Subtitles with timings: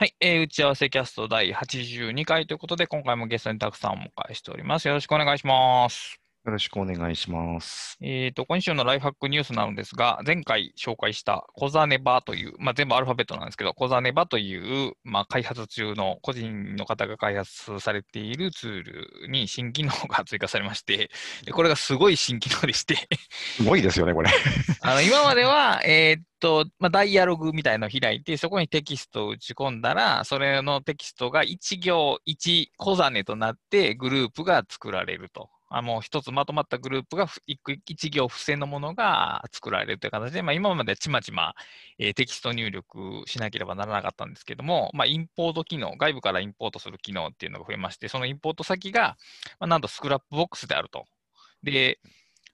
[0.00, 4.88] はい、えー打ち合わせキャスト第82回ということで、今回もゲストにたくさんお迎えしております。
[4.88, 6.18] よろしくお願いします。
[6.42, 7.98] よろしくお願いします。
[8.00, 21.10] えーと、今週のライフハックニュースなのですが、前回紹介したコザネバという、まあ、全部アルファベットなんですけど、コザネバという、まあ、開発中の個人の方が開発されているツールに新機能が追加されまして、
[21.44, 22.96] で これがすごい新機能でして、
[23.56, 24.30] すごいですよね、これ。
[24.80, 35.50] あの今までは、えーっと、まあ、ダイアログみたいなのを開いて、そこにテキストを打ち込んだら、それのテキストが1行1小種となってグループが作られると。
[35.70, 41.54] あもう一つまとまったグループが一行不正のものが作られるという形で、まあ、今までちまちま、
[41.98, 49.16] えーテキスト入力しなければならなかったんですけども、まあ、インポート機能、外部からインポートする機能っていうのが増えまして、そのインポート先が、
[49.60, 51.06] まあ、なんと Scrapbox であると。
[51.62, 52.00] で、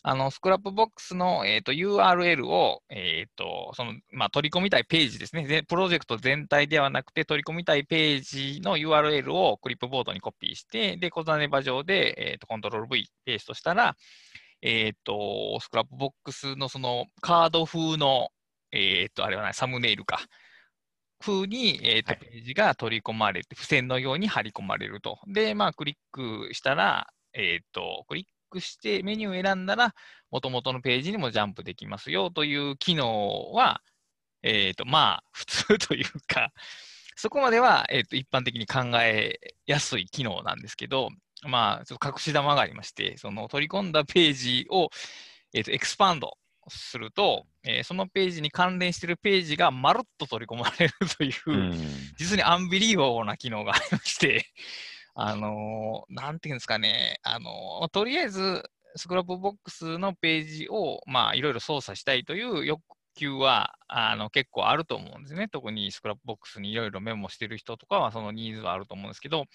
[0.09, 5.65] あの、スクラップボックスの、えー、と URL を、えーとそのまあ、取り込みたいページですねぜ。
[5.65, 13.97] プロジェクト全体ではなくて、取り込みたいページの URL をクリップボードにコピーして、で、 Kozaneba 上で、えー、とコントロール V ペーストしたら、
[14.63, 18.29] えー、と Scrapbox のそのカード風の、
[18.71, 20.21] えー、とあれはなに、サムネイルか。
[21.19, 25.19] 風に、えーとはいページが取り込まれて、付箋のように貼り込まれると。
[25.27, 29.95] で、まあ、クリックしたら、えー、とクリックしてメニューを選んだら、
[30.31, 33.81] 元々のページにもジャンプできますよという機能は、
[34.43, 36.53] えー、とまあ、普通というか、
[37.17, 41.09] そこまでは、えー、と一般的に考えやすい機能なんですけど、
[41.43, 44.91] まあ、ちょっと隠し玉がありまして、その取り込んだページを、
[45.53, 46.37] えー、と expand
[46.69, 51.73] すると、えーそのページに関連しているページがまるっと取り込まれるという、うん。
[52.17, 54.47] 実に unbelievable な機能がありまして、
[55.19, 58.63] あのーなんていうんですかね、あのーとりあえず、
[58.97, 62.83] Scrapbox のページを、まあ、いろいろ操作したいという欲
[63.15, 65.49] 求は、あの、結構あると思うんですね。
[65.49, 69.47] 特に Scrapbox にいろいろメモしてる人とかは、そのニーズはあると思うんですけど、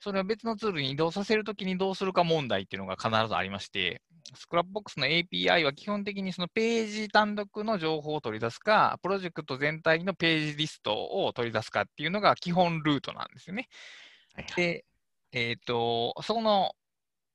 [0.00, 4.02] それは別のツールに移動させるときにどうするか問題っていうのが必ずありまして、
[4.34, 13.68] Scrapbox の API は基本的にそのページ単独の情報を取り出すか、プロジェクト全体のページリストを取り出すかっていうのが基本ルートなんですよね。
[14.34, 14.66] はいはい。
[14.66, 14.84] で、
[15.32, 16.74] えっ、と、その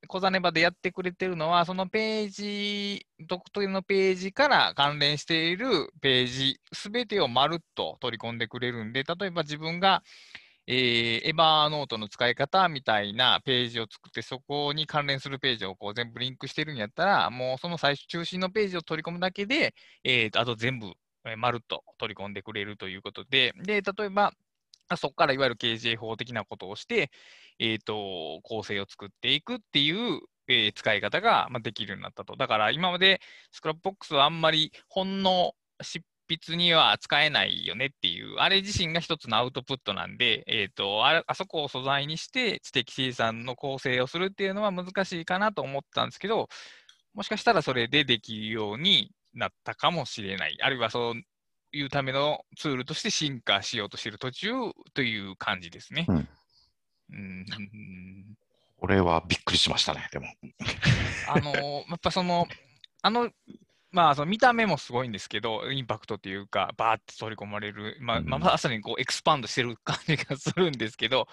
[0.08, 10.04] Kozaneba でやってくれてるのは、そのページ、単独のページから関連しているページ、すべてをまるっと取り込んでくれるんで、例えば自分が、
[10.68, 10.76] えー、
[11.28, 19.74] Evernote の使い方みたいなページを作って、そこに関連するページをこう全部リンクしてるんやったら、もうその最初中心のページを取り込むだけで、
[20.04, 20.94] えーあと全部、
[21.26, 24.34] えーまるっと取り込んでくれるということで、で、例えば、
[24.98, 27.12] そこからいわゆる KJ 法的なことをして、
[27.60, 32.36] えーと、構成を作っていくっていう、えー使い方が、まあ、できるようになったと。
[32.36, 46.48] だから今まで Scrapbox はあんまり本の執筆には使えないよねっていう、あれ自身が一つのアウトプットなんで、えーとああそこを素材にして知的生産の構成をするっていうのは難しいかなと思ったんですけど、
[47.14, 50.58] もしかしたらそれでできるようになったかもしれない。
[50.62, 51.22] あるいはそう
[51.72, 54.52] いうためのツールとして進化しようとしている途中
[54.94, 56.06] という感じですね。
[56.10, 56.28] うん
[57.12, 57.46] うん
[58.80, 60.28] これはびっくりしましたね、でも。
[61.28, 61.52] あの
[61.90, 62.48] やっぱその、
[63.02, 63.30] あの、
[63.92, 71.28] まあ、その見た目もすごいんですけど、インパクトっていうか、バーって取り込まれる、まあ、うんまあ、まさにこう expand してる感じがするんですけど、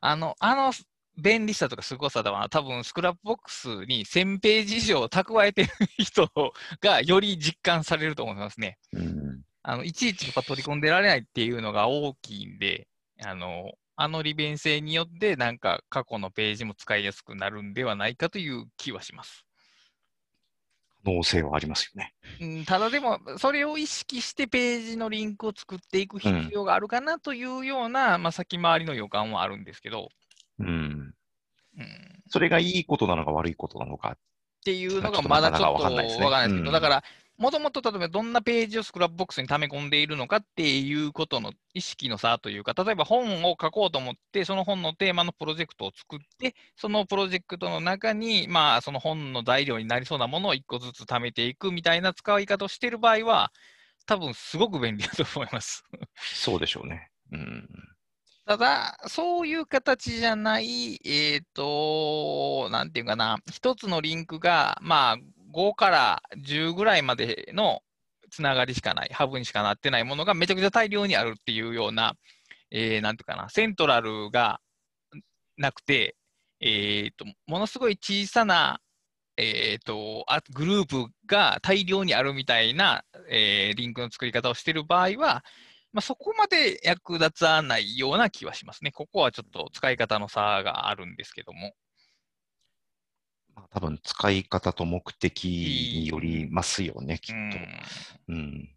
[0.00, 0.72] あの、あの
[1.18, 6.30] 便利さとかすごさは、多分 Scrapbox に1000ページ以上蓄えてる人
[6.80, 8.78] がより実感されると思いますね。
[8.92, 9.42] うん。
[9.62, 12.88] あのいちいちやっぱ取り込んでられないっていうのが大きいんで、
[13.24, 19.44] あのあの利便性によって、なんか過去のページも使いやすくなるんではないかという気はします。
[21.04, 22.14] 可能性はありますよね。
[22.40, 30.10] うん、ただでも、それを意識してページのリンクを作っていく必要があるかなというような、まあ、先回りの予感はあるんですけど、
[30.60, 30.68] うん。
[30.68, 34.10] うん、それがいいことなのか悪いことなのか。
[34.10, 34.18] っ
[34.64, 37.04] ていうのがまだちょっとわかんかわかんないですけど、うんだから、
[37.38, 53.52] もともと例えばどんなページをスクラップボックスに溜め込んでいるのかっていうことの意識の差というか、例えば本を書こうと思って、その本のテーマのプロジェクトを作って、そのプロジェクトの中に、まあ、その本の材料になりそうなものを一個ずつ貯めていくみたいな使い方をしている場合は、
[54.06, 55.84] 多分すごく便利だと思います。
[56.16, 57.10] そうでしょうね。
[57.30, 57.68] うん。
[58.46, 65.16] ただ、そういう形じゃない、えっ、と、なんていうかな、一つのリンクが、まあ、
[65.58, 67.80] 5から10ぐらいまでの
[68.30, 72.14] つながりしかない、ハブにしかなってないものがめちゃくちゃ大量にあるっていうような、
[72.70, 74.60] えーなんていうかな、セントラルが
[75.56, 76.16] なくて、
[76.60, 78.80] えっ、と、ものすごい小さな、
[79.36, 85.44] えっ、とあ、グループが大量にあるみたいな、えーリンクの作り方をしている場合は、
[85.92, 88.92] まあ、そこまで役立たないような気はしますね。
[88.92, 91.72] ここはちょっと使い方の差があるんですけども。
[93.58, 97.58] まあ、多分使い方と目的によりますよね、きっと。
[98.28, 98.68] うん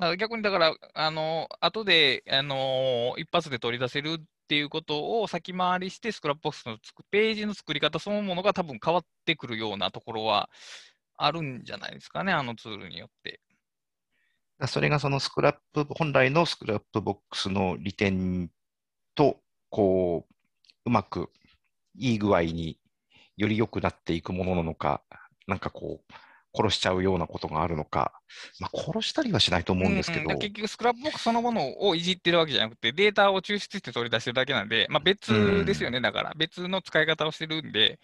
[0.00, 0.16] うん。
[0.18, 10.50] 逆にだから、あの、後で、あの、一発で取り出せるっていうことを先回りして、スクラップボックスのつくページの作り方そのものが多分変わってくるようなところは
[11.16, 13.40] あるんじゃないですかね、あのツールによって。
[14.58, 18.50] だそれがそのスクラップ、本来のスクラップボックスの利点
[19.14, 19.40] と、
[19.70, 20.34] こう、
[20.86, 21.30] うまく
[21.96, 22.78] いい具合に
[23.36, 25.02] より良くなっていくものなのか、
[25.46, 26.12] なんかこう、
[26.56, 28.12] 殺しちゃうようなことがあるのか、
[28.60, 37.98] まあ、殺したりはしないと思うんですけど、うんだから結局、スクラップボックスそのものをいじってるわけじゃなくて、データを抽出して取り出してるだけなんで、まあ、別ですよね、だから、別の使い方をしてるんで、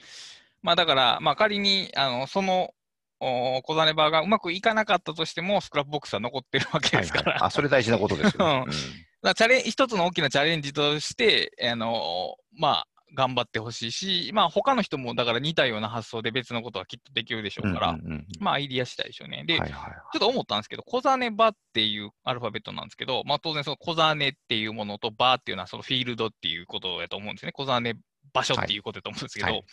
[0.62, 2.74] まあ、だから、まあ、仮にあのその
[3.20, 8.64] お Kozanebaがうまくいかなかったとしても、スクラップボックスは残ってるわけですから、はいはい、あ、それ大事なことですよね。
[9.22, 9.34] うん。
[9.34, 19.44] チャレン一つの大きなチャレンジとして、あのまあ、頑張ってほしいし、まあ、他の人もだから似たような発想で別のことはきっとできるでしょうから、うんうんうんまあ、アイディア次第でしょうね。
[19.46, 27.52] で、はいはいはいちょっと思ったんですけど、 Kozanebaっていうアルファベットなんですけど、まあ、当然そのこざねっていうものと場っていうのはそのフィールドっていうことだと思うんですね。
[27.52, 27.94] こざね
[28.32, 29.64] 場所っていうことだと思うんですけど、はいはい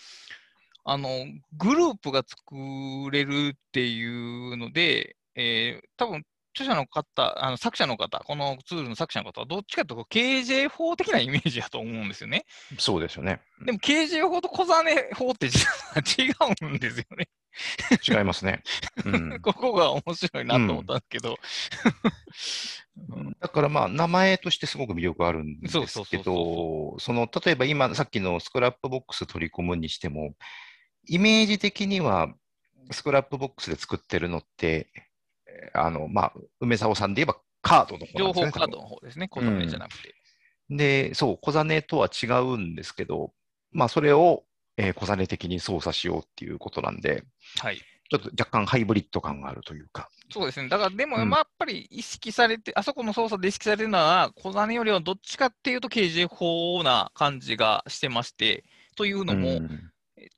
[0.89, 1.09] あの、
[1.57, 2.55] グループが作
[3.11, 6.23] れるっていうので、えー多分
[6.57, 12.45] 著者の方、あの作者の方、このツールの作者の方はどっちかというと KJ 法的なイメージだと思うんですよね。
[12.79, 13.41] そうですよね。
[13.63, 17.27] でも KJ 法とこざね法って実は違うんですよね。
[18.07, 18.63] 違いますね。
[19.05, 21.29] うん、 ここが面白いなと思ったんですけど。
[21.31, 21.37] うん
[23.39, 30.33] だからまあ、名前としてすごく魅力あるんですけど、その、例えば今、さっきのスクラップボックス取り込むにしても、
[31.05, 32.33] イメージ的には、
[32.89, 35.06] スクラップボックスで作ってるのって、えー
[35.73, 38.33] あの、まあ、梅棹さんで言えばカードの方ですよね。
[38.33, 40.15] 情報カードの方ですね、こざねじゃなくて。
[40.69, 43.33] で、そう、こざねとは違うんですけど、
[43.71, 44.43] まあ、それを、
[44.77, 47.23] えーこざね的に操作しようっていうことなんで、
[47.59, 47.77] はい。
[48.09, 50.09] ちょっと若干ハイブリッド感があるというか。
[50.29, 50.69] そうですね。
[50.69, 58.63] だから、でも、うんまあ、やっぱり意識されて、あそこの操作で意識されてるのは、こざねよりはどっちかっていうと、KJ 法な感じがしてまして、
[58.95, 59.91] というのも、うん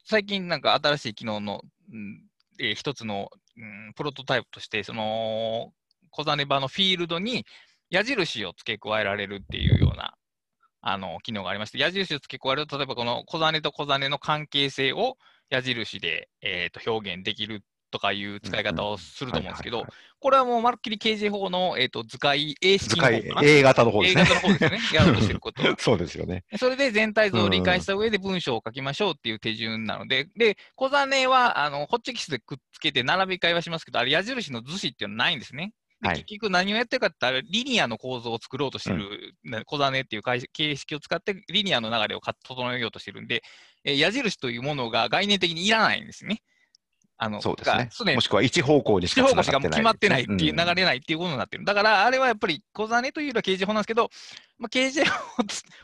[0.03, 1.61] 最近なんか新しい機能の、
[1.93, 2.25] うん
[2.59, 3.29] えー一つの、
[3.59, 5.73] うんプロトタイプとして、その
[6.11, 7.45] 小種場のフィールドに
[7.89, 10.15] 矢印を付け加えられるっていうような
[10.81, 15.17] あの機能がありまして、矢印を付け加えると、例えばこの小種と小種の関係性を
[15.49, 19.85] 矢印で、えーと表現できるとかいう使い方をすると思うんですけど
[20.19, 24.23] これはもうまるっきり KJ 法の、えー、と図解 A 式の図方か A 型の方で A すね。
[24.25, 25.75] 型の方ですよね、やろうとしてることは。
[25.79, 26.43] そうですよね。
[26.57, 35.71] それで全体像を理解した上で文章を書きましょうっていう手順なので、で、小種は、あの、ホッチキスでくっつけて並び替えはしますけど、あれ矢印の図示っていうのはないんですね。
[36.01, 43.43] ではい結局何をやってるかって言ったら、リニアの構造を作ろうとしてる、な小種っていう形形式を使って、リニアの流れをか整えようとしてるんで、
[43.83, 46.41] えー矢印というものが概念的にいらないんですね。
[47.21, 51.65] あの、そうですねもしくは一方向にし地か方向しか決まってないっていう、うん流れないっていうことになってる。
[51.65, 54.09] だから、あれはやっぱり小種というよりは KJ 法なんですけど、
[54.57, 55.03] まあ、KJ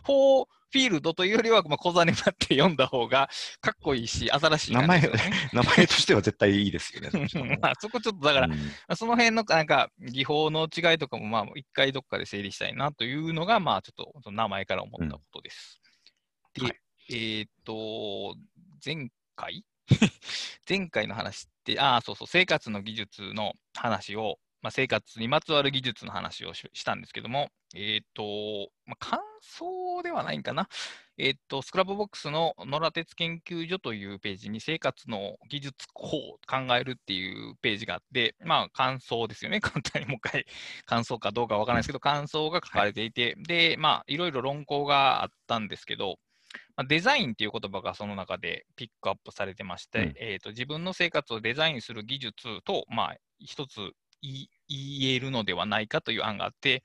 [0.04, 3.30] 法フィールドというよりは、まあ、小種場って読んだ方が
[3.60, 5.50] かっこいいし、新しい感じですよね。
[5.54, 7.10] 名前としては絶対いいですよね。
[7.62, 15.82] まあ、そこちょっとだから、うんまあその辺のなんか技法の違いとかも、まあ、一回どっかで整理したいなというのが、まあ、ちょっと名前から思ったことです。
[16.54, 18.36] で、はいえーっと、
[18.84, 19.66] 前回？
[20.68, 30.68] 前回の話って、ああ、そうそう、生活の技術の話を、まあ、生活にまつわる技術の話をしたんですけども、えーと、まあ、感想ではないんかな。
[31.18, 39.62] えーと、スクラップボックスののらてつ研究所というページに生活の技術法を考えるっていうページがあって、まあ感想ですよね。
[39.62, 40.46] 簡単にもう一回
[40.86, 46.20] 感想かどうかわからないですけど、感想が書かれていて、で、まあいろいろ論考があったんですけど、
[46.76, 56.84] まあ、デザインっていう言葉がその中でピックアップされてまして、うんえーと自分の生活をデザインする技術と、まあ一つ言えるのではないかという案があって、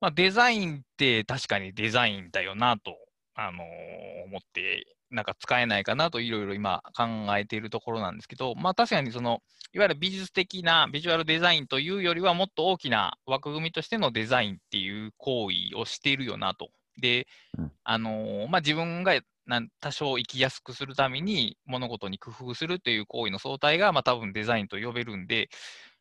[0.00, 2.96] まあ、デザインって確かにデザインだよなと、
[3.34, 7.04] あのー思って、なんか使えないかなといろいろ今考
[7.36, 9.40] えているところなんですけど、まあ確かにその、
[9.72, 16.68] いわゆる美術的なビジュアルデザインというよりはもっと大きな枠組みとしてのデザインっていう行為をしているよなと。
[17.00, 17.26] で、
[17.56, 17.72] うん。
[17.84, 25.48] あのーまあ自分がなん多少生きやすくするために物事に工夫するという行為の総体が、まあ多分デザインと呼べるんで、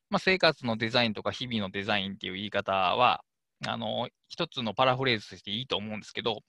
[0.10, 3.22] まあ、生活のデザインとか日々のデザインっていう言い方は、
[3.66, 6.42] あの、一つのパラフレーズとしていいと思うんですけど、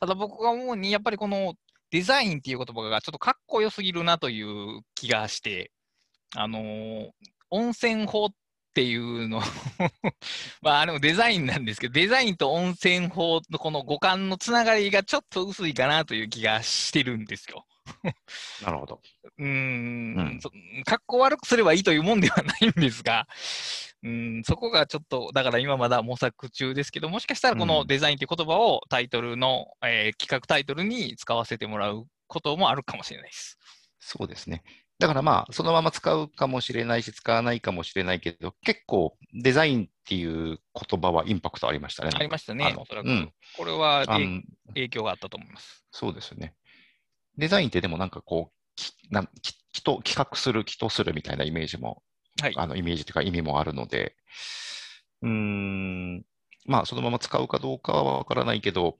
[0.00, 1.54] ただ僕が思うに、やっぱりこの
[1.90, 5.70] デザインっていう言葉がちょっとかっこよすぎるなという気がして、
[6.36, 7.10] あの、
[7.50, 8.28] 温泉法っ
[8.68, 9.40] っていうの
[10.62, 17.66] まあ、あれもデザインなんですけど、デザインと温泉法のこの五感のつながりがちょっと薄いかなという気がしてるんですよ。
[18.62, 19.00] なるほど。
[19.38, 20.40] うーん
[20.84, 23.26] 格好悪くすればいいというもんではないんですが、
[24.02, 33.58] うん、そこがちょっと、だから今まだ模索中ですけど、もしかしたらこのうんデザインという言葉をタイトルの、えー企画タイトルに使わせてもらうこともあるかもしれないです。
[33.98, 34.62] そうですね。
[34.98, 42.10] だからまあ、そのまま使うかもしれないし、使わないかもしれないけど、結構デザインっていう言葉はインパクトありましたね。
[42.14, 43.08] ありましたねおそらく。
[43.08, 45.84] うんこれは影響があったと思います。
[45.92, 46.54] そうですよね。
[47.36, 52.02] デザインってでもなんかこう、きなんききと企画する、気とするみたいなイメージも、
[52.40, 52.54] はい。
[52.56, 54.16] あのイメージというか意味もあるので、
[55.22, 56.24] うーん、
[56.66, 58.98] まあ、そのまま使うかどうかはわからないけど、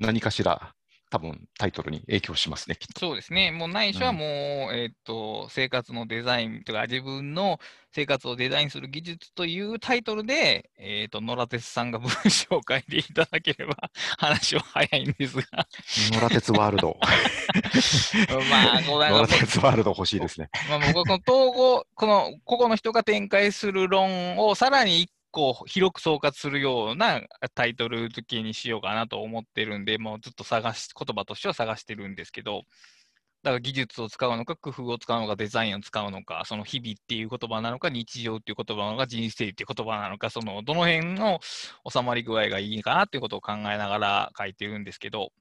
[0.00, 0.74] 何かしら
[1.14, 2.98] 多分タイトルに影響しますね、きっと。
[2.98, 3.52] そうですね。
[3.52, 4.28] もうないしはうんもう、
[4.74, 7.60] えーっと、生活のデザインとか、自分の
[7.92, 13.76] 生活をデザインする技術というタイトルで、えーっと、野良鉄さんが文章を書いていただければ
[14.18, 15.68] 話は早いんですが、
[16.10, 16.98] 野良鉄ワールド。
[18.50, 20.48] まあ、こ野良鉄ワールド欲しいですね。
[20.68, 27.20] まあ、僕はこの統合、この個々の人が展開する論をさらに一個広く総括するような
[27.54, 32.62] タイトル付けにしようかなと思ってるんで、もうずっと探し、言葉としては探してるんですけど、
[33.42, 41.40] だから技術を使うのか、工夫を使うのか、デザインを使うのか、その日々っていう言葉なのか、日常っていう言葉なのか、人生っていう言葉なのか、そのどの辺の
[41.90, 45.32] 収まり具合がいいかなっていうことを考えながら書いてるんですけど、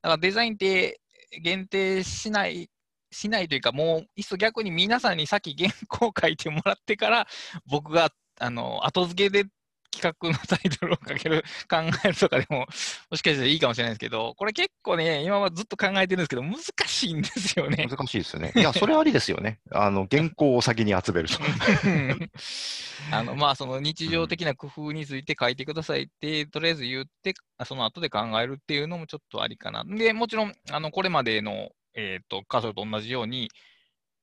[0.00, 1.00] だからデザインって
[1.42, 2.70] 限定しない
[3.14, 7.26] しないというか、もういっそ逆に皆さんに先原稿を書いてもらってから、
[7.66, 9.48] 僕があの後付けで
[9.94, 12.66] 企画のタイトルを書ける、考えるとかでも、
[13.10, 17.86] もしかしたらいいかもしれないですけど、これ結構ね、今はずっと考えてるんですけど、難しいんですよね。
[17.88, 18.52] 難しいですよね。
[18.56, 19.60] いや、それありですよね。
[19.70, 21.38] あの、原稿を先に集めると。
[23.12, 29.84] あのまあ、その日常的な工夫について書いてくださいって、とりあえず言って、その後で考えるっていうのもちょっとありかな。
[29.84, 33.50] で、もちろん、あのこれまでの、えー、と箇所と同じように、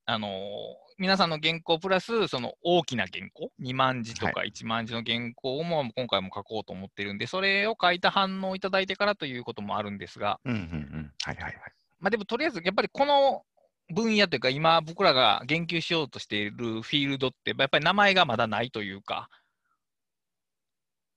[0.06, 0.30] あの
[1.02, 10.40] 皆さんの原稿プラス、その大きな原稿、2万字とか1万字の原稿も今回も書こうと思ってるんで、それを書いた反応をいただいてからということもあるんですが。
[12.00, 13.42] まあ、でもとりあえずやっぱりこの
[13.92, 19.28] 分野というか、今僕らが言及しようとしているフィールドって、やっぱり名前がまだないというか、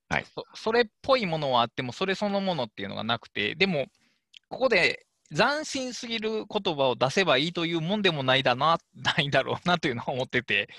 [0.09, 0.25] はい。
[0.33, 3.85] そそれっぽいものはあっても、それそのものっていうのがなくて、でも、
[4.49, 10.69] ここで斬新すぎる言葉を出せばいいというもんでもないだな、 ないだろうなというのは思ってて、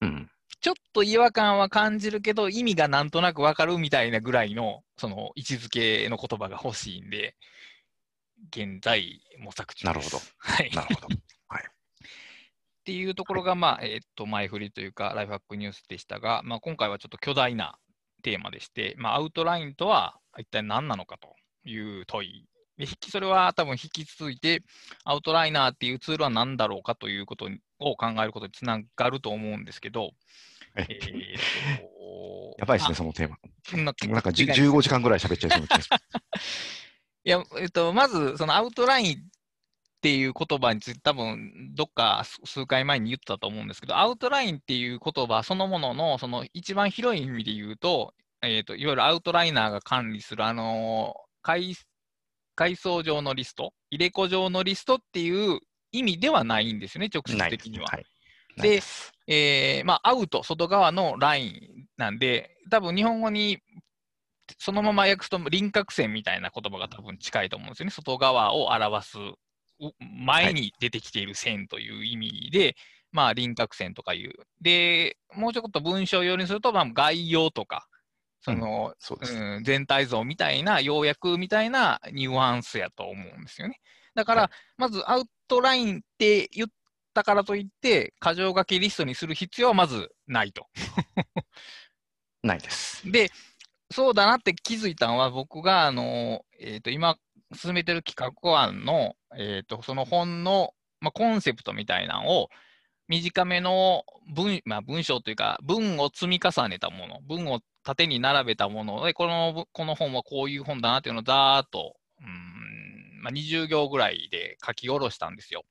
[0.00, 0.30] うん。
[0.60, 7.36] ちょっと違和感は感じるけど、意味がなんとなくわかるみたいなぐらいの、その位置づけの言葉が欲しいんで、
[8.50, 9.86] 現在模索中です。
[9.86, 10.18] なるほど。
[10.38, 10.70] はい。
[10.70, 11.22] なるほど。
[12.82, 17.78] っていうところが、まあ、えーっと、前振りというか、ライフハックニュースでしたが、まあ、今回はちょっと巨大な
[18.24, 22.44] テーマでして、まあ、アウトラインとは一体何なのかという問い。
[22.82, 24.62] で引きそれは多分引き続いて、
[25.04, 27.48] アウトライナーっていうツールは何だろうかということ
[27.78, 30.10] を考えることにつながると思うんですけど、
[30.74, 31.92] はいえー
[32.58, 33.36] やばいですね、そのテーマ。
[33.72, 35.88] あなんかなんかじゅでかいです15時間ぐらい喋っちゃいそうな気がす。
[37.24, 39.20] いや、えっと、まず、そのアウトラインっ
[40.00, 51.74] ていう言葉について、多分どっか数数回前に言ったと思うんですけど、アウトラインっていう言葉そのものの、その一番広い意味で言うと、えっと、いわゆるアウトライナーが管理する、あの階
[52.54, 55.60] 階層上のリスト、入れ子上のリストっていう
[55.92, 57.86] 意味ではないんですよね、直接的には。
[57.86, 58.06] はい。
[58.60, 58.82] で
[59.28, 63.60] えーまあ、アウト、外側のラインなんで、多分日本語に
[64.58, 67.90] そのまま訳すと輪郭線みたいな言葉が多分近いと思うんですよね。
[67.90, 69.90] 外側を表す、う
[70.24, 72.76] 前に出てきている線という意味で、
[73.10, 74.32] まあ輪郭線とかいう。
[74.60, 77.86] で、もうちょっと文章用にすると、まあ、概要とか、
[78.42, 79.34] その、そうです。
[79.34, 83.80] うん、全体像みたいな、要約みたいなニュアンスやと思うんですよね。
[84.14, 86.68] だから、はいまずアウトラインって言っ
[87.14, 90.66] たからといって、箇条書きリストにする必要はまずないと。
[92.42, 93.10] ないです。
[93.10, 93.30] で、
[93.92, 97.16] そうだなって気づいたのは、僕が、あの、えっ、と、今、
[97.54, 102.48] 進めてる企画案の、えっ、と、その本の、まあ、コンセプトみたいなのを、
[103.08, 115.64] 短めの文,、まあ、文章というか、文を積み重ねたもの、文を縦に並べたもので、このこの本はこういう本だなっていうのをざーっと、うんまあ、20行ぐらいで書き下ろしたんですよ。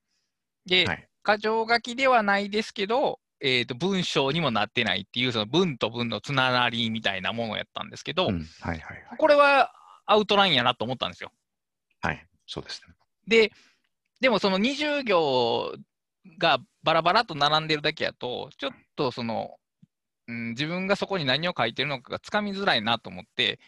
[0.66, 8.46] で、はい箇条書きではないですけど、えー、と文章にもなってないっていう、その文と文のつながりみたいなものをやったんですけど、うん。
[8.60, 9.18] はいはいはい。
[9.18, 9.72] これは
[10.06, 11.32] アウトラインやなと思ったんですよ。
[12.02, 12.26] はい。
[12.48, 12.94] そうですね。
[13.28, 13.52] で、
[14.20, 15.74] でもその20行
[16.38, 19.56] がバラバラと並んでるだけやと、ちょっとその
[20.32, 23.60] うん、自分がそこに何を書いてるのかがつかみづらいなと思って、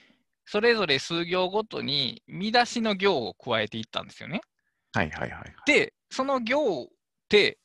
[0.46, 4.42] それぞれ数行ごとに見出しの行を加えていったんですよね。
[4.94, 5.54] はいはいはい。
[5.66, 6.88] で、その行っ
[7.28, 7.58] て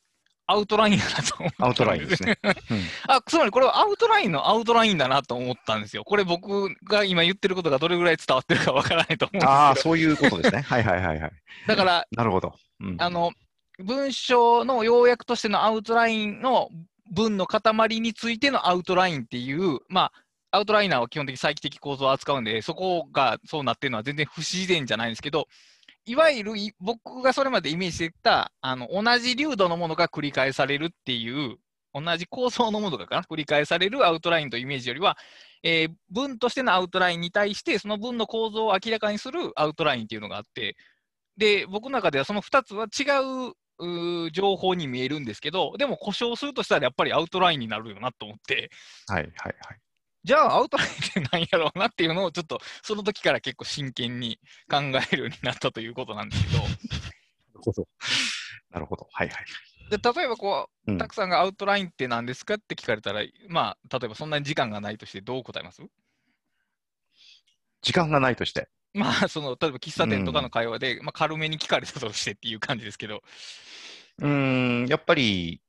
[0.47, 2.39] アウトラインだなと思ったんアウトラインですね。
[2.43, 2.53] うん
[3.07, 6.03] あ、つまりこれはアウトラインのアウトラインだなと思ったんですよ。
[6.03, 9.95] これ僕が今言ってることがどれぐらい伝わってるかわからないと思うんああ、ですけど。
[9.95, 10.61] そういうことですね。
[10.61, 11.31] はいはいはいはい。
[11.67, 12.55] だから、なるほど。
[12.79, 13.31] うんあの、
[13.77, 16.69] 文章の要約としてのアウトラインの
[17.11, 20.11] 文の塊についてのアウトラインっていう、ま
[20.51, 25.47] あ、アウトライナーは基本的に再帰的構造を扱うんで、そこがそうなってるのは全然不自然じゃないんですけど、
[26.05, 31.57] いわゆる僕がそれまでイメージしてた、あの、同じ粒度のものが繰り返されるっていう、
[31.93, 35.17] 同じ構造のものがかな繰り返されるアウトラインというイメージよりは、
[35.63, 40.75] えー文としてのアウトラインに対して、その文の構造を明らかにするアウトラインっていうのがあって、
[41.37, 43.53] で、僕の中ではその2つは違う
[44.31, 48.69] 情報に見えるんですけど、でも呼称するとしたらやっぱりアウトラインになるよなと思って、
[49.07, 49.55] はいはいはい。
[50.23, 54.77] じゃあアウトラインって何やろうなっていうのをちょっとその時から結構真剣に考
[55.11, 56.71] えるようになったということなんですけど、 なる
[57.63, 57.87] ほど。
[58.71, 59.07] なるほど。
[59.11, 59.45] はいはい。
[59.89, 65.81] で例えばこう、うんたくさんがアウトラインって何ですかって聞かれたら、まあ、例えばそんなに時間がないとしてどう答えます？
[67.81, 68.67] 時間がないとして。
[68.93, 73.23] まあ、 その、例えば喫茶店とかの会話で、まあ、軽めに聞かれたとしてっていう感じですけど、
[74.19, 75.61] うーん、やっぱり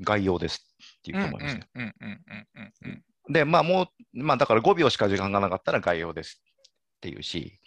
[0.00, 0.64] 概要です
[0.98, 1.68] っていううんうんと思いますね。
[1.74, 6.42] うんうんうんうんうんで、まあもう、まあだから5秒しか時間がなかったら概要です
[6.96, 7.60] っていうし、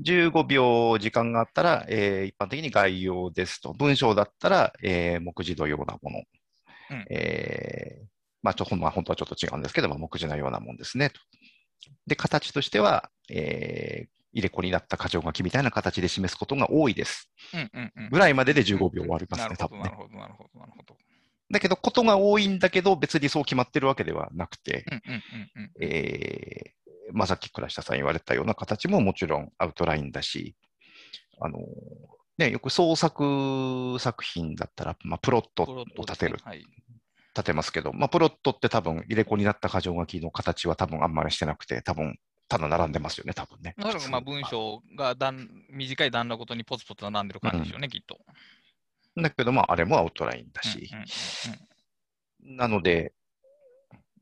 [0.00, 3.72] 15秒時間があったら、えー一般的に概要ですと。
[3.72, 6.22] 文章だったら、えー目次のようなもの。
[6.90, 8.06] うんえー
[8.40, 11.20] まあちょ、まあ本当はちょっと違うんですけど、まあ、目次のようなもんですねと。
[12.06, 17.30] で、形としては、えー入れ子になった箇条書きみたいな形で示すことが多いです。
[17.54, 19.96] うんうんうんぐらいまでで15秒終わりますね、なるほど、な多分ねる。
[19.96, 20.96] ほど、なるほど、なるほど。
[21.50, 24.84] だけど、ことが多いんだけど、別にそう決まってるわけではなくて、
[27.12, 30.54] まあ、さっき倉下さん言われたような形ももちろんアウトラインだし、
[31.40, 31.58] あの
[32.36, 36.38] ね、よく創作作品だったら、まあ、プロットを立てる、
[37.38, 43.74] 立てますけど、まあ、プロットって多分入れ子になった箇条書きの形は多分あんまりしてなくて、多分ただ並んでますよね、多分ね。
[43.78, 48.18] だからまあ文章が段短い段落ごとにポツポツ並んでる感じでしょうね、きっと。
[49.16, 50.90] だけど、まあ、あれもアウトラインだし、
[52.42, 53.12] なので、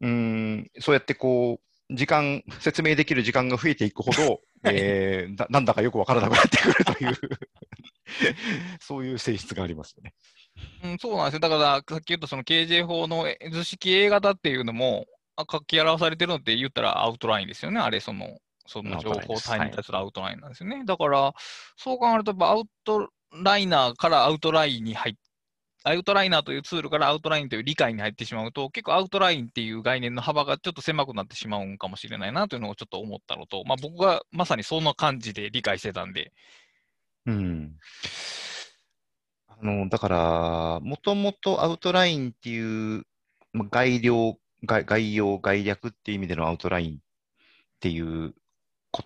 [0.01, 7.15] うーん、そうやってこう、時間、説明できる時間が増えていくほど、 えーななんだかよくわからなくなってくるという、
[8.81, 10.15] そういう性質がありますよね。
[10.85, 11.41] うん、そうなんですよ。
[11.41, 17.81] だから、さっき言ったその KJ 法のえ図式 A 型っていうのも、あ書き表されてるのって言ったらアウトラインですよね。
[17.81, 20.85] あれ、その、その情報体に対するアウトラインなんですよね。
[20.85, 21.35] だから、
[21.77, 25.15] そう考えると、アウトライナーからアウトラインに入っ
[25.87, 36.33] アウトライナーというツールからアウトラインという理解に入ってしまうと、結構アウトラインっていう概念の幅がちょっと狭くなってしまうんかもしれないなというのをちょっと思ったのと、まあ、僕がまさにそんな感じで理解してたんで、
[37.27, 37.77] うん。
[39.63, 43.05] あの、だから、もともとアウトラインっていう、
[43.53, 46.99] まあ概要、概概要、概略っていう意味でのアウトラインっ
[47.81, 48.35] ていう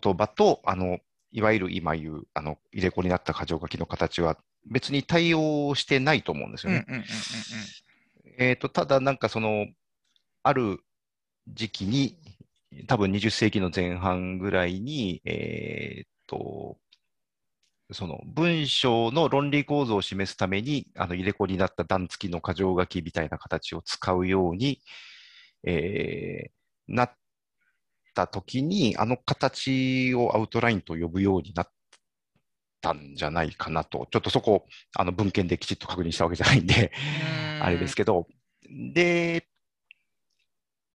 [0.02, 0.98] 言葉と、あの、
[1.32, 4.36] いわゆる今言う、あの、入れ子になった箇条書きの形は
[4.66, 6.84] 別に対応してないと思うんですよね。
[8.38, 9.66] えっと、ただなんかその、
[10.42, 10.80] ある
[11.48, 12.16] 時期に、
[12.86, 16.78] 多分20世紀の前半ぐらいに、えっと、
[17.92, 24.80] その文章の論理構造を示すために、あの入れ子になった段付きの箇条書きみたいな形を使うように、
[25.64, 26.50] えー
[26.90, 27.12] なっ
[28.14, 31.70] た時に、あの形をアウトラインと呼ぶようになっ
[32.80, 36.92] たんじゃないかなと、ちょっとそこ、あの文献できちっと確認したわけじゃないんで、
[37.58, 37.62] うん。
[37.62, 38.26] あれですけど、
[38.92, 39.46] で、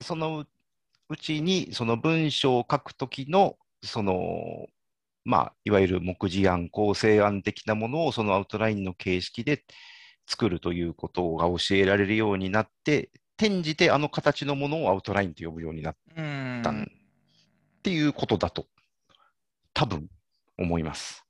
[0.01, 0.45] その
[1.09, 4.67] うちに、その文章を書くときの、その、
[5.25, 9.65] まあ、いわゆる目次案、構成案的なものをそのアウトラインの形式で
[10.27, 15.95] 作るということが教えられるようになって、転じてあの形のものをアウトラインと呼ぶようになっ
[16.63, 16.73] たっ
[17.83, 18.67] ていうことだと、
[19.73, 20.07] 多分
[20.57, 21.25] 思います。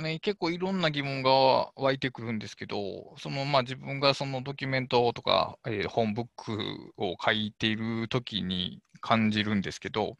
[0.00, 6.52] ね、結構いろんな疑問が湧いてくるんですけど、そのまあ自分がそのドキュメントとか、えー本ブック
[6.96, 10.16] を書いているときに感じるんですけど、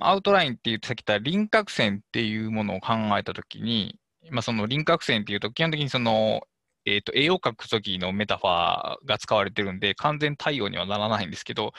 [0.00, 3.98] アウトラインって言ってき言った輪郭線っていうものを考えたときに、
[4.30, 6.42] まあ、その輪郭線っていうと基本的にその、
[6.84, 11.72] えー、と絵を描くときのメタファーが使われてるんで完全対応にはならないんですけど、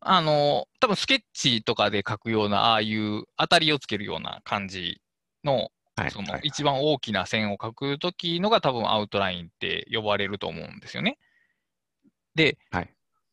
[0.00, 5.00] あの、多分スケッチとかで描くような、ああいう当たりをつけるような感じ
[5.44, 6.10] のはい。
[6.12, 11.18] そのはい一番大きな線を描くときのが多分アウトラインって呼ばれると思うんですよね。
[12.36, 12.90] で、はい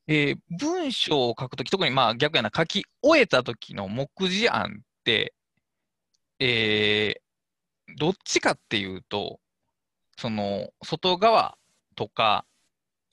[0.08, 5.34] えー文章を書くとき、特にまあ逆やな、書き終えたときの目次案って、
[6.39, 7.26] えー
[7.98, 9.39] どっちかっていうと、
[10.18, 11.58] その外側
[11.96, 12.46] とか、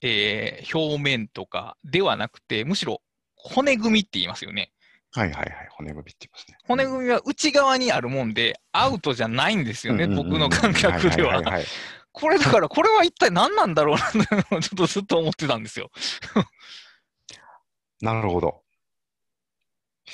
[0.01, 3.01] えー表面とかではなくて、むしろ
[3.35, 4.71] 骨組みって言いますよね。
[5.15, 5.67] はいはいはい。
[5.71, 6.57] 骨組みって言いますね。
[6.65, 11.41] 骨組みは内側にあるもんで、アウトじゃないんですよね、僕の感覚では。
[12.11, 15.91] これだから、これは一体何なんだろうな、ちょっとずっと思ってたんですよ。
[18.03, 18.61] なるほど。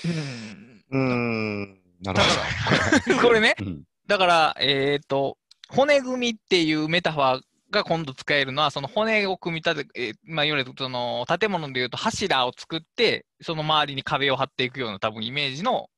[0.06, 1.82] うんうーん。
[2.02, 3.22] なるほど。
[3.28, 5.38] これね、うんだから、えっ、と、
[5.70, 15.90] 骨組みっていうメタファーが今度使えるのは、その骨を組み立て、えーまあ、いわゆるその建物でいうと柱を作って、その周りに壁を張っていくような多分イメージの、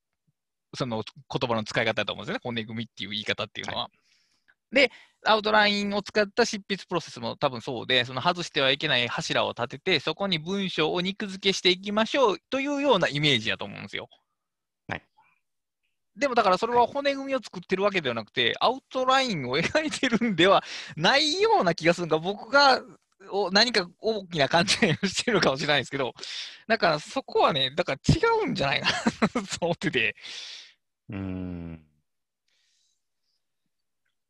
[0.74, 2.40] その言葉の使い方だと思うんですよね。
[2.42, 3.88] 骨組みっていう言い方っていうのは。
[4.72, 4.90] で、
[5.24, 14.08] アウトラインを使った執筆プロセスも多分そうで、その外してはいけない柱を立てて、そこに文章を肉付けしていきましょうというようなイメージだと思うんですよ。
[14.88, 15.02] はい
[16.14, 20.62] でもだからそれは骨組みを作ってるわけではなくて、アウトラインを描いてるんでは
[20.94, 22.82] ないような気がするが、僕が
[23.30, 26.12] お何か大きな勘違いをしてるかもしれないですけど、
[26.68, 28.88] だからそこはね、だから違うんじゃないか
[29.34, 30.16] なと思ってて、
[31.08, 31.91] うーん。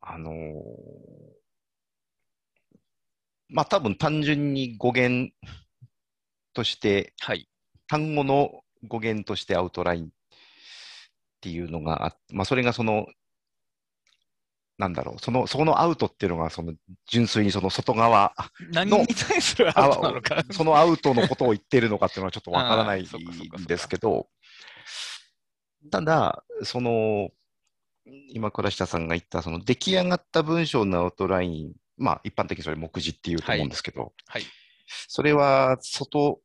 [0.02, 1.32] あのー
[3.52, 5.30] まあ多分単純に語源
[6.54, 7.48] として、はい。
[7.86, 10.08] 単語の語源としてアウトラインっ
[11.42, 13.06] ていうのがあって、まあそれがその、
[14.78, 16.72] なんだろう、その、そこのアウトっていうのが、その
[17.06, 18.32] 純粋にその外側、
[18.90, 20.42] のか。
[20.50, 24.28] そのアウトのことを言ってるのかっていうのはちょっとわからないんですけど、
[25.90, 27.30] ただ、その、
[28.04, 34.42] 今、倉下さんが言った、その出来上がった文章のアウトライン、まあ、一般的にそれ目次っていうと思うんですけど、はい。
[35.08, 36.40] それは外、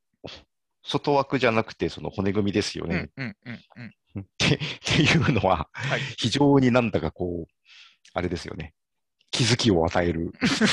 [0.84, 3.26] 外枠じゃなくて、その骨組みですよねうん。
[3.26, 4.22] うんうんうん。
[4.22, 6.02] ってっていうのは、はい。
[6.17, 7.52] 非常になんだかこう、
[8.13, 8.74] あれですよね。
[9.32, 10.32] 気づきを与える。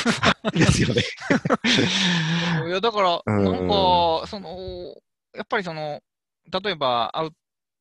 [0.54, 1.02] ですよね。
[2.68, 4.94] いや、だから、うんなんか、その、
[5.34, 6.00] やっぱりその、
[6.62, 7.34] 例えば、アウ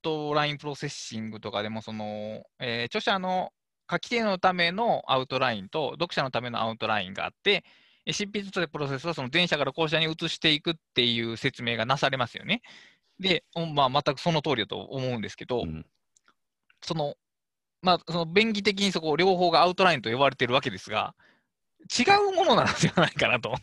[0.04, 3.52] トラインプロセッシングとかでも、その、えー著者の
[3.92, 7.64] 書き手のためのアウトラインと、読者のためのアウトラインがあって、
[8.06, 12.62] え執筆というプロセスはその前者から後者に移していくっていう説明がなされますよね。
[13.20, 15.86] で、うんまあ、全くその通りだと思うんですけど、うん
[16.86, 17.16] その、
[17.82, 21.16] まあ、その便宜的にそこ両方がアウトラインと呼ばれてるわけですが、
[21.98, 23.56] 違うものなんじゃないかなと。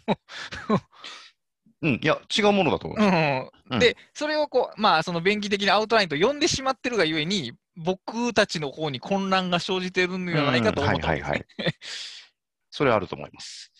[1.82, 3.10] うん、いや、違うものだと思いま
[3.46, 3.50] す。
[3.70, 11.12] うん、で、それをこう、まあ、その便宜的なアウトラインと呼んでしまってるがゆえに、僕たちの方に混乱が生じてるのではないかと思ったんですね。
[11.12, 11.46] はいはいはい。
[12.70, 13.72] それはあると思います。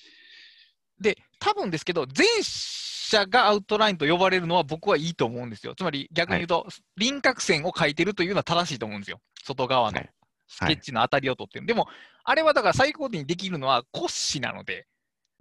[0.98, 5.74] で、多分ですけど、前者がアウトラインと呼ばれるのは僕はいいと思うんですよ。
[5.74, 9.20] つまり逆に言うと、輪郭線を描いてるというのは正しいと思うんですよ。
[9.44, 10.10] 外側のはい
[10.50, 11.66] スケッチの当たりを取ってる。
[11.66, 11.86] でも、
[12.24, 14.86] あれはだから最高点にできるのは骨子なので、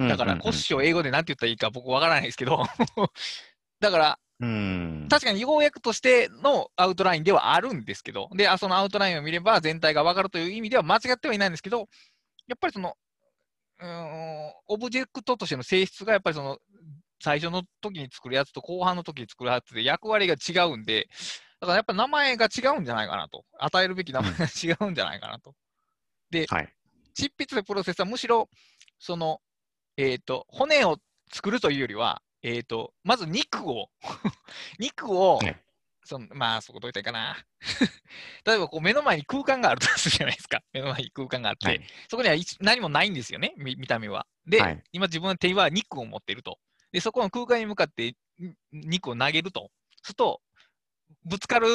[0.07, 2.63] だから骨子を英語で何て言ったらいいか僕わからないですけど、
[3.79, 5.07] だからうん。
[5.09, 11.89] 確かに要約としてのアウトラインではあるんですけど、で、あそのアウトラインを見れば全体がわかるという意味では間違ってはいないんですけど、
[12.47, 12.95] やっぱりその、
[13.81, 16.57] うーん、オブジェクトとしての性質がやっぱりその、
[17.21, 21.09] 最初の時に作るやつと後半の時に作るやつで役割が違うんで、
[21.59, 23.43] だからやっぱ名前が違うんじゃないかなと。
[23.59, 25.53] 与えるべき名前が違うんじゃないかなと。
[26.47, 26.73] はい。
[27.13, 28.49] 執筆のプロセスはむしろ、
[28.99, 29.41] その、
[30.01, 30.97] えっ、と、骨を
[31.29, 33.89] 作るというよりは、えっ、と、まず肉を、
[34.79, 35.61] 肉を、はい
[36.05, 37.45] そのまあ、そこどう言ったらいいかな。
[38.43, 40.63] 例えば、こう、目の前に空間があるとするじゃないですか。
[40.73, 41.81] 目の前に空間があって、はい。
[42.09, 44.25] そこには一何もないんですよね、見見た目は。
[44.47, 46.57] で、はい今自分の手は肉を持っていると。
[46.91, 48.15] で、そこの空間に向かってん
[48.71, 49.69] 肉を投げると。
[50.01, 50.41] すると、
[51.29, 51.67] ぶつかる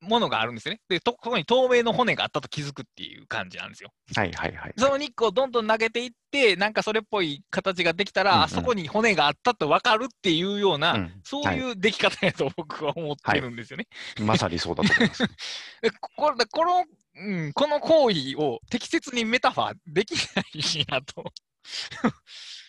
[0.00, 0.80] ものがあるんですよね。
[0.88, 3.90] で、とそこに透明の骨があったと気づくっていう感じなんですよ。
[4.14, 4.74] はいはいはい。
[4.76, 13.86] その肉をどんどん投げていって、なんかそれっぽい形ができたら、うんうんあそこに骨があったと分かるっていうような、うんそういう出来方やと僕は思ってるんですよね。
[14.20, 15.24] まさにそうだと思います。
[15.82, 16.84] でここれこの、
[17.16, 21.24] うん、この行為を適切にメタファーできないなと。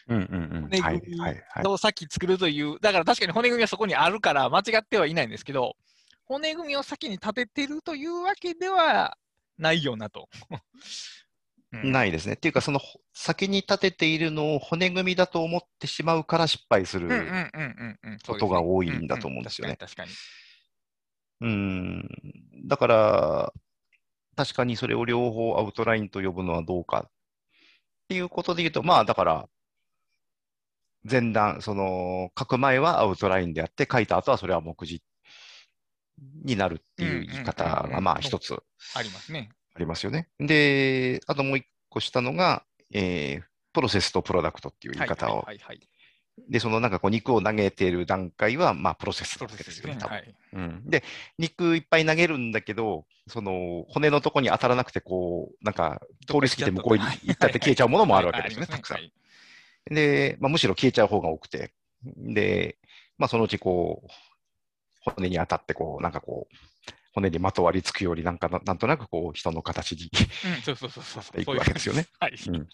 [0.07, 0.61] うんうんうん。
[0.63, 1.67] 骨はい組みはいはい。
[1.67, 5.75] を先作るという、だから確かに骨組みはそこにあるから間違ってはいないんですけど、
[6.27, 9.17] 骨組みを先に立ててるというわけでは
[9.57, 10.29] ないよなと。
[11.73, 12.35] うんないですね。
[12.35, 17.09] っていうか、そのほ先に立てているのを骨組みだと思ってしまうから失敗する。
[18.25, 20.11] ことが多いんだと思うんですよねう確かに
[21.41, 22.09] うん。
[22.65, 23.53] だから、
[24.37, 27.11] 確かにそれを両方アウトラインと呼ぶのはどうかっ
[28.07, 29.49] ていうことで言うと、まあだから、
[31.09, 35.03] 前段、その書く前はアウトラインであって、書いた後はそれは目次
[36.43, 38.57] になるっていう言い方が、まあ一つ
[38.95, 39.49] ありますね。
[39.75, 40.27] ありますよね。
[40.39, 45.89] で、あともう一個したのが、えープロセスとプロダクトっていう言い方を、はいはいはいはい。
[46.49, 50.35] で、そのなんかこう肉を投げている段階は、まあプロセスプなわけですよね、多分はい。
[50.53, 50.89] うん。
[50.89, 51.03] で、
[51.37, 58.97] 肉いっぱい投げるんだけど、その骨のとこに当たらなくて、こう、なんか通り過ぎて向こうに行ったって消えちゃうものもあるわけですよね、たくさん。
[58.97, 59.13] はい
[59.89, 61.71] で、まあ、むしろ消えちゃう方が多くて、
[62.03, 62.77] で、
[63.17, 64.07] まあ、そのうちこう、
[65.15, 66.55] 骨に当たって、こう、なんかこう、
[67.13, 70.09] 骨にまとわりつくより、なんかな、なんとなくこう、人の形に
[70.45, 71.41] うん、そうそうそうそう。
[71.41, 72.07] いくわけですよね。
[72.19, 72.33] はい。
[72.47, 72.67] うん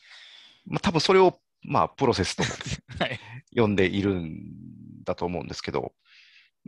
[0.65, 2.43] まあ、多分それを、まあ、プロセスと
[3.03, 3.19] はい。
[3.55, 5.93] 呼んでいるんだと思うんですけど、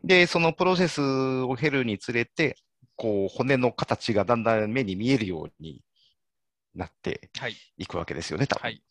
[0.03, 2.57] で、そのプロセスを経るにつれて、
[2.95, 5.81] こう、骨の形がだんだん目に見えるように
[6.73, 7.55] なってはい。
[7.77, 8.61] いくわけですよね、多分。
[8.63, 8.81] はい。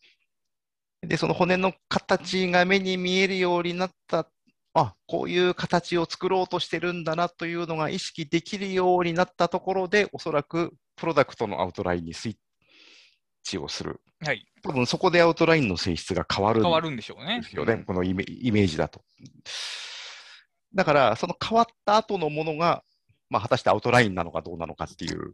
[1.01, 4.29] で、その骨の形が目に見えるようになった、
[4.75, 12.35] あ、こういう形を作ろうとしてるんだなというのが意識できるようになったところで、おそらくプロダクトのアウトラインにスイッ
[13.41, 14.01] チをする。
[14.19, 14.45] はい。
[14.61, 17.39] 多分そこでアウトラインの性質が変わるん変わるんでしょうね。
[17.39, 19.01] ですよね、このイメイメージだと。
[20.73, 22.83] だから、その変わった後のものが、
[23.29, 25.33] まあ、果たしてアウトラインなのかどうなのかっていう。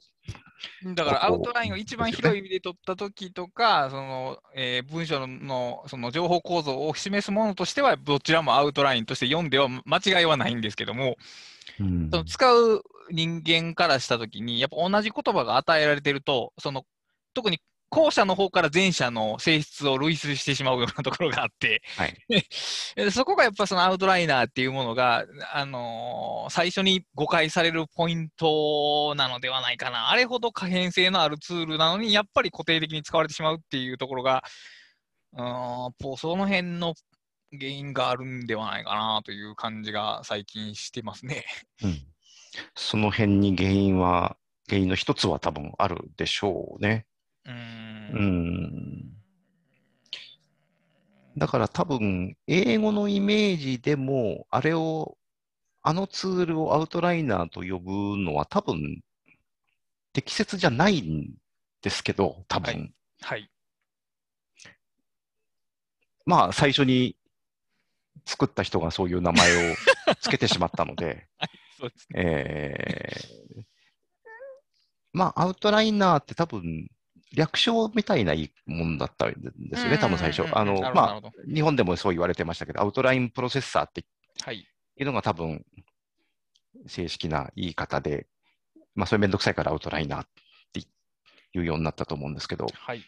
[0.95, 11.15] だからアウトラインを一番広い意味で取ったときとか、そのえー文章のその情報構造を示すものとしては、どちらもアウトラインとして読んでは間違いはないんですけども、
[11.79, 16.85] うんその使う人間からしたときに、やっぱ同じ言葉が与えられてると、その
[17.33, 17.59] 特に
[17.91, 22.17] 後者の方から前者の性質を類推してしまうようなところがあって、はい。
[22.95, 30.09] え そこがやっぱそのアウトライナーっていうものが、あのー最初に誤解されるポイントなのではないかな。
[30.09, 34.43] あれほど可変性のあるツールなのに、やっぱり固定的に使われてしまうっていうところが、
[35.33, 36.93] うーんぽその辺の
[37.51, 41.45] 原因があるんではないかなという感じが最近してますね。
[41.83, 42.07] うん
[42.75, 47.05] その辺に原因は、原因の一つは多分あるでしょうね。
[47.45, 47.55] うーん
[48.13, 49.11] うん。
[51.37, 55.17] だから多分、英語のイメージでも、あれを、
[55.81, 59.01] あのツールをアウトライナーと呼ぶのは多分、
[60.13, 61.33] 適切じゃないん
[61.81, 62.73] ですけど、多分。
[62.73, 63.49] はいはい。
[66.25, 67.15] まあ、最初に
[68.25, 69.75] 作った人がそういう名前を
[70.21, 71.27] つけてしまったので、
[71.77, 72.21] そうですね。
[72.23, 73.65] えー
[75.13, 76.89] まあ、アウトライナーって多分、
[77.33, 78.33] 略称みたいな
[78.65, 80.47] もんだったんですよね、多分最初。
[80.53, 84.05] あの、まあ、日本でもそう言われてましたけど、アウトラインプロセッサーって
[84.43, 84.67] はい。
[84.97, 85.65] いうのが多分、
[86.87, 88.27] 正式な言い方で、
[88.95, 90.27] まあ、それめんどくさいからアウトライナーっ
[90.73, 90.85] てい
[91.59, 93.03] うようになったと思うんですけど、はい。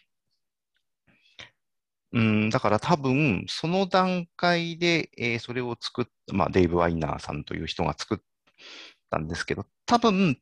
[2.12, 8.18] うん、だから多分、その段階で、えーそれを作っまあ、デイブ・ワイナーさんという人が作っ
[9.10, 10.38] たんですけど、多分、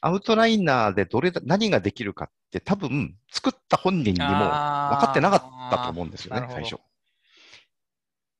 [0.00, 6.76] アウトライナーでどれだ、何ができるかって多分、作った本人にも分かってなかったと思うんですよね最初。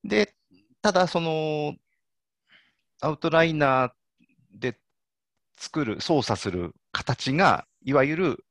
[0.04, 0.34] で、
[0.82, 1.74] ただ、その、
[3.00, 3.92] アウトライナー
[4.60, 4.78] で
[5.56, 8.44] 作る、操作する形が、いわゆる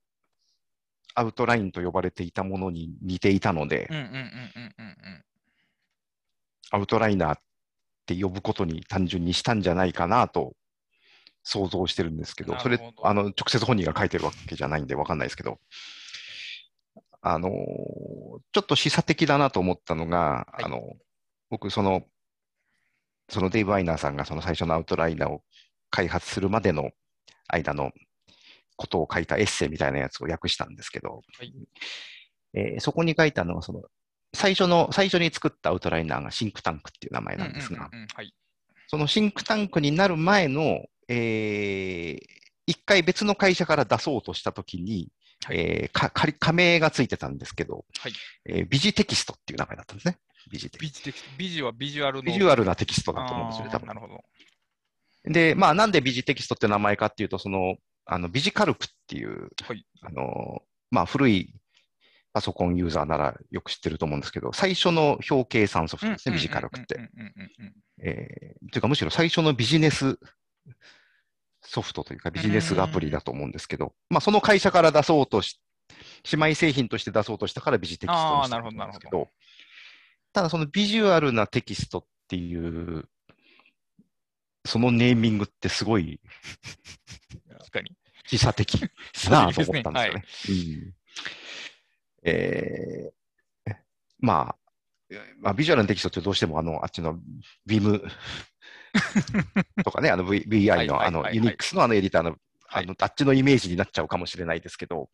[1.13, 3.89] アウトラインと呼ばれていたものに似ていたので。
[6.71, 7.41] アウトライナーっ
[8.05, 10.53] て呼ぶことに単純にしたんじゃないかなと
[11.43, 15.59] 想像してるんですけど、それあの、直接本人が書いてるわけじゃないんでわかんないですけど、
[17.21, 17.51] あのー
[18.53, 20.63] ちょっと示唆的だなと思ったのが、はい。
[20.63, 20.81] あの、
[21.49, 22.03] 僕、その、
[23.29, 25.41] そのデイブ・ワイナーさんがその最初のアウトライナーを
[25.89, 26.91] 開発するまでの
[27.47, 27.91] 間の
[28.75, 31.53] ことを書いたエッセイみたいなやつを訳したんですけど、はい。
[32.53, 33.83] えーそこに書いたのは、その、
[34.33, 37.89] 最初の、最初に作ったアウトライナーがシンクタンクっていう名前なんですが。
[38.87, 45.09] そのシンクタンクになる前の、えー一回別の会社から出そうとしたときに、
[45.43, 48.13] はいえーか仮加盟がついてたんですけど、はい
[48.45, 50.17] えービジテキストっていう名前だったんですね。
[50.49, 52.23] ビジテキストビジはビジュアルの。
[52.23, 53.93] ビジュアルなテキストだと思うんですよね、多分な。
[53.93, 54.23] るほど。
[55.25, 59.85] で、まあ、なんでビジテキストって名前かっていうと、その、あの、ビジカルクっていう、はい。
[60.01, 61.53] あの、まあ、古い
[62.33, 67.09] パソコンユーザーならよく知ってると思うんですけど、最初の表計算ソフトですね、ビジカルクって。
[68.03, 70.17] えーというか、むしろ最初のビジネス
[71.71, 75.57] ソフトというか、ビジネスアプリだと思うんですけど、まあ、その会社から出そうとし、
[76.33, 79.27] 姉妹製品として出そうとしたからビジテキストにしたんですけど
[80.33, 83.05] ただそのビジュアルなテキストっていう、
[84.65, 86.19] そのネーミングってすごい
[87.57, 87.95] 確かに。
[88.27, 88.81] 示唆的
[89.29, 89.61] なあと。
[89.61, 90.23] 思ったんですよね。
[90.49, 90.51] う
[90.87, 90.93] ん
[92.23, 93.75] えー
[94.19, 94.55] まあ、
[95.39, 97.19] まあ、ビジュアルのテキストってどうしてもあの、あっちの
[97.65, 98.03] ビーム
[99.83, 102.37] とかね、あの v VI のあの、ユニックスのあのエディターの、
[102.69, 105.09] あの、あっちのイメージになっちゃうかもしれないですけど、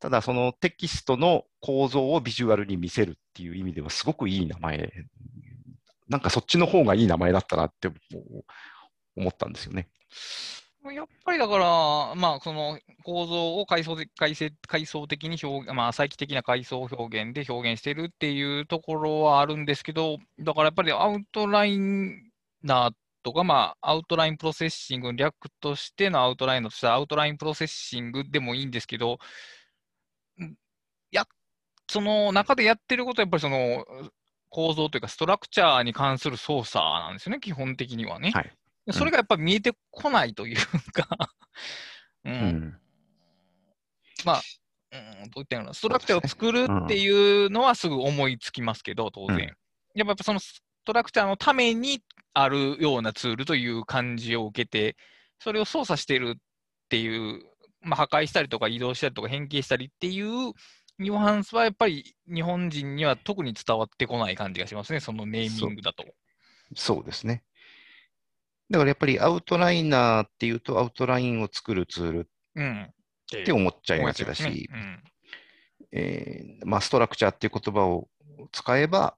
[0.00, 4.92] ただそのテキストの構造をビジュアルに見せるっていう意味ではすごくいい名前、
[6.08, 7.88] なんかそっちの方がいい名前だったなって
[9.16, 9.88] 思ったんですよね。
[10.90, 14.34] やっぱりだから、まあ、その構造を階層的階
[14.66, 21.78] 階層的に表まあ、再帰的な階層表現で表現してるっていうところはあるんですけど、だからやっぱりアウトライ
[22.62, 29.18] ナーとか、まあ、アウトラインプロセッシング、略としてのアウトラインとしたアウトラインプロセッシングでもいいんですけど、
[31.12, 31.26] や、
[31.88, 33.84] その中でやってることはやっぱりその
[34.48, 38.32] 構造というか、ストラクチャーに関する操作なんですよね、基本的にはね。
[38.32, 38.52] はい。
[38.90, 40.56] それがやっぱり見えてこないという
[40.92, 41.06] か。
[42.24, 42.80] うん、うん、
[44.24, 44.42] まあ、
[44.92, 49.36] うん、どういったような、ストラクチャーを作るっていうのはすぐ思いつきますけど、当然。
[49.36, 49.46] うん、
[49.94, 52.02] やっぱそのストラクチャーのために
[52.34, 54.96] あるようなツールという感じを受けて、
[55.38, 56.40] それを操作してるっ
[56.88, 57.42] ていう、
[57.80, 60.52] まあ、破壊したりとか移動したりとか変形したりっていう
[60.98, 66.04] ニュアンスはやっぱり日本人には特に伝わってこない感じがしますね、そのネーミングだと。
[66.76, 67.42] そうですね。
[68.70, 74.70] だからやっぱりアウトライナーっていうと、アウトラインを作るツールって思っちゃいがちだし、
[75.90, 78.08] えまあ、ストラクチャーっていう言葉を
[78.50, 79.16] 使えば、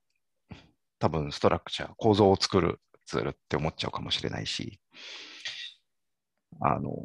[1.05, 4.81] 多分ストラクチャー、構造を作るツールって思っちゃうかもしれないし、
[6.63, 6.97] あの、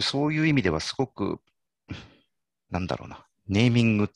[0.00, 1.38] そういう意味ではすごく、
[2.70, 4.10] なんだろうな、ネーミングっっ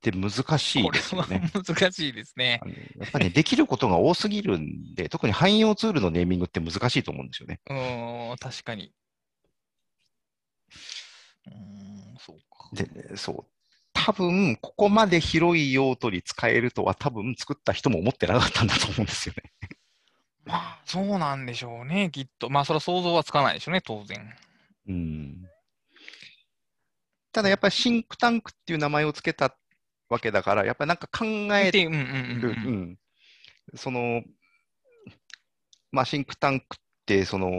[0.00, 1.50] て難しいですよね。
[1.54, 2.60] 難しいですね。
[2.98, 7.60] やっぱり、ね、できることが多すぎるんで、特に汎用ツールのネーミングって難しいと思うんですよね。
[7.70, 7.74] う
[8.34, 8.92] ん、確かに。
[11.46, 12.70] うん、そうか。
[12.72, 13.51] で、そう。
[13.92, 19.52] 多分、ここまで広い用途に使えるとは多分作った人も思ってなかったんだと思うんですよね。
[20.44, 22.50] まあ、そうなんでしょうね、きっと。
[22.50, 24.34] まあ、それは想像はつかないでしょうね、当然。
[24.88, 25.48] うん。
[27.32, 29.56] ただやっぱりシンクタンクっていう名前を付けた
[30.08, 31.24] わけだから、やっぱりなんか考
[31.56, 32.98] えてる、
[33.74, 34.22] その、
[35.92, 37.50] まあ、シンクタンクって、その、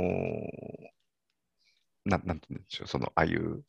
[2.06, 3.63] ななんて言うんでしょう、その、ああいう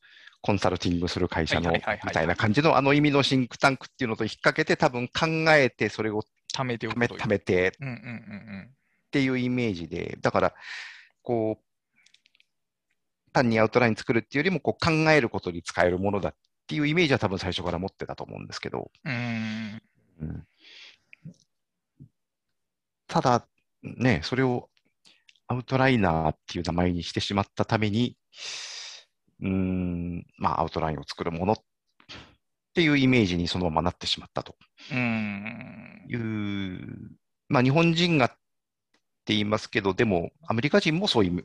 [0.44, 6.22] コンサルティングする会社のみたいな感じのあの意味のシンクタンクっていうのと引っ掛けて、多分考えて、それを
[6.54, 7.68] 貯めて貯め貯めて。
[7.68, 10.54] っていうイメージで、だから、
[11.22, 18.90] こう、単にアウトライン作るっていうよりもこう考えることに使えるものだっっていうイメージは多分最初から持ってたと思うんですけど。
[19.04, 19.83] うん、
[20.20, 20.46] うん、
[23.07, 23.46] ただ、
[23.83, 24.70] ね、それを
[25.46, 28.16] アウトライナーっていう名前にしてしまったために、
[29.44, 31.57] うん、まあ、アウトラインを作るものっ
[32.74, 34.57] ていうイメージにそのままなってしまったと
[36.09, 36.80] いう、
[37.48, 38.30] まあ、日本人がっ
[39.26, 41.44] て言いますけど、でも、アメリカ人もそういう、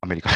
[0.00, 0.30] アメリカ、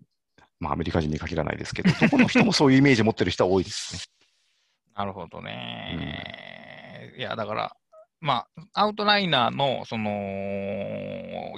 [0.60, 4.02] まあ、アメリカ人に限らないですけど、どこの人もそういうイメージ持ってる人は多いですね。
[4.94, 7.10] なるほどね。
[7.14, 7.76] うん、いや、だから、
[8.20, 10.10] まあ、アウトライナーのその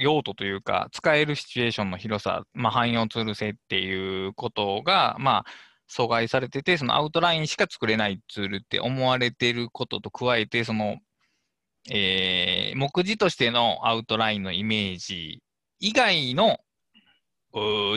[0.00, 5.44] 用途というか、使えるシチュエーションの広さ、まあ、汎用ツール性っていうことが、まあ、
[5.90, 10.98] 阻害されてて、そのアウトラインしか作れないツールって思われてることと加えて、その、
[11.90, 15.42] えー、目次としてのアウトラインのイメージ
[15.80, 16.58] 以外の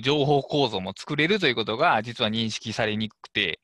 [0.02, 3.60] 情報構造も作れるということが実は認識されにくくて、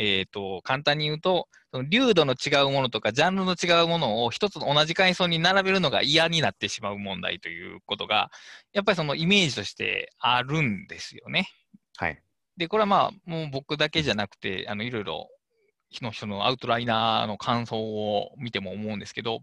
[0.00, 8.30] えーと、簡単に言うと、その流度の違うものとか、ジャンルの違うものを一つの同じ階層に並べるのが嫌になってしまう問題ということが、
[8.72, 11.48] やっぱりそのイメージとしてあるんですよね。
[11.96, 12.22] はい。
[12.56, 15.28] で、これはまあ、もう僕だけじゃなくて、あのいろいろ、
[16.00, 19.40] の人のアウトライナーの感想を見ても思うんですけど、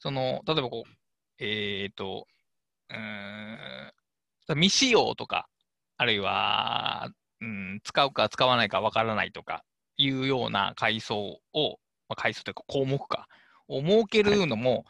[0.00, 0.90] その、例えばこう、
[1.38, 2.26] えっ、ー、と、
[2.90, 3.92] うん、
[4.54, 5.48] 未使用とか、
[5.96, 7.08] あるいは、
[7.40, 9.64] うん、使うか使わないかわからないとか
[9.96, 11.78] いうような階層を、
[12.08, 13.26] まあ、階層というか項目か、
[13.68, 14.84] を設けるのも、はい、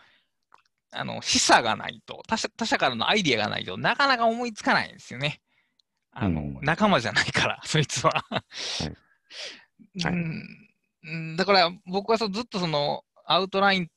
[0.93, 5.41] あの示唆がないと他者、他者からのアイディアがないとなかなか思いつかないんですよね。
[6.13, 8.13] あの、うん、仲間じゃないから、 そいつは
[10.03, 10.15] はい、
[11.05, 11.37] うん。
[11.37, 13.89] だから僕はそずっとそのアウトライン、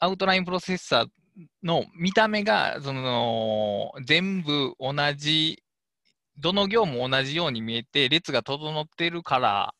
[0.00, 1.08] アウトラインプロセッサー
[1.62, 5.62] の見た目が、その、全部同じ、
[6.38, 9.74] どの行も同じように見えて、列が整っているから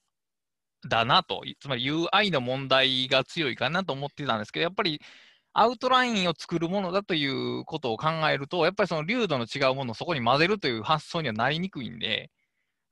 [0.88, 5.00] だなと、つまり UI の問題が強いかなと思ってたんですけど、やっぱり
[5.52, 12.30] アウトラインを作るものだということを考えると、やっぱりその流度の違うものをそこに混ぜるという発想にはなりにくいんで、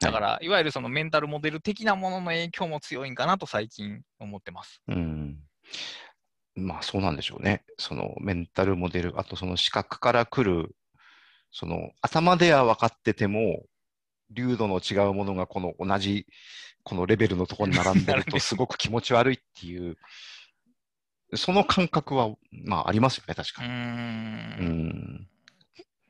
[0.01, 4.83] だから、いわゆるそのメンタルモデル的なものの影響も強いんかなと最近思ってます。
[4.89, 5.39] うん
[6.55, 7.65] まあそうなんでしょうね。
[7.79, 10.77] そのメンタルモデル、あとその視覚から来る、
[11.51, 13.65] その頭では分かってても、
[14.31, 16.27] 流度の違うものがこの同じ、
[16.85, 19.97] このレベルのところに並んでるとすごく気持ち悪いっていう、
[21.35, 23.69] その感覚は、まあありますよね、確かに。
[23.69, 25.29] うーんうん。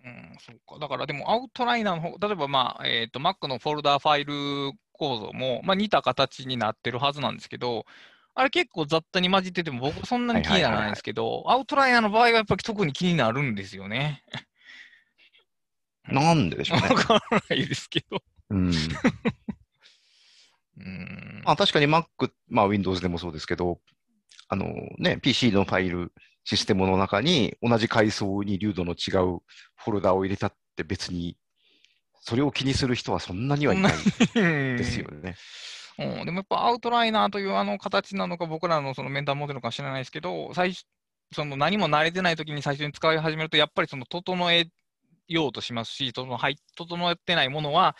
[0.04, 0.78] うん、そうか。
[0.80, 7.84] だからでもアウトライナーの方、例えばまあ、えっと、Mac のフォルダーファイル構造も、まあ似た形になってるはずなんですけど、
[8.34, 14.24] あれ結構雑多に混じってても僕はそんなに気にならないんですけど、アウトライナーの場合はやっぱり特に気になるんですよね。
[16.08, 16.94] なんででしょうね わ。
[16.96, 18.22] からないですけど。
[18.50, 18.72] うん。
[20.84, 21.42] うん。
[21.44, 22.04] まあ確かに Mac、
[22.48, 23.80] まあ Windows でもそうですけど、
[24.48, 24.66] あの
[24.98, 26.12] ね、PC のファイル
[26.44, 29.40] システムの中に同じ階層に流度の違う
[29.76, 31.36] フォルダを入れたって別に、
[32.20, 33.92] それを気にする人はそんなにはいない
[34.34, 35.36] ですよね。
[35.98, 40.86] うん、でもやっぱアウトライナーというあの形なのか、僕らのそのメンタルモデルか知らないですけど、最初
[41.34, 44.68] その何も慣れてない時に最初に使い始めると、やっぱりその整え
[45.28, 47.96] ようとしますし、そのはい整ってないものは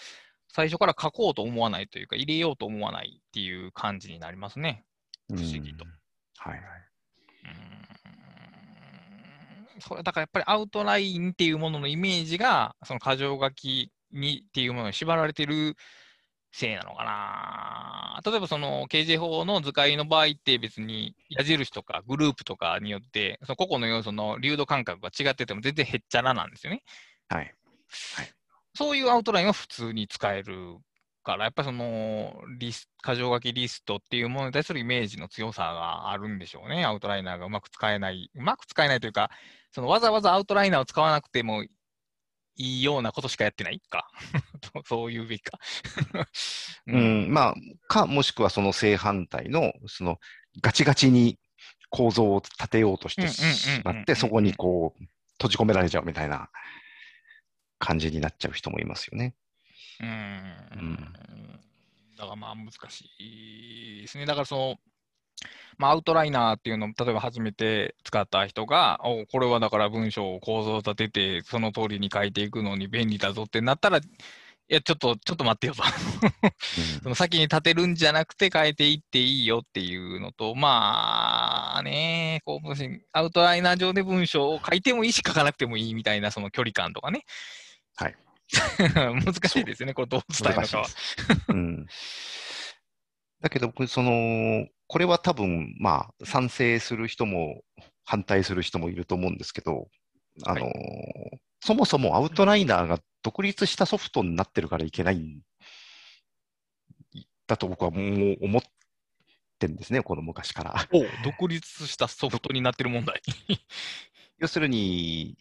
[0.53, 4.85] 最初から書こうと思わないというか、入れようと思わないっていう感じになりますね。
[5.29, 5.85] 不思議と
[6.39, 6.61] はいはい。
[7.57, 7.83] うん
[9.83, 15.77] それだからやっぱりアウトラインっていうもののイメージが、その箇条書きにっていうものに縛られてる
[16.53, 18.21] せいなのかな。
[18.25, 26.83] 例えばその KJ 法の図解の場合って別に矢印とかグループとかによって、その個々の要素の流度感覚が違ってても全然へっちゃらなんですよね。
[27.29, 27.55] はい。
[28.75, 30.79] そういうアウトラインは普通に使える
[31.23, 36.85] から、やっぱりそのリス箇条書きリストっていうものに対するイメージの強さがあるんでしょうね。
[36.85, 38.31] アウトライナーがうまく使えない。
[38.35, 39.31] うまく使えないというか、
[39.70, 41.68] そのわざわざアウトライナーを使わなくてもい
[42.57, 44.11] いようなことしかやってないか。
[44.87, 45.59] そういうべきか。
[46.87, 46.99] う。
[46.99, 47.55] ん、まあ、
[47.89, 50.18] か、もしくはその正反対の、その
[50.61, 51.39] ガチガチに
[51.91, 55.05] 構造を立てようとしてしまって、うんうんうんうんうんそこにこう、
[55.35, 56.51] 閉じ込められちゃうみたいな
[57.83, 59.35] 感じになっちゃう人もいますよね。
[60.01, 61.12] うーん
[62.16, 64.24] だからまあ難しいですね。
[64.24, 64.76] だからその、
[65.78, 74.03] まあ、アウトライナーっていうのを例えば初めて使った人が、おこれはだから文章を構造を立てて、その通りに書いていくのに便利だぞってなったら、い
[74.68, 75.83] や、ちょっと、ちょっと待ってよと。
[77.03, 82.68] その先に立てるんじゃなくて変えていっていいよっていうのと、まあね、こう、
[83.12, 87.24] アウトライナー上で文章を書いてもいいし書かなくてもいいみたいなその距離感とかね。
[88.03, 88.17] はい。
[89.25, 90.87] 難しいですよね、これどう伝えるのかは。
[91.49, 91.87] うん。
[93.41, 97.63] だけど、僕、その、これは多分、まあ、賛成する人も
[98.05, 99.89] 反対する人もいると思うんですけど、
[100.45, 100.71] あの、
[101.61, 105.41] そもそもアウトライナーが独立したソフトになってるからいけないん
[107.47, 108.63] だと僕はもう思っ
[109.59, 110.89] てんですね、この昔から。
[110.93, 113.21] お独立したソフトになってる問題。
[114.39, 115.37] 要するに、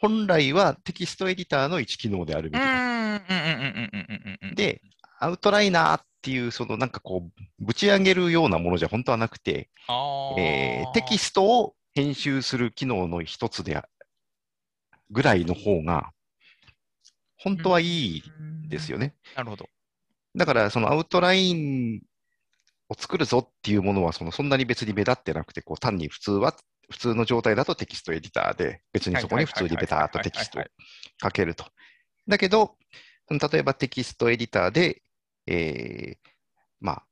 [0.00, 2.66] 本来はテキストエディターの一機能であるべきだ。
[2.66, 4.54] うんうんうんうんうんうんうん。
[4.54, 4.80] で、
[5.18, 9.68] アウトライナーっていう、そのなんかこう、ぶち上げるようなものじゃ本当はなくて、
[10.38, 13.88] えーテキストを編集する機能の一つであ
[15.10, 16.12] ぐらいの方が、
[17.36, 18.22] 本当はいい
[18.68, 19.14] ですよね。
[19.36, 19.68] なるほど。
[20.36, 22.02] だから、そのアウトライン
[22.88, 26.54] を作るぞっていうものは、そのそんなに別に目立ってなくて、こう単に普通は、
[26.90, 30.62] 普通の状態だとテキストエディターで、別にそこに普通にベターっとテキストを
[31.22, 31.66] 書けると。
[32.26, 32.76] だけど、
[33.30, 35.02] 例えばテキストエディターで、
[35.46, 36.28] えー
[36.80, 37.02] まあ、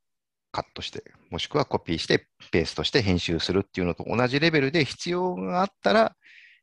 [0.53, 6.17] カットして、もしくはコピーして、ペーストして編集するっていうのと同じレベルで必要があったら、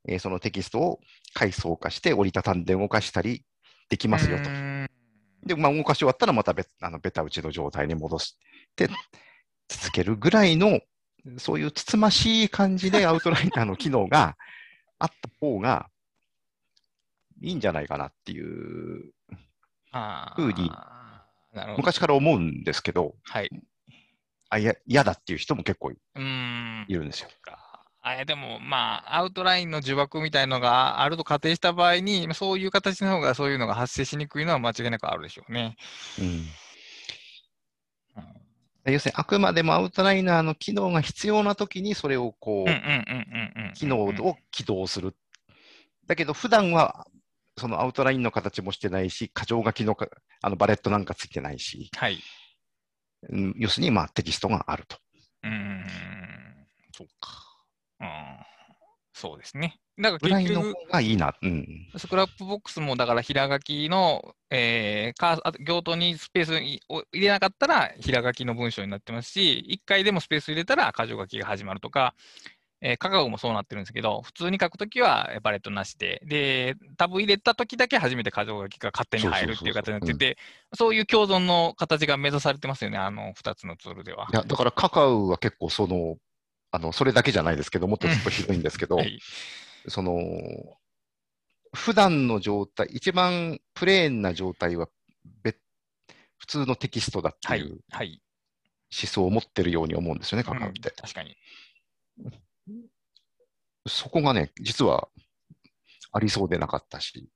[0.08, 1.00] えーそのテキストを
[1.34, 3.46] 階層化して折りたたんで動かしたり
[3.90, 4.50] できますよと。
[5.46, 8.38] で、まあ、動かし終わったらまたベあのベタ打ちの状態に戻し
[8.76, 8.90] て
[9.70, 10.82] 続けるぐらいの、
[11.38, 14.36] そういうつつましい感じでアウトライナーの機能が
[15.00, 15.90] あった方が
[17.42, 19.12] いいんじゃないかなっていう、
[19.92, 20.72] あ風に。
[21.78, 23.50] 昔から思うんですけど、はい。
[24.50, 25.98] あいや嫌だっていう人も結構い。
[26.94, 27.30] るんですよ。
[27.42, 27.60] か
[28.02, 35.78] あれでも、まあ、アウトラインの呪縛みたいのがあると仮定した場合に、そういう形の方がそういうのが発生しにくいのは間違いなくあるでしょうね。
[36.20, 36.46] うんうん
[38.86, 42.68] 要するに、あくまでもアウトライナーの機能が必要なときに、それをこう。
[43.76, 45.16] 機能を起動する。
[46.06, 47.08] だけど、普段は、
[47.58, 50.08] そのアウトラインの形もしてないし、箇条書きのか
[50.42, 52.20] あのバレットなんかついてないし、はい。
[53.30, 54.98] うん要するに、まあ、テキストがあると。
[55.44, 55.86] うーん。
[56.92, 57.32] そうか。
[58.02, 58.08] うん。
[59.14, 59.80] そうですね。
[60.00, 61.36] だからぐらい結局、の方がいいな。
[61.42, 61.88] うん。
[61.96, 66.54] スクラップボックスもだから平書きの、えー、カーあ行頭にスペース
[66.90, 72.16] を入れなかったら平書きの文章になってますし、1回でもスペース入れたら箇条書きが始まるとか、
[72.82, 80.38] えー、カカオもそうなってるんですけど、普通に書くときはえーバレットなしで、で、タブ入れたときだけ初めて箇条書きが勝手に入るっていう形になってて、
[80.74, 84.28] そういう共存の形が目指されてますよね、あの2つのツールでは。
[84.34, 86.18] いや、だからカカオは結構その、
[86.72, 89.20] あの、それだけじゃないですけど、もっとちょっとひどいんですけど、 はい。
[89.88, 90.14] その、
[91.74, 94.88] 普段の状態、一番プレーンな状態は
[95.44, 95.58] 別、
[96.38, 97.80] 普通のテキストだってはいいう思。
[97.92, 98.22] はい。
[99.08, 100.92] 想を持ってるように思うんですよね、カカオっうんて。
[100.92, 101.36] 確かに。
[103.88, 105.10] そこがね、実は
[106.12, 107.30] ありそうでなかったし、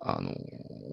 [0.00, 0.34] あの、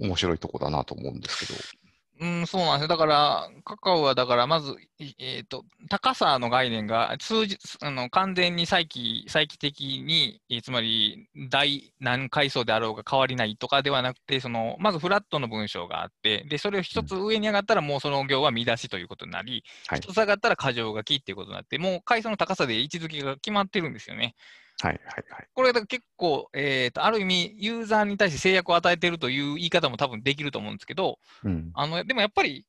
[0.01, 1.86] 面白いとこだなと思うんですけど。
[2.19, 2.87] うん、そうなんですよ。
[2.87, 24.35] だから、カカオは、だから、まず、いえっと、高さの概念が、数字、あの、完全に再帰、再帰的に、えーつまり、大何階層であろうが変わりないとかではなくて、その、まずフラットの文章があって、で、それを一つ上に上がったら、もうその行は見出しということになり、はい一つ上がったら箇条書きっていうことになって、もう階層の高さで位置づけが決まってるんですよね。
[24.81, 25.47] はいはいはい。
[25.53, 31.71] これ結構、えっと、ある意味、ユーザーに対して制約を与えているという言い方も多分できると思うんですけど、うん。
[31.73, 32.65] あの、でもやっぱり、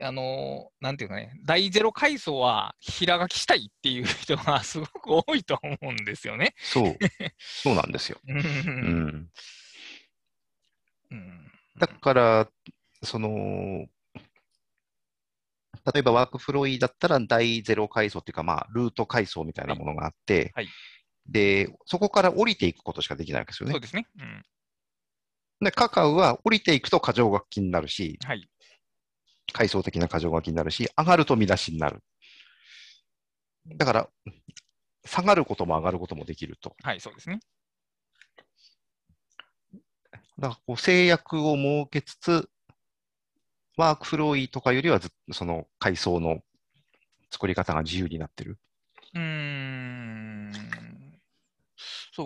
[0.00, 6.54] あの、なんていうかね、第ゼロ階層は平書きしたいっていう人がすごく多いと思うんですよね。
[6.58, 6.96] そう、
[7.38, 8.18] そうなんですよ。
[8.26, 8.32] う。
[8.32, 9.30] うんん。
[11.10, 12.48] うんだから、
[13.04, 13.86] その、
[15.92, 20.68] 例えばワークフロー E だったら第ゼロ階層っていうか、まあ、ルート階層みたいなものがあって、はい
[21.28, 23.80] で、そこから降りていくことしかできないわけですよねそう。
[23.80, 24.06] ですね。
[24.18, 24.44] うん。
[25.60, 28.48] で、カカオは降りていくと箇条書きになるし、はい。
[29.52, 32.02] 階層的な箇条書きになるし、上がると見出しになる。
[33.76, 34.08] だから、
[35.04, 36.74] 下がることも上がることもできると。
[36.82, 37.40] はい、そうですね。
[40.38, 42.48] だからこう制約を設けつつ、
[43.76, 46.40] ワークフロー E とかよりはずその階層の
[47.30, 48.58] 作り方が自由になってる。
[49.14, 49.67] うーん。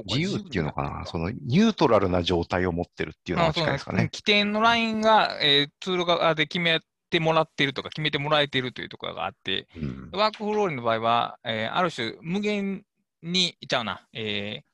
[0.07, 4.09] 自由っていうのかな、そののニュートラルな状態を持ってるっていうのが近いですかね。
[4.11, 6.80] 起点のラインが、えーツール側で決め
[7.11, 10.09] てもらっているとか、決めてもらえているというところがあって、うん。
[10.12, 12.84] ワークフローリーの場合は、えーある種無限
[13.22, 14.72] に、ちゃうな、えー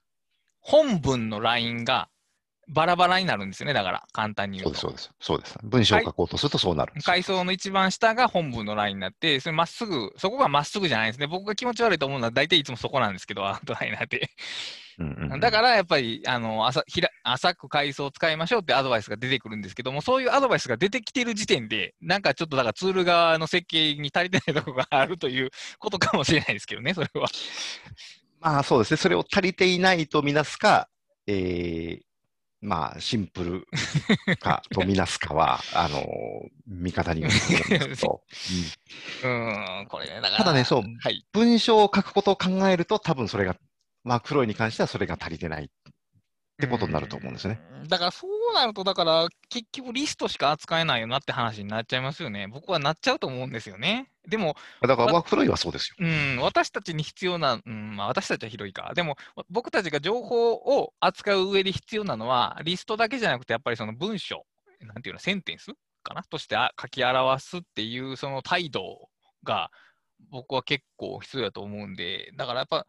[0.61, 2.09] 本文のラインが
[2.69, 5.15] バラバラになるんですよね、だから、簡単に言そううです、と。
[5.21, 5.55] そうです。
[5.55, 5.59] そうです。
[5.63, 6.93] 文章を書こうとするとそうなる。
[7.03, 11.27] 階層の一番下が本文のラインになって、それまっすぐ、そこがまっすぐじゃないですね。
[11.27, 14.31] 僕が気持ち悪いと思うのは、大体いつもそこなんですけど、アウトライナーで。
[14.99, 27.29] うんうんうんだからやっぱり、あの浅ひら浅く階層を使いましょうってアドバイスが出てくるんですけども、そういうアドバイスが出てきている時点で、なんかちょっとだからツール側の設計に足りてないところがあるということかもしれないですけどね、それは。
[28.41, 28.97] まあそうですね。
[28.97, 30.89] それを足りていないとみなすか、
[31.29, 32.08] えー
[32.61, 33.67] まあシンプル
[34.41, 36.05] かとみなすかは、あの
[36.67, 38.23] 見方によると思うんですけど、
[39.25, 40.37] うんうーん、これね、だから。
[40.39, 41.25] ただねそうはい。
[41.33, 43.57] 文章を書くことを考えると、多分それが、
[44.05, 45.69] ワークフローに関してはそれが足りてないっ
[46.61, 47.61] てことになると思うんですね。
[47.83, 47.89] うん。
[47.89, 52.49] だからそうなると、だから結局リストしか扱えないよなって話になっちゃいますよね。
[52.49, 54.11] 僕はなっちゃうと思うんですよね。
[54.29, 55.97] でも、だからワークフローはそうですよ。
[55.99, 58.93] うん、私たちに必要な、うん、まあ私たちは広いか。
[58.95, 59.17] でも、
[59.51, 64.45] 僕たちが情報を扱う上で必要なのは、リストだけじゃなくて、やっぱりその文章、
[64.81, 65.73] なんていうの、センテンス
[66.03, 69.09] かなとしてあ書き表すっていう、その態度
[69.43, 69.71] が、
[70.31, 72.87] 僕は結構必要だと思うんで、だからやっぱ、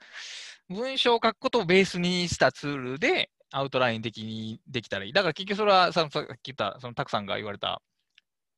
[0.68, 5.14] 文章を書くことをベースにしたツールで、アウトライン的にできたらいい。
[5.14, 7.82] だから結局それはささっき言った、そのたくさんが言われた、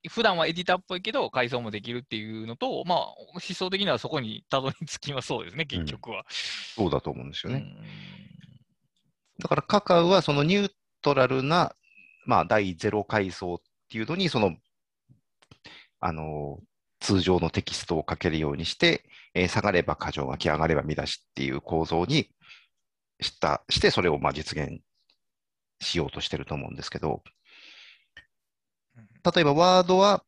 [0.10, 3.00] 普段はエディターっぽいけど、階層もできるっていうのと、まあ、
[3.34, 6.26] 思想的にはそこにたどり着きはそうですね、結局は。
[6.30, 7.60] そうだと思うんですよね。
[7.60, 8.22] うん
[9.42, 10.72] だからカカオはそのニュー
[11.02, 11.76] トラルな、
[12.26, 13.58] まあ、第ゼロ階層っ
[13.90, 14.56] ていうのに、その、
[16.00, 16.60] あの、
[17.00, 22.30] 通常のテキストを書けるようにして、えー下がれば箇条書き、上がれば見出しっていう構造に
[23.20, 24.82] した、して、それをまあ実現
[25.80, 27.24] しようとしてると思うんですけど、
[29.24, 30.24] 例えばワードは、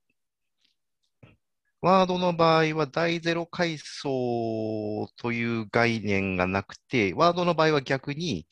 [1.81, 8.47] ワードの場合は第ゼロ階層という概念がなくて、ワードの場合は逆に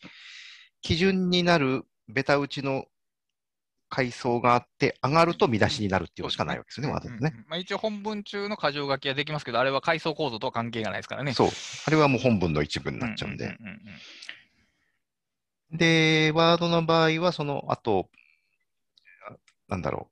[0.81, 2.85] 基準になるベタ打ちの
[3.89, 7.33] 階層があって、上がると見出しになるっていうのしかないわけですよね、ワードってね。
[7.47, 11.33] まあ、一応本文中の箇条書きはできますけど、あれは階層構造とは関係がないですからね。
[11.33, 11.49] そう。
[11.85, 13.45] あれはもう本文の一部になっちゃうんで。
[13.45, 13.77] うんうんうんうん
[15.73, 18.09] で、ワードの場合は、その、あと、
[19.29, 19.37] あ
[19.69, 20.10] なんだろう。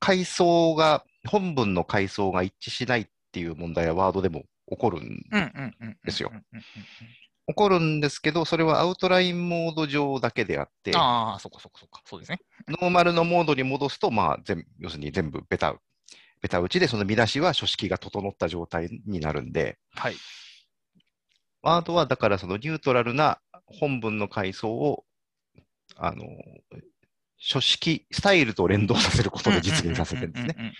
[0.00, 5.22] 階層が、本文の階層が一致しないっていう問題はワードでも起こるん
[6.04, 6.32] ですよ
[7.50, 12.02] 起こるんですけど、それはアウトラインモード上だけであって、ああ、そっかそっかそっか。
[12.06, 12.38] そうですね。
[12.68, 15.74] ノーマルのモードに戻すと、まあ、全要するに全部ベタ、
[16.40, 20.14] ベタ打ちで、その見出しは書式が整った状態になるんで、はい。
[21.62, 25.04] ワードはだからそのニュートラルな本文の階層を、
[25.96, 26.24] あの、
[27.40, 30.74] 書式、スタイルと連動させることで実現させてるんですね。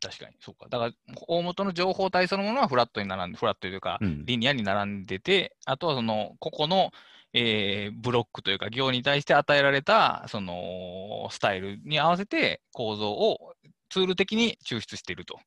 [0.00, 0.68] 確かに、そうか。
[0.68, 0.92] だから、
[1.28, 6.92] 大元の情報体そのものはフラットに並んで、フラットというか、うんリニアに並んでて、あとはその、ここの、
[7.32, 13.54] えーブロックというか、行に対して与えられた、その、スタイルに合わせて構造を
[13.88, 15.38] ツール的に抽出していると。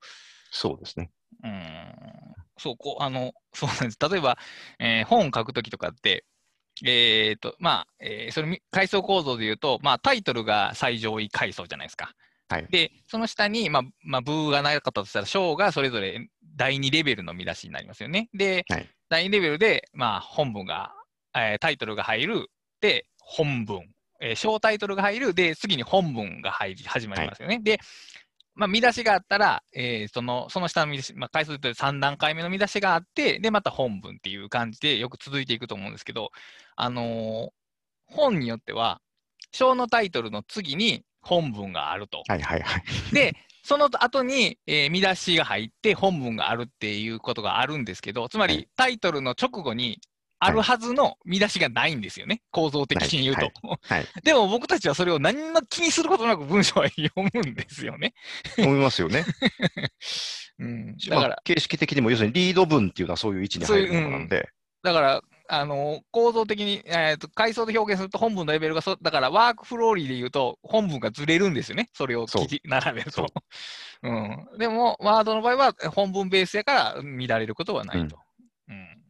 [0.52, 1.12] そうですね。
[1.44, 1.96] うーん
[2.58, 3.98] そう、こう、あの、そうなんです。
[4.10, 4.38] 例えば、
[4.80, 6.26] えー本を書くときとかって、
[6.86, 12.14] えっ、と、まあ、えーそ階層構造で言うと、まあ、タイトルが最上位階層じゃないですか。
[12.50, 16.28] はいで、その下に、まあ、まあ、ブーがなかったとしたら、章がそれぞれ
[16.58, 18.30] 第2レベルの見出しになりますよね。
[18.34, 20.94] で、はい第2レベルで、まあ、本文が、
[21.36, 22.48] えータイトルが入る、
[22.82, 23.84] で、本文、
[24.22, 27.60] えー小タイトルが入る、で、次に本文が入り、始まりますよね。
[27.62, 27.80] で、
[28.54, 36.32] まあ、見出しがあったら、えーその、その下の見出し、まあ、回数で言うと3段階目の見出しがあって、で、また本文っていう感じでよく続いていくと思うんですけど、
[36.76, 37.50] あのー
[38.14, 39.00] 本によっては、
[39.54, 42.24] 章のタイトルの次に本文があると。
[42.28, 42.84] はいはいはい。
[43.14, 50.02] で、その後に、えー見出しが入って本文があるっていうことがあるんですけど、つまりはいタイトルの直後に
[50.44, 53.52] あるはずの見出しがないんですよね、構造的に言うと。
[53.84, 54.06] はい。
[54.26, 58.16] でも僕たちはそれを何の気にすることなく文章は読むんですよね。
[58.58, 59.24] 思いますよね。
[60.58, 64.50] うん、だまあから、形式的にも、要するにリード文っていうのはそういう位置に入るものなんで、
[64.82, 72.26] だから、あの構造的に、えーと、階層で表現すると本文のレベルがそ、だからワークフローリーで言うと本文がずれるんですよね、それを
[72.64, 73.44] 並べるそうと。
[74.02, 78.18] うん、でも、ワードの場合は本文ベースやから乱れることはないと。
[78.70, 79.01] うん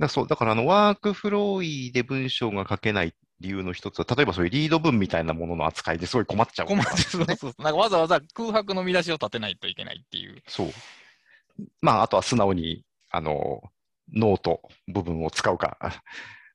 [0.00, 7.26] だそう、だからあの WorkFlowyで文章が書けない理由の一つは、例えばそういうリード文みたいなものの扱いですごい困っちゃう困ってことなんですよね。
[7.26, 10.42] そうそうそうなんかわざわざ空白の見出しを立てないといけないっていう。
[10.48, 10.68] そう。
[11.82, 13.62] まあ、あとは素直に、あの、
[14.14, 15.78] ノート部分を使うか。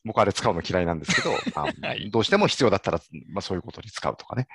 [0.03, 4.47] 僕あれ使うの嫌いなんですけど、 まあはいどうしても必要だったら、まあそういうことに使うとかね。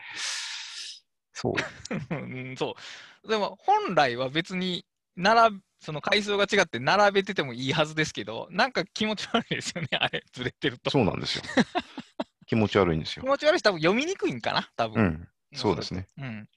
[1.33, 1.55] そう。
[2.15, 2.17] う
[2.53, 2.77] んそ
[3.25, 3.29] う。
[3.29, 4.85] でも、本来は別に、
[5.17, 10.91] 並びその階層が違って並べててもいいはずですけど、なんか気持ち悪いですよね、あれ、ずれてると。
[10.91, 11.43] そうなんですよ。
[12.47, 13.23] 気持ち悪いんですよ。
[13.23, 15.03] 気持ち悪いし、多分読みにくいんかな、多分。
[15.03, 15.29] うん。
[15.55, 16.07] そうですね。
[16.19, 16.49] うん。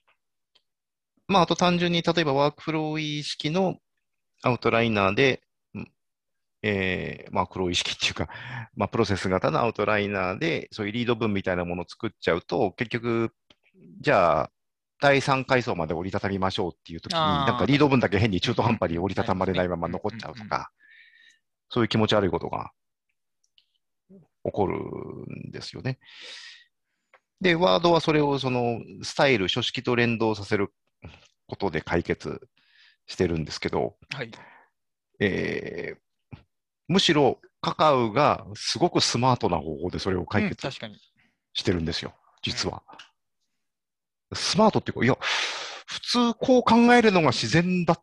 [1.26, 3.78] まあ、あと単純に、例えばワークフロー意識の
[4.42, 5.42] アウトライナーで、
[5.74, 5.92] うん
[6.62, 8.28] えー、まあ、クロー意識っていうか、
[8.76, 13.34] まあ、プロセス型のアウトライナーで、そういうリード文みたいなものを作っちゃうと、結局、
[14.00, 14.50] じゃあ、
[15.00, 20.70] 第3階層まで折りたたみましょうっていうときに、なんかリード文だけ変に中途半端に折りたたまれないまま残っちゃうとか、
[21.68, 22.70] そういう気持ち悪いことが
[24.44, 24.78] 起こる
[25.48, 25.98] んですよね。
[27.40, 30.72] で、ワードはそれをそのスタイル、書式と連動させる
[31.46, 32.40] ことで解決
[33.06, 34.30] してるんですけど、はい。
[35.20, 36.04] えー
[36.86, 40.60] むしろカカウがすごくスマートな方法でそれを解うん決。
[41.54, 42.82] してるんですよ、実は。
[44.34, 45.16] スマートっていうか、いや、
[45.86, 48.02] 普通こう考えるのが自然だっ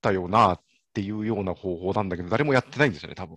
[0.00, 0.60] たよなっ
[0.94, 3.36] ていうような方法なんだけど、誰もやってないんですよね、多分。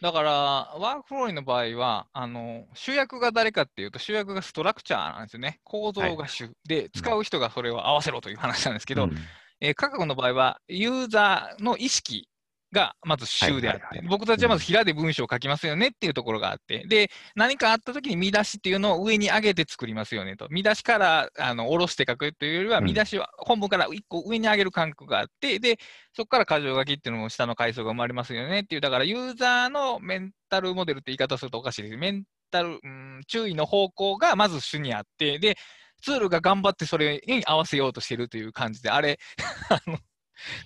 [0.00, 5.60] だから、ワークフローの場合は、あの、主役が誰かっていうと、主役がストラクチャーなんですよね。
[5.64, 6.50] 構造が主。
[6.66, 9.16] で、使う人がそれを合わせろという話なんですけど、うん
[9.60, 12.28] えー、価格の場合は、ユーザーの意識
[12.72, 20.48] がまず主であって、はいはいはい僕たちはまず平で文章を書きますよねっていうところがあって、で、何かあった時に見出しっていうのを上に上げて作りますよねと。
[20.50, 25.78] 見出しからあの下ろして書くというよりは、うん見出しは本文から一個上に上げる感覚があって、で、
[26.14, 31.96] そこから箇条書きっていうのも下の階層が生まれますよねっていう、だからユーザーのメンタルモデルって言い方をするとおかしいです。
[31.96, 35.56] メンタル、うん、注意の方向がまず主にあって、で、
[36.02, 39.18] ツールが頑張ってそれに合わせようとしてるという感じで、あれ、
[39.70, 39.98] あの、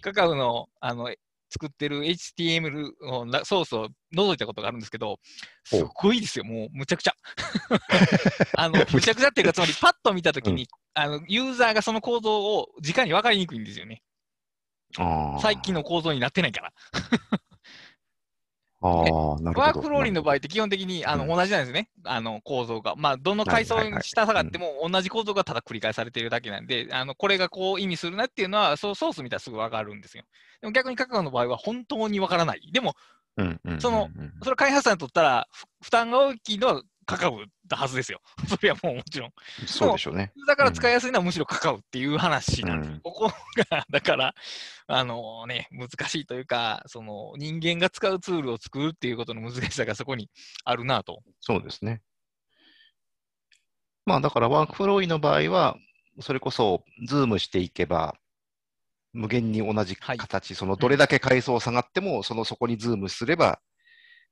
[0.00, 1.10] カカオの、あの、
[1.52, 5.18] 作ってる HTML のなソースを覗いたことがあるんですけど、
[5.64, 7.12] すごいですよ、もうむちゃくちゃ。
[8.56, 14.02] あの、むちゃくちゃっていうか、 つまりパッと見たときに、あの、ユーザーがその構造を直に分かりにくいんですよね。
[15.40, 16.72] 最近の構造になってないから。
[18.82, 19.60] ああ、なるほど。
[19.60, 22.94] ワークフローリーの場合合って基本的にあの、うん同じなんですね、あの構造が。
[22.96, 30.24] まあ、どの階層に下下がっても同じ構造がただ繰り返されているだけなんで、あのこれがこう意味するなっていうのは、そうソース見たらすぐ分かるんですよ。
[30.60, 32.60] でも逆にカカオの場合は本当に分からない。
[32.72, 32.94] でも、
[33.78, 34.10] その
[34.42, 38.20] それ開発者にとったらふ負担が大きいのはカカオだはずですよ。
[38.48, 39.32] それはもうもちろん。
[39.66, 40.32] そうでしょうね。
[40.46, 42.90] だから使いやすいのはむしろ過去っていう話なんです。
[42.92, 43.32] うんここ
[43.70, 44.34] が、だから、
[44.86, 50.30] あのね、難しいというか、その人間が使うツールを作るっていうことの難しさがそこに
[50.64, 51.22] あるなと。
[51.40, 52.02] そうですね。
[54.04, 55.76] まあだからワークフローイの場合は、
[56.20, 58.16] それこそズームしていけば、
[59.12, 63.60] 無限に同じはい形、そのどれだけ階層下がっても、そのそこにズームすれば、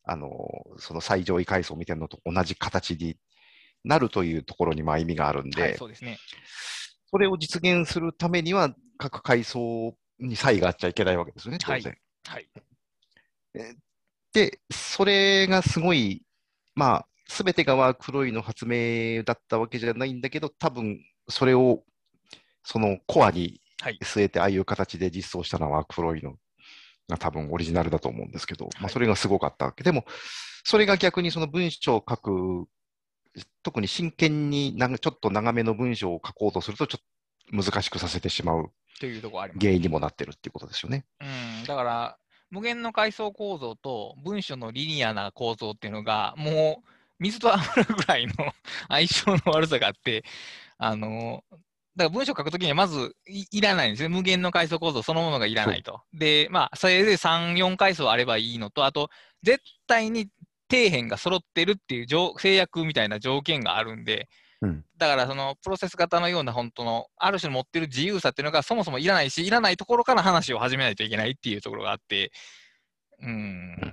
[0.05, 0.28] あの、
[0.78, 3.16] その最上位階層みたいなのと同じ形に
[3.84, 6.18] なるというところにまあ意味があるんで、はい、そうですね。
[7.11, 11.98] それを実現するためには、各階層に差異があっちゃいけないわけですよね、当然。
[12.26, 12.48] はい。
[14.32, 16.22] で、それがすごい、
[16.74, 21.82] まあ、すべてがワークフロイの発明だったわけじゃないんだけど、多分それを
[22.64, 26.36] そのコアにはい据えて、ああいう形で実装したのはワークフロイの
[27.11, 30.05] が多分オリジナルだと思うんですけど、まあ、はいそれがすごかったわけでも、
[30.65, 32.67] それが逆にその文章を書く、
[33.63, 39.65] 特に真剣になんかちょっと長めの文章を書こうとすると、ちょっと難しくさせてしまうというところあります。
[39.65, 41.05] 原因にもなってるっていうことですよね。
[41.21, 42.19] うん、だから、
[42.51, 46.89] 無限の階層構造と文章のリニアな構造っていうのが、もう
[47.21, 48.35] 水と油ぐらいの
[48.89, 50.25] 相性の悪さがあって、
[50.79, 51.45] あの、
[51.97, 54.09] だから文章を書くときにはまずいいらないんですね。
[54.09, 56.01] 無限の階層構造そのものがいらないと。
[56.12, 59.11] で、まあ、それで3、4階層あればいいのと、あと、
[59.43, 60.28] 絶対に
[60.70, 64.28] 底辺が揃ってるっていう条制約みたいな条件があるんで、
[64.62, 72.30] うんだからそのプロセス型のような本当のある種持ってる自由さっていうのがそもそもいらないし、いらないところから話を始めないといけないっていうところがあって、
[73.22, 73.76] うん。
[73.80, 73.86] だ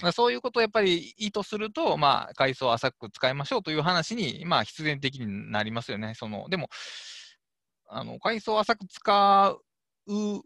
[0.00, 6.14] からそういうことをやっぱり意図すると、まあ、階層を浅く使いましょうという話に、まあ、必然的になりますよね。
[6.16, 6.68] そのでも、
[7.96, 9.56] あの階層を浅く使
[10.06, 10.42] う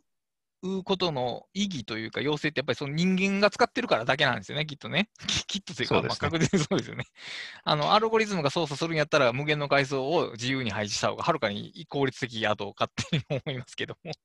[0.62, 5.08] うことの意義というか、要請ってやっぱりその人間が使ってるからだけなんですよね、きっとね。
[5.26, 7.04] ききっとというか、まあ、確実にそうですよね。
[7.62, 14.12] あの、アルゴリズムが操作するんやったら、無限の階層を自由に配置した方がはるかに効率的やと勝手に思いますけども。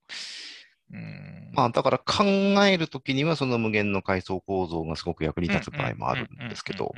[0.92, 2.24] うんまあ、だから考
[2.66, 6.94] えるときには、その無限の階層構造がすごく役に立つ場合もあるんですけど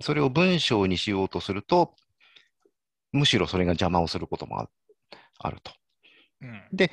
[0.00, 1.94] それを文章にしようとすると、
[3.12, 4.68] むしろそれが邪魔をすることもあ
[5.38, 5.72] あると。
[6.42, 6.48] うん。
[6.50, 6.90] うん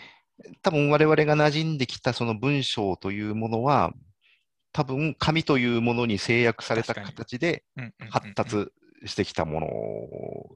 [0.63, 3.93] 多分我々が馴染んできたその文章というものは、
[4.71, 7.63] 多分紙というものに制約された形で
[8.09, 8.71] 発達
[9.05, 9.67] してきたもの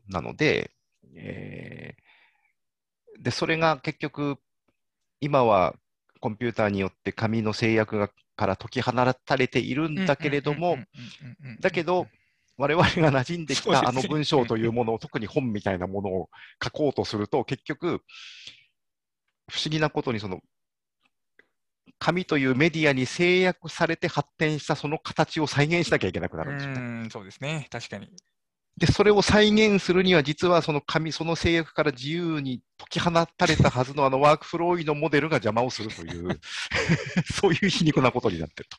[0.10, 0.72] なので、
[1.16, 2.08] えー
[3.20, 4.38] で、それが結局、
[5.20, 5.76] 今は
[6.20, 8.92] コンピューターによって紙の制約がから解き放
[9.26, 10.78] たれているんだけれども、
[11.60, 12.08] だけど、
[12.58, 16.30] 我々が馴染んできたあの文章というものを、特に本みたいなものを
[16.64, 18.01] 書こうとすると、結局、
[19.49, 20.41] 不思議なことに、その、
[21.99, 26.80] 紙というメディアに制約されて発展したその形を再現しなきゃいけなくなるんですよね。
[26.80, 28.10] うんそうですね、確かに。
[28.78, 36.39] で、それを再現するには、実はその紙、その制約から自由に解き放たれたはずのあのワークフローイのモデルが邪魔をするという、
[37.34, 38.78] そういう皮肉なことになってると。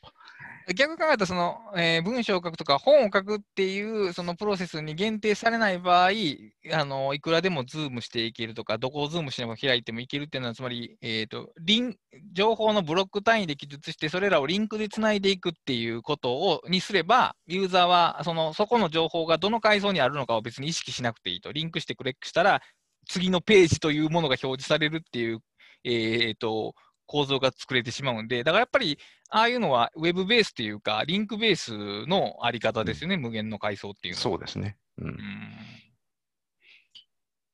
[0.75, 6.09] 逆に考えたその、えー文章を書くとか本を書くっていうそのプロセスに限定されない場合、
[6.73, 11.95] あのいくらでもズームしていけるとか、どこをズームしながら開いてもいけるっていうのは、つまり、えーとリン、
[12.33, 22.61] 情報のブロック単位で記述して、それらをリンクでつないでいくっていうことをにすれば、ユーザーはそのそこの情報がどの階層にあるのかを別に意識しなくていいと、リンクしてクリックしたら、
[23.07, 25.39] 次のページというものが表示されるっていう、
[25.83, 26.75] えーと
[27.09, 28.99] 構造が作れてしまうんで、だからやっぱり
[29.31, 34.21] ああいうのはウェブベースっていうか、リンクベースのあり方ですよね、無限の階層っていうのは。
[34.21, 34.77] そうですね。
[34.99, 35.13] うんうん。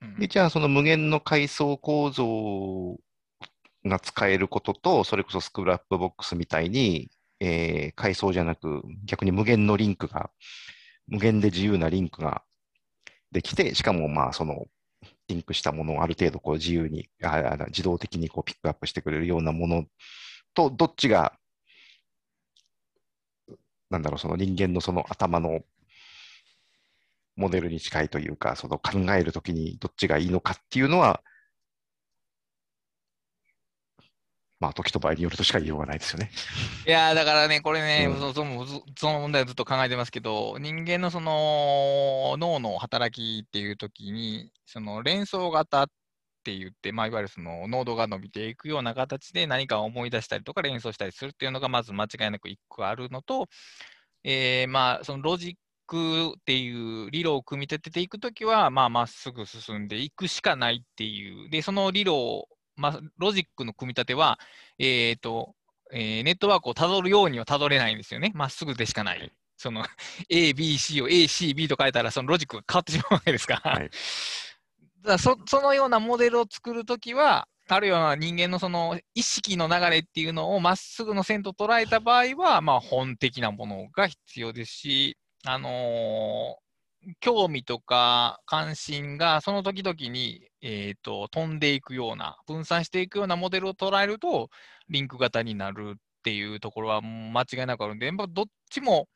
[0.01, 2.97] うんで、じゃあ、その無限の階層構造
[3.85, 10.31] が使えることと、それこそスクラップボックスみたいに、えー階層じゃなく、逆に無限のリンクが、
[11.07, 12.43] 無限で自由なリンクが
[13.31, 14.65] できて、しかも、まあ、その、
[15.27, 19.85] リンクしたものをある程度こう自由に、ああ自動的にこうピックアップしてくれるようなもの
[20.53, 21.33] と、どっちが、
[23.89, 25.61] なんだろう、その人間のその頭の
[27.35, 31.21] モデルに近いというか、その考えるときにどっちがいいのかっていうのは、
[34.59, 36.31] まあ、時と場合によるとしか言いようがないですよね。
[36.87, 45.87] いやーだからね、これね、うんそそのずその問題をずっと考えてますけど、人間のその脳の働きっていうときに、その連想型っ
[46.45, 53.47] て言って、まあ、いわゆるその濃度が伸びていくような形で何かを思い出したりとか連想したりするっていうのがまず間違いなく一個あるのと、
[54.23, 55.53] えーまあ、そのロジッ
[55.87, 61.49] クっていう理論を組み立てていくときは、まあ、まっすぐ進んでいくしかないっていう。
[61.49, 64.39] で、その理論を、まあ、ロジックの組み立ては、
[64.79, 65.55] えーと、
[65.91, 68.31] えーネットワークをたどるようにはたどれないんですよね。
[68.35, 69.31] まっすぐでしかない。
[69.57, 69.85] その
[70.29, 73.71] A、B、C を A、C、B と書いたら、そのロジックが変わってしまうわけですから。
[73.71, 73.89] はい
[75.05, 86.64] だそそのようなモデルを作るときは、あるような人間のその意識の流れっていうのをまっすぐの線と捉えた場合は、まあ、本的なものが必要ですし、あのー
[87.19, 94.49] 興味とか関心がその時々に、えー、と飛んでいくような、分散していくようなモデルを捉えると、
[94.89, 99.07] リンク型になるっていうところは間違いなくあるんで、やっぱどっちも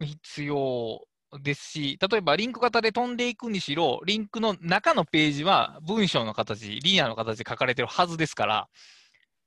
[0.00, 1.00] 必要
[1.42, 8.68] ですし、例えばリンク型で飛んでいくにしろ、リンクの中のページは文章の形、リニアの形で書かれてるはずですから、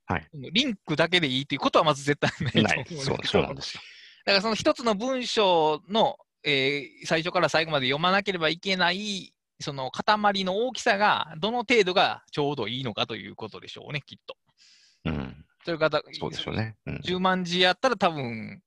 [0.06, 2.30] はいリンクだけでいいということはまず絶対
[2.64, 2.94] ないと。
[2.94, 3.80] 思うんですそうけどそうなんですよ。
[4.26, 14.36] だからその一つの文章の、えー最初から最後まで読まなければいけない、その塊の大きさが、どの程度がちょうどいいのかということでしょうね、きっと。
[15.04, 15.44] うん。
[15.64, 16.76] それから、そうでしょうね。
[16.86, 16.96] うん。
[16.96, 18.62] 10万字やったら多分、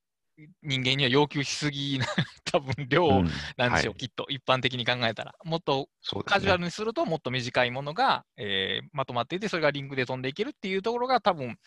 [0.64, 2.06] 人間には要求しすぎな、
[2.46, 5.36] 多分量うんなんでしょう、はいきっと、一般的に考えたら。
[5.44, 5.90] もっと。
[6.26, 11.58] カジュアルにすると、もっと短いものが、えーまとまっていて、それがリンクで飛んでいけるっていうところが多分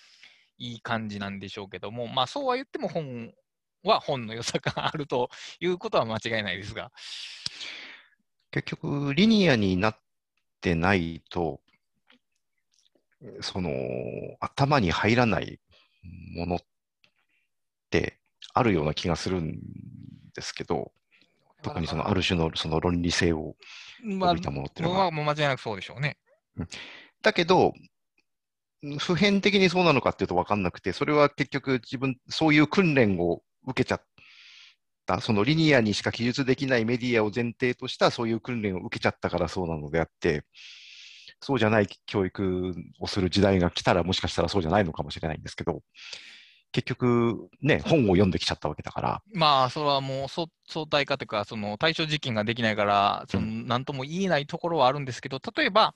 [0.58, 3.32] いい感じなんでしょうけども、まあそうは言っても本
[3.86, 5.30] は本の良さがあると
[5.60, 6.90] いうことは間違いないですが。
[8.50, 9.98] 結局、リニアになっ
[10.60, 11.60] てないと、
[13.40, 13.70] その、
[14.40, 15.60] 頭に入らない
[16.34, 16.58] ものっ
[17.90, 18.18] て
[18.54, 19.58] あるような気がするん
[20.34, 20.92] ですけど、
[21.62, 23.56] 特にそのある種のその論理性を
[24.02, 24.98] まあ、帯びたものっていうのは。
[24.98, 26.16] まあもう間違いなくそうでしょうね。
[27.22, 27.72] だけど、
[28.98, 34.02] 普遍的にそうなのかっていうと分かんなくて、それは結局自分、そういう訓練を受けちゃっ
[35.06, 40.44] た、そのリニアにしか記述できないメディアを前提としたそういう訓練を受けちゃったからそうなのであって、
[41.40, 45.82] そうじゃない教育をする時代が来たらもしかしたらそうじゃないのかもしれないんですけど、
[46.72, 55.94] 結局ね、本を読んできちゃったわけだから、まあ、それはもうそ相対化というか、その対象実験ができないから、そのなんとも言えないところはあるんですけど、例えば、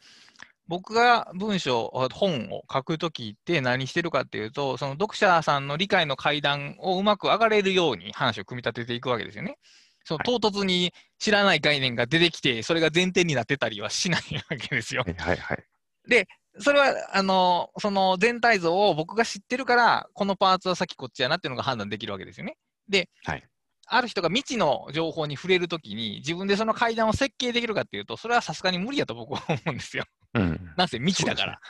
[0.71, 9.59] 僕が文章、本を書くときって何してるかっていうと、その読者さんの理解の階段をうまく上がれるように話を組み立てていくわけですよね。
[10.05, 15.03] そのはい唐突に知らない概念が出てきて、それが前提になってたりはしないわけですよ。
[15.05, 15.65] はいはいはい。
[16.61, 22.57] それは、あの、その全体像を僕が知ってるから、このパーツは先こっちやなっていうのが判断できるわけですよね。
[22.89, 23.43] で、はい
[23.93, 30.05] ある人が未知の情報に触れるときに、自分でその階段を設計できるかっていうと、それはさすがに無理だと僕は思うんですよ。
[30.35, 30.73] うん。
[30.77, 31.61] なんせ未知だから。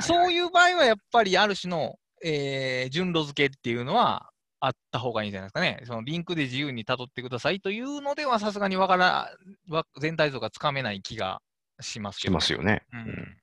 [0.00, 4.30] そういういう場合はやっぱりある種の、えー順路付けっていうのは
[4.60, 5.80] あった方がいいんじゃないですかね。
[5.84, 9.30] そのリンクで自由に辿ってくださいというのではさすがにわから
[9.68, 11.40] わ全体像がつかめない気が
[11.80, 12.32] しますけど。
[12.32, 12.82] しますよね。
[12.92, 13.36] ううんん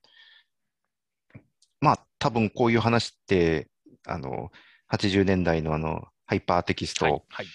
[1.80, 3.68] まあ、多分こういう話って、
[4.06, 4.50] あの、
[4.90, 7.46] 80年代のあの、ハイパーテキスはいトはい。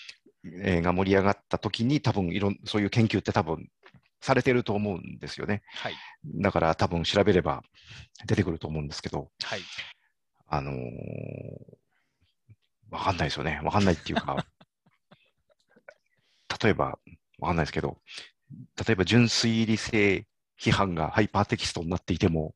[0.63, 3.67] えーが盛り上がった時に、多分いろん、そういう研究って多分
[4.21, 5.61] されてると思うんですよね。
[5.75, 5.93] はい。
[6.41, 7.63] だから多分調べれば
[8.25, 9.61] 出てくると思うんですけど、はい。
[10.47, 10.75] あのー
[12.91, 13.61] わかんないですよね。
[13.63, 14.45] わかんないっていうか、
[16.63, 16.97] 例えば、
[17.37, 18.01] わかんないですけど、
[18.85, 20.25] 例えば純粋理性
[20.59, 22.55] 批判がハイパーテキストになっていても、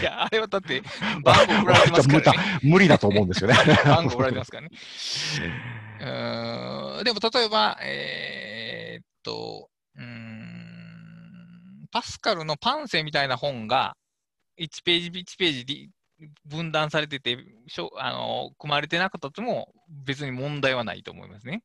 [0.00, 0.82] いや、あれはだって、
[1.24, 2.60] 番号振られてますからね。
[2.62, 3.56] 無理だと思うんですよね。
[3.84, 4.70] 番号振られてますからね。
[6.00, 10.27] うーんでも例えば、えーっと、うーん、
[11.90, 13.96] パスカルのパンセみたいな本が、
[14.58, 15.88] 1ページ1ページで
[16.44, 21.62] 分断されてて、しょあの組まれてなかったとも別に問題はないと思いますね。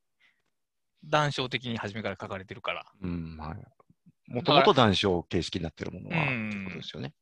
[1.04, 2.86] 談笑的に初めから書かれてるから。
[3.02, 4.32] うん、はい。
[4.32, 7.14] もともと談笑形式になってるものは、うんということですよね。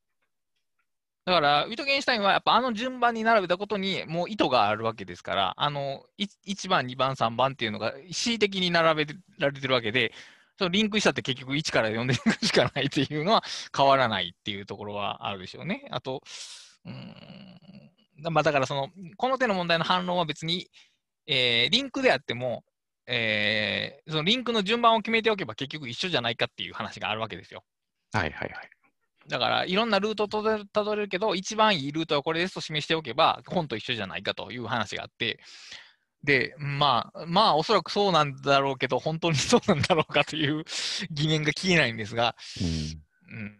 [1.25, 10.13] だから、ウィトゲンシュタインはやっぱあの順番に並べたことにもう意図があるわけですから、あのい1番、2番、3番っていうのが恣意的に並べられてるわけで、
[10.61, 13.43] そのリンクしたって結局1から読んでいくしかないっていうのは
[13.75, 15.87] 変わらないっていうところはあるでしょうね。
[15.89, 16.21] あと、
[16.85, 20.67] うーんまあ、だからその、この手の問題の反論は別に、
[21.25, 22.63] えーリンクであっても、
[23.07, 27.63] えーそのリンクの順番を決めておけば結局一緒じゃないかっていう話があるわけですよ。
[28.13, 28.69] はいはいはい。
[29.27, 35.39] だから、いろんなルートをたどれるけど、一番いいルートはこれですと示しておけば、本と一緒じゃないかという話があって、
[36.23, 40.63] で、まあ、まあ、おそらくそうなんだろうけど、本当にそうなんだろうかという
[41.11, 43.57] 疑念が消えないんですが、うん。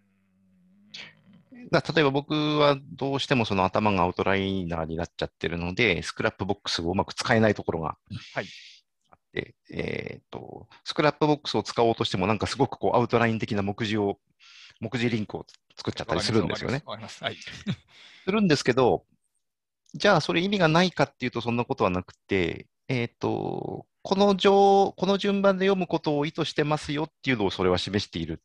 [1.53, 7.97] うん、だ例えば僕はどうしてもその頭がアウトライナーになっちゃってるので、スクラップボックスをうまく使えないところが
[8.33, 8.45] はい。
[9.09, 14.19] あって、えーと、スクラップボックスを使おうとしても、なんかすごくこうアウトライン的な目次を、
[14.79, 15.45] 目次リンクを
[15.75, 16.83] 作っちゃったりするんですよね。
[17.09, 17.23] す。
[17.23, 17.35] はい。
[17.35, 19.05] するんですけど、
[19.93, 28.41] じゃあそれ意味がないかっていうとそんなことはなくて、えっ、と、この上、この順番で読むことを意図してますよっていうのをそれは示している。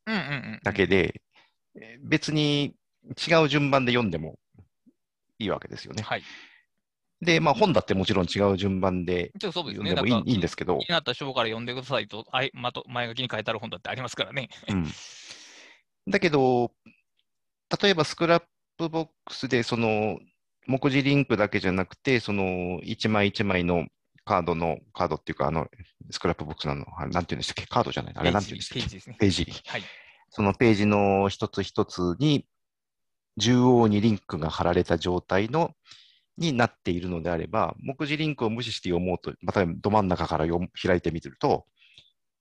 [0.62, 1.22] だけで、
[1.76, 2.74] えー別に
[3.28, 4.38] 違う順番で読んでも
[5.38, 6.02] いいわけですよね。
[6.02, 6.22] はい。
[7.20, 9.30] で、まあ本だってもちろん違う順番で。
[9.72, 14.48] 読んでもいいいいんですけど気、になった章から読んでくださいと、あいまと前書きに書いてある本だってありますからね。
[14.68, 14.86] うん。
[16.08, 16.72] だけど、
[17.82, 18.42] 例えばスクラッ
[18.76, 20.18] プボックスで、その、
[20.66, 23.86] 目次リンクだけじゃなくて、その、一枚一枚の
[24.24, 25.68] カードの、カードっていうか、あの、
[26.10, 27.66] Scrapbox なの、あなんていうんでしたっけ？
[27.66, 28.80] カードじゃないあれなんていうんでしたっけ？
[28.80, 29.16] ページですね。
[29.18, 29.46] ページ。
[29.66, 29.82] はい。
[30.30, 32.46] そのページの一つ一つに、
[33.38, 35.72] 縦横にリンクが貼られた状態の、
[36.38, 41.64] になっているのであれば、目次リンクを無視して読もうと、またど真ん中から読む開いてみると、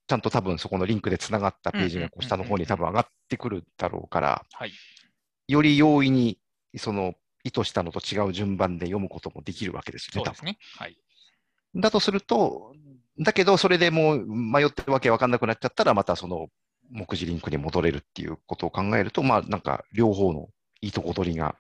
[0.08, 4.72] ちゃんと多分そこのリンクでつながったページがこう下の方に多分上がってくるだろうから、はい。
[5.48, 6.40] より容易に
[6.76, 7.14] その
[7.46, 10.58] 意図したのと違う順番で読むこともできるわけですよね、そうですね。
[10.78, 10.98] はい。
[11.76, 12.74] だとすると、
[13.20, 16.48] だけどそれでもう迷ってわけわかんなくなっちゃったら、またその
[16.90, 20.50] 目次リンクに戻れるっていうことを考えると、まあなんか両方の
[20.82, 21.56] いいとこ取りが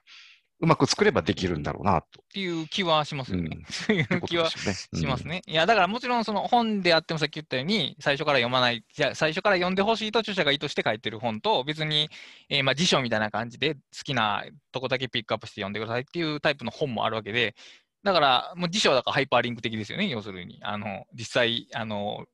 [0.62, 2.22] うまく作ればできるんだろうなと。
[2.22, 3.50] っていう気はしますよね。
[3.58, 4.50] うんそういいう気は。
[4.50, 5.42] しますね。
[5.48, 12.10] いや、だからもちろんその本であってもさっき言ったように、最初から読まない、じゃあ最初から読んでほしいと著者が意図して書いてる本と、別に、
[12.50, 17.56] えーまあ辞書みたいな感じで好きなとこだけピックアップして読んでくださいっていうタイプの本もあるわけで、
[18.04, 20.60] だからもう辞書だからハイパーリンク的ですよね、要するに。
[20.64, 22.26] あの、実際、あの、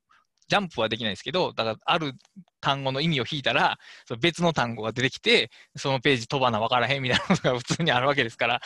[0.51, 2.11] ジャンプはできないですけど、だからある
[2.59, 8.61] 単語の意味を引いたら、その別の単語が出てきて、そのページ飛ばな分からへんみたいなことが普通にあるわけですから、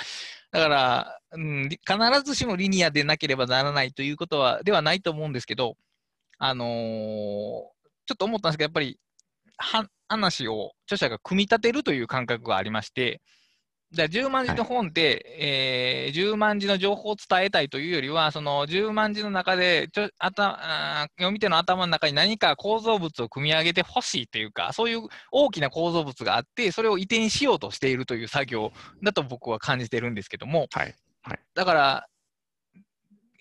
[0.51, 1.79] だから、うん、必
[2.23, 5.77] ずしもリニアでなければならないということは、ではないと思うんですけど、
[6.39, 7.75] あのー
[8.07, 8.99] ちょっと思ったんですけど、やっぱり、
[10.07, 13.21] 話を著者が組み立てるという感覚がありまして、
[13.95, 15.25] だから10万字の本で、
[16.07, 28.71] えー10万字の情報を伝えたいというよりは、その10万字の中でちょあた読み手の頭の中に何か構造物を組み上げてほしいというか、そういう大きな構造物があって、それを移転しようとしているという作業
[29.03, 30.67] だと僕は感じてるんですけども、
[31.23, 31.39] はい。
[31.55, 32.07] だから、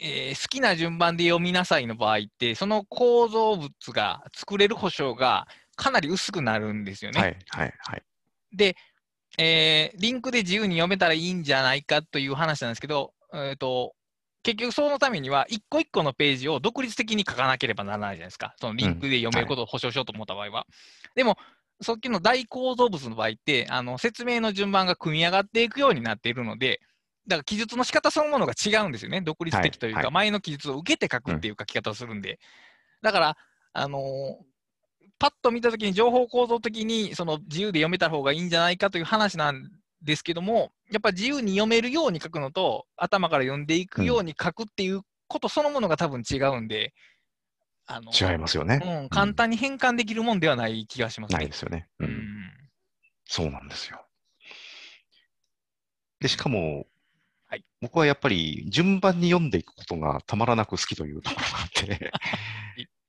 [0.01, 5.47] えー好きな順番で読みなさいの場合って、その構造物が作れる保証が
[5.77, 7.21] かなり薄くなるんですよね。
[7.21, 7.37] はい。
[7.51, 7.73] はい。
[7.79, 8.03] はい。
[8.53, 8.77] で、
[9.39, 13.95] えーリンクで自由に読めたらいいんじゃないかという話なんですけど、えーと
[14.45, 18.55] 結局そのためには、一個一個のページを独立的に書かなければならないじゃないですか。
[18.61, 20.67] そのリンクで読めることを保証しようと思った場合は。
[21.15, 21.39] でも、
[21.81, 26.83] さっきの大構造物の場合って、あの説明の順番が組み上がっていくようになっているので、
[27.27, 29.23] だから記述の仕方そのものが違うんですよね。
[29.23, 32.39] 独立的というか、はいはい前の記述を受けて書くっていう書き方をするんで。
[33.01, 33.37] だから、
[33.73, 34.54] あのー
[35.25, 39.71] パッと見たときに情報構造的にその自由で読めた方がいいんじゃないかという話なん
[40.03, 46.93] ですけども、やっぱ自由に読めるように書くのと、頭から読んでいくように書くっていうことそのものが多分違うんで、
[47.87, 48.83] あの違いますよね。
[48.85, 51.39] うん、簡単に変換できるもんではない気がしますね。
[51.39, 51.89] ないですよね。
[52.01, 52.05] う。
[52.05, 52.19] うんん
[53.25, 54.05] そうなんですよ。
[56.21, 56.85] で、しかも、
[57.47, 62.13] はい僕はやっぱり順番に読んでいくことがたまらなく好きというところがあって、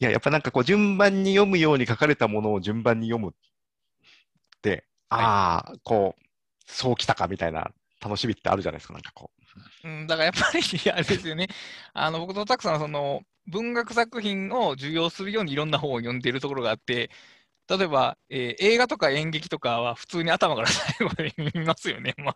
[0.00, 3.34] いいや、やっぱなんかこう順番に読むように書かれたものを順番に読むっ
[4.62, 6.22] て、ああ、こう、
[6.66, 7.70] そうきたかみたいな
[8.00, 9.30] 楽しみってあるじゃないですか、なんかこ
[9.84, 11.48] うん、だからやっぱり、あれですよね、
[11.94, 17.10] あの僕とたくさんはその文学作品を受容するようにいろんな本を読んでいるところがあって、
[17.68, 22.34] 例えば、えー映画とか演劇とかは普通に頭から最後まで見ますよね、 まあ、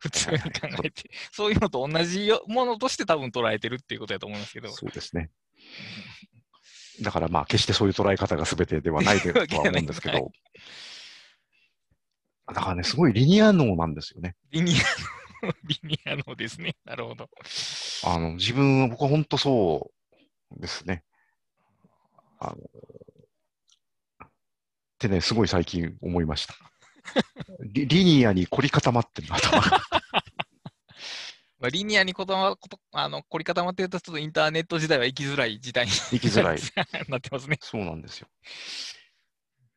[0.00, 0.50] 普通に考
[0.84, 1.10] えて。
[1.32, 4.72] そういうのと同じよものとして多分捉えてるっていうことだと思いますけどう。。
[4.72, 5.30] そうですね。
[7.02, 10.32] だからまあ、決してそういう捉え方が全てではないでとは思うんですけはいど、
[12.54, 14.36] だからね、すごいリニア脳なんですよね。
[14.50, 14.74] リニ
[15.42, 16.76] アの、リニアのですね。
[16.84, 17.28] なるほど。
[18.04, 19.90] あの、自分、僕は本当そ
[20.56, 21.02] うですね。
[22.38, 24.28] あの、っ
[24.98, 26.54] てね、すごい最近思いました。
[27.60, 29.82] リリニアに凝り固まってるな、頭が。
[31.64, 36.58] まあ、リニアにこだまことあの凝り固まってると、ちょっとインターネット時代は生きづらい時代に生きづらい。
[37.08, 37.56] なってますね。
[37.62, 38.28] そうなんですよ。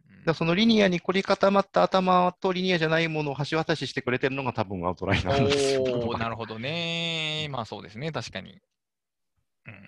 [0.09, 6.17] うんだそのリニアに凝り固まった頭とリニアじゃないものを橋渡ししてくれてるのが多分アウトラインなんですよ。
[6.17, 7.47] なるほどね。
[7.49, 8.59] まあそうですね、確かに。
[9.65, 9.81] うん、うん、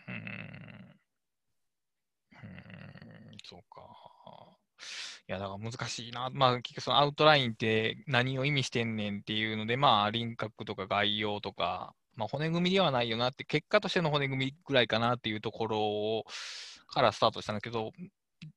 [2.32, 4.00] うん、そうか。
[5.30, 6.32] いや、だから難しいな。
[6.34, 16.26] まあ結局そのアウトラインって何を意味してんねんっていうので、まあ輪郭とか概要とか、まあ骨組みではないよなって、結果としての骨組みぐらいかなっていうところを
[16.88, 17.92] からスタートしたんだけど、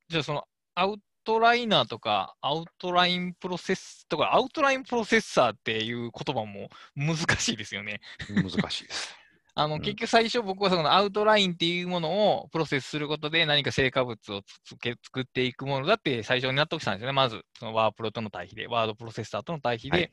[0.08, 0.44] じゃあその
[0.74, 8.00] アウトライナーとか、アウトラインプロセスとか、アウトラインプロセッサーっていう言葉も難しいですよね。
[8.30, 9.21] 難しいです。
[9.54, 17.12] あの、うん結局最初僕はそのアウトラインっていうものをプロセスすることで何か成果物をつけ作っていくものだって最初に納得したんですよね。
[17.12, 19.96] まず、そのワープロとの対比で、ワードプロセッサーとの対比で。
[19.96, 20.10] はい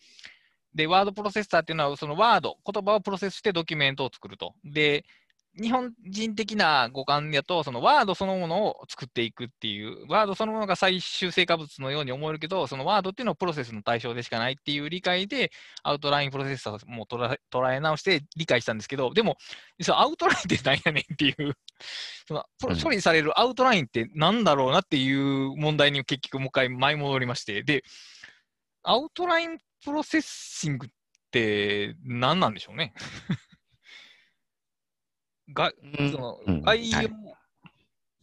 [0.76, 4.54] で、ワードプロセッサーっていうのは、そのワード、言葉をプロセスしてドキュメントを作ると。
[4.64, 5.04] で、
[5.58, 15.52] 日本人的な五感だと、そのワードそのものを作っていくっていう、ワードそのものが最終成果物のように思えるけど、そのワードっていうのはプロセスの対象でしかないっていう理解で、
[15.84, 19.38] アウトラインプロセッサーも捉え直して理解したんですけど、でも、
[19.78, 21.56] 実はアウトラインって何やねんっていう、
[22.28, 22.46] その
[22.82, 27.84] 処理されるアウトラインって何だろうなっていう問題に結局もう一回前戻りまして、で、
[28.84, 30.90] アウトラインプロセッシングっ
[31.32, 32.94] て何なんでしょうね？
[35.54, 36.12] がうん。
[36.12, 36.62] そのうん。
[36.62, 37.10] 概要、はい。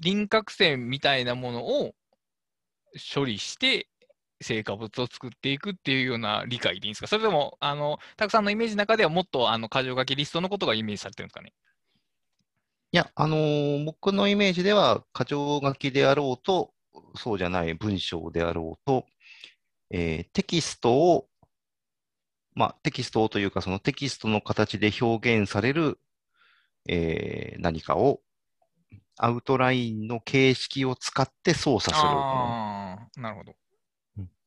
[0.00, 1.94] 輪郭線みたいなものを
[3.14, 3.88] 処理して
[4.42, 7.06] 成果物を作っていくっていうような理解でいいんですか？
[7.06, 11.52] それとも、あの、たくさんのイメージの中ではもっとあの箇条書きリストのことがイメージされてるんですかね？
[12.92, 16.72] いや、あのー僕のイメージでは、箇条書きであろうと、
[17.14, 19.06] そうじゃない文章であろうと、
[19.90, 21.28] えーテキストを、
[22.54, 25.98] まあ、テキストをというか、そのテキストの形で表現される、
[26.89, 28.20] えー何かを、
[29.18, 32.09] アウトラインの形式を使って操作する。
[32.09, 33.55] ああ、なるほど。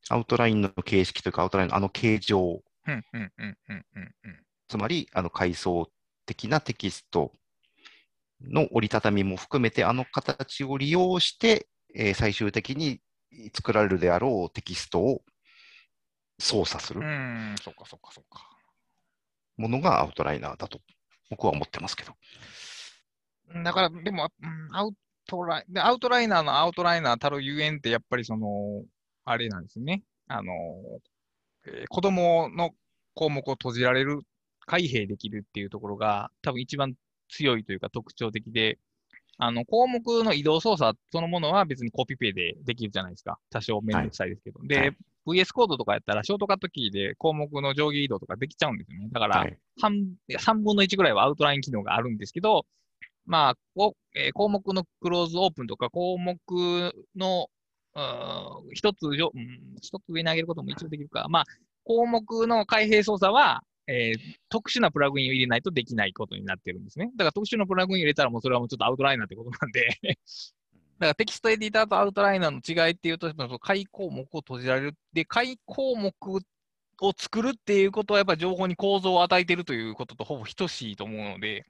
[0.09, 4.45] アウトラインの形式というか、アウトラインのあの形状、うんうんうんうんうんうん。
[4.67, 5.89] つまり、あの階層
[6.25, 7.33] 的なテキスト
[8.41, 13.01] の折りたたみも含めて、あの形を利用して、えー最終的に
[13.55, 15.21] 作られるであろうテキストを
[16.39, 18.47] 操作するうーん、そっかそっかそっか。
[19.57, 20.79] ものがアウトライナーだと
[21.29, 22.13] 僕は思ってますけど。
[23.63, 24.91] だから、でも、うんアウ
[25.27, 28.83] トライでアウトライナーのアウトライナーたるゆえんって、やっぱりその、
[29.25, 30.03] あれなんですね。
[30.27, 30.53] あの、
[31.65, 32.71] えー子供の
[33.13, 34.21] 項目を閉じられる、
[34.65, 36.93] 開閉できるっていうところが、多分一番
[37.27, 38.79] 強いというか特徴的で、
[39.37, 43.39] あの、項目の移動操作そのものは別にコピペでできるじゃないですか。
[43.49, 44.59] 多少めんどくさいですけど。
[44.63, 44.97] で、はい
[45.33, 49.09] VS コードとかやったら、ショートカットキーで項目の上下移動とかできちゃうんですよね。
[49.11, 49.57] だから、はい。
[49.81, 52.65] 半いや3分の1ぐらいはアウトライン機能があるんですけど、
[53.25, 56.37] まあ、こえー項目のクローズオープンとか、項目
[57.15, 57.47] の、
[58.73, 61.27] 一つ上、うん一つ上に上げることも一応できるか。
[61.29, 61.45] まあ、
[61.83, 64.19] 項目の開閉操作は、えー
[64.49, 67.11] 特殊なプラグインを入れないとできないことになってるんですね。
[67.15, 70.17] だから特殊なプラグイン入れたらもうそれはもうちょっとアウトライナーってことなんで。
[70.99, 74.95] だからテキストエディターとアウトライナーの違いっていうと、その解項目を閉じられる。
[75.13, 76.13] で、解項目
[77.01, 81.65] を作るっていうことは、やっぱり情報に構造を与えているということとほぼ等しいと思うので、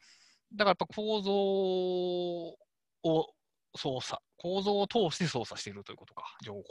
[0.53, 3.27] だからやっぱ構造を
[3.75, 6.63] 操作、構造を通して操作しているということか、情報を。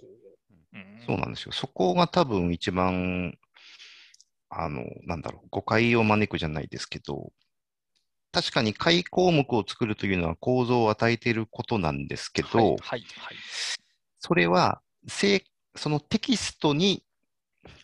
[0.73, 1.53] うんそうなんですよ。
[1.53, 3.39] そこが多分一番、
[4.51, 7.33] あの、なんだろう、誤解を招くじゃないですけど、
[8.43, 13.03] 確かに解項目を作るというのは構造を与えていることなんですけど、はい、はい、はい。
[14.21, 15.41] それは、せい
[15.75, 17.03] そのテキストに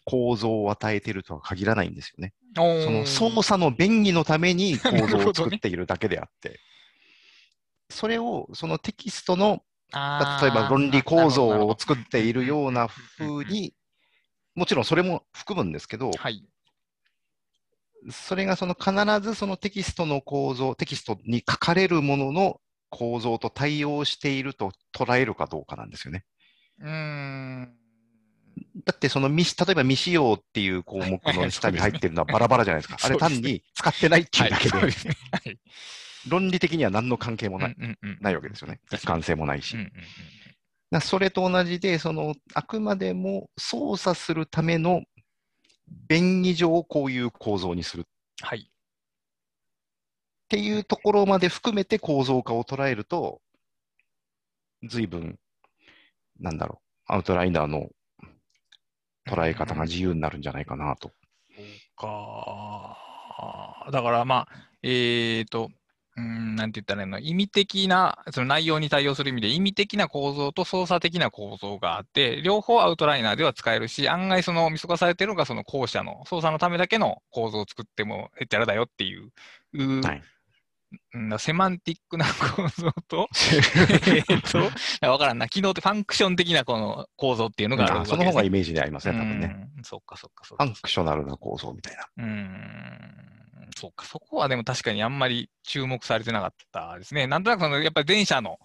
[0.04, 2.34] 構造を与えているとは限らないんですよね。
[2.54, 6.60] その操作の便宜のために 構造を作っているだけであって、
[7.90, 12.88] それをそのテキストの例えば論理構造を作っているような
[13.20, 13.74] うんうに、
[14.54, 16.44] もちろんそれも含むんですけど、はい。
[18.10, 26.24] それがその必ずそのテキストの構造、テキストに書かれるものの構造と対応していると捉えるかどうかなんですよね。
[26.80, 27.74] うーん。
[28.84, 32.98] だってその未、例えば未使用っていう項目の下に入ってるのはバラバラじゃないですか。
[33.02, 35.58] あれ単に使ってないっていうだけで。
[36.28, 37.76] 論理的には何の関係もない,、
[38.20, 38.80] ないわけですよね。
[38.92, 39.76] 一貫性もないし。
[41.02, 45.02] それと同じで、その、あくまでも操作するための
[46.08, 48.04] 便宜上こういう構造にするっ
[48.40, 48.70] はい。
[50.48, 53.40] ていうところまで含めて構造化を捉えると、
[54.88, 55.38] 随分、
[56.38, 57.88] なんだろう、アウトライナーの
[59.26, 61.12] 捉え方が自由になるんじゃないかなと。
[61.96, 62.96] か。
[63.90, 65.70] だからまあ、えっ、と、
[66.16, 79.30] うーん、なんて言ったらいいの、意味的な、その内容に対応する意味で意味的な構造と操作的な構造があって、両方アウトライナーでは使えるし、案外その見透かされてるのがその後者の操作のためだけの構造を作ってもへっちゃらだよっていう、
[79.74, 80.22] うはい
[81.14, 83.28] うんセマンティックな構造と、
[84.28, 88.14] えっと、わからんな、機能ってファンクション的なこの構造っていうのがあるわけです、ね。
[88.14, 89.68] あその方がイメージでありますね、多分ね。
[89.76, 90.76] うんそっかそっかそっかファン。
[90.80, 92.08] クショナルな構造みたいな。
[92.16, 93.43] うーん、
[93.76, 97.26] そうか、そこはでも確かにあんまり注目されてなかったですね。
[97.26, 98.58] なんとなくその、やっぱり前者の、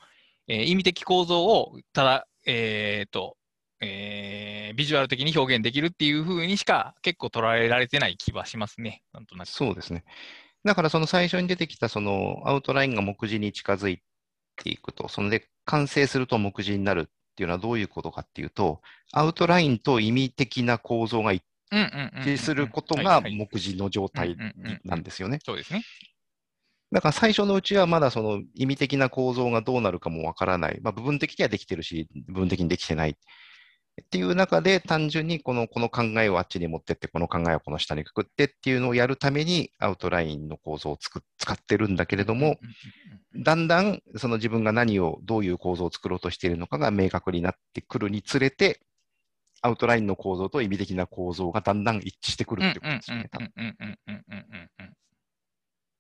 [0.48, 3.38] えー意味的構造を、ただ、えっ、と、
[3.82, 9.02] えービジュアル的に表現できるっていう風にしか結構捉えられてない気はしますね。
[9.14, 9.48] なんとなく。
[9.48, 10.04] そうですね。
[10.64, 14.02] だからその最初に出てきたそのアウトラインが目次に近づい
[14.56, 17.06] ていくと、そので完成すると目次になるっ
[17.36, 18.82] ていうのはどういうことかっていうと、
[19.12, 24.36] アウトラインと意味的な構造が一うんうんうんうんうん致することが目次の状態
[24.84, 25.40] なんですよね。
[25.46, 25.84] そうですね。
[26.92, 30.80] だから最初のうちはまだその意味的な構造がどうなるかもわからない。
[30.82, 33.12] まあ、部分的にはできてるし、部分的にできてない。
[33.12, 42.58] っていう中で単純にこのこの考えをあっちに持ってって、この考えをこの下にくくってっていうのをやるためにアウトラインの構造をつく使ってるんだけれども、
[43.36, 48.80] だんだんその自分が何を、どういう構造を作ろうとしているのかが明確になってくるにつれて、
[49.62, 53.30] アウトラインの構造と意味的な構造がだんだん一致してくるってことですよね。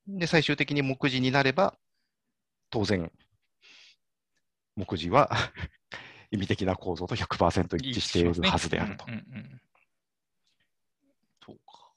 [0.07, 1.75] で、最終的に目次になれば、
[2.69, 3.11] 当然、
[4.75, 5.29] 目次は
[6.31, 9.05] 意味的な構造と100%一致しているはずであると
[11.45, 11.91] そうか。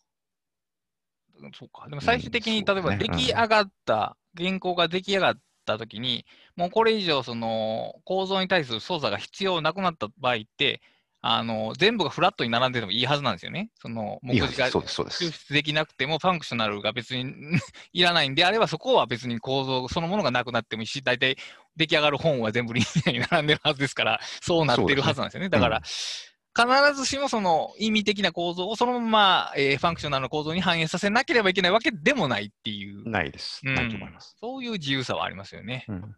[1.54, 1.88] そうか。
[1.88, 6.26] でも最終的に、うん例えば出来上がった、原稿が出来上がったときに、
[6.56, 10.80] もうこれ以上、その構造に対する操作が必要なくなった場合って、
[11.24, 13.70] あの全部がフラットに並んでてもいいはずなんですよね。
[13.80, 15.24] その目次がそうです、そうです。
[15.24, 17.32] 抽出できなくても、ファンクショナルが別に
[17.94, 21.36] いらないんであれば、そこは別に構造そのものがなくなってもいいし、大体
[21.76, 25.48] 出来上がる本は全部リニアに並んでるはずですから、そうなってるはずなんですよね。
[25.48, 25.80] だから、
[26.54, 33.60] 必ずしもその意味的な構造をそのまま、えーファンクショナルの構造に反映させなければいけないわけでもないっていう、ないです。
[33.64, 34.36] うんないと思います。
[34.40, 35.84] そういう自由さはありますよね。
[35.88, 36.16] うん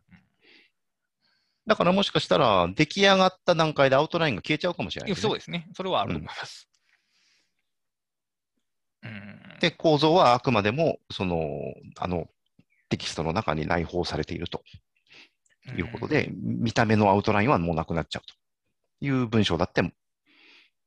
[1.67, 5.69] だからもしかしたら、出来上がった段階でアウトラインが消えちゃうかもしれないね、そうですね。
[5.75, 6.69] それはあると思います。
[9.03, 9.59] うん。
[9.61, 11.49] で、構造はあくまでも、その、
[11.99, 12.29] あの、
[12.91, 14.63] テキストの中に内包されていると。
[15.77, 18.35] いうことで、見た目のアウトラインはもうなくなっちゃうと
[19.01, 19.83] いう文章だって、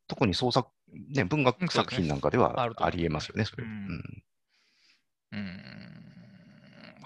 [0.08, 0.70] 特に創作、
[1.10, 3.64] ね、文学作品なんかであはありえますよね、それ。
[3.64, 3.74] ううん。
[3.74, 4.24] ん
[5.32, 6.16] うーん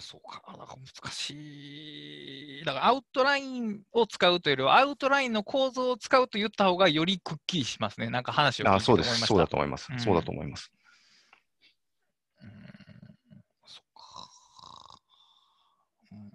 [0.02, 2.66] そうか、なんか難しい。
[2.66, 8.10] だからアウトラインを使うというよりは、アウトラインの構造を使うと言った方がよりくっきりしますね。
[8.10, 9.26] なんか話を聞いあててそうです。
[9.26, 9.48] そうだ。
[9.48, 9.96] と思いますう。
[9.96, 10.72] んそうだと思います。
[12.42, 12.52] うーん
[13.66, 15.02] そっか。
[16.12, 16.32] うん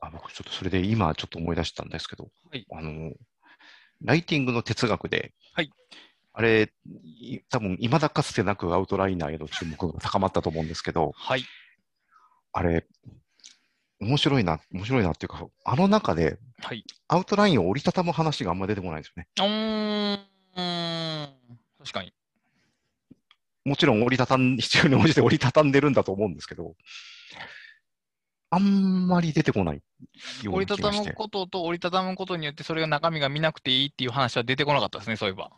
[0.00, 3.12] あ僕、ちょっとそれで今ちょっと思い出したんですけど、はいあの、
[4.02, 5.70] ライティングの哲学で、はい
[6.36, 6.72] あれ、
[7.04, 11.44] い多分未だかつてなくアウトライナーへの注目が高まったと思うんですけど、はい。
[12.54, 12.86] あれ、
[14.00, 16.84] 面白いな、面白いなっていうか、あの中ではい。
[17.08, 19.28] アウトラインを折りたたむ話があんま出てこないんですよね。
[19.36, 21.34] うーん。
[21.78, 22.14] 確かに。
[23.64, 26.76] もちろん折りたたん、必要に応じて折りたたんでるんだと思うんですけど、
[28.50, 29.82] あんまり出てこない
[30.46, 30.92] 折りたた。
[30.92, 35.50] むことと折りたたむことによって、それが中身が見なくていいっていう話は出てこなかったですね、そういえば。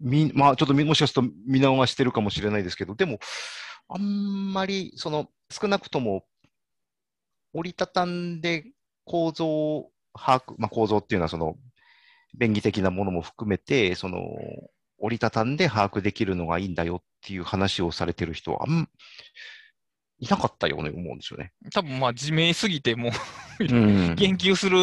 [0.00, 3.20] みまあ、ちょっとみもしかすると見直してるかもしれないですけど、でも、
[3.88, 6.24] あんまり、その、少なくとも、
[7.52, 8.64] 折りたたんで
[9.04, 11.56] 構造を把握、まあ、構造っていうのは、その、
[12.36, 14.20] 便宜的なものも含めて、その、
[14.98, 18.88] 折りたたんで把握できるのがいいんだよっていう話をされてる人は、あん、
[20.18, 21.52] いなかったように思うんですよね。
[21.72, 23.12] 多分まあ、自明すぎて、もう
[23.60, 24.78] うん 言及する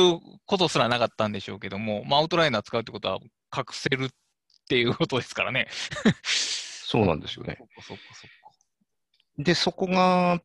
[0.45, 3.19] ことすらなかったんでしょうけども、まあ、アウトライナー使うってことは
[3.55, 4.09] 隠せるっ
[4.67, 5.67] ていうことですからね。
[6.93, 7.57] そうなんですよね。
[7.59, 8.42] そっかそっかそっか。
[9.37, 10.41] で、そこが、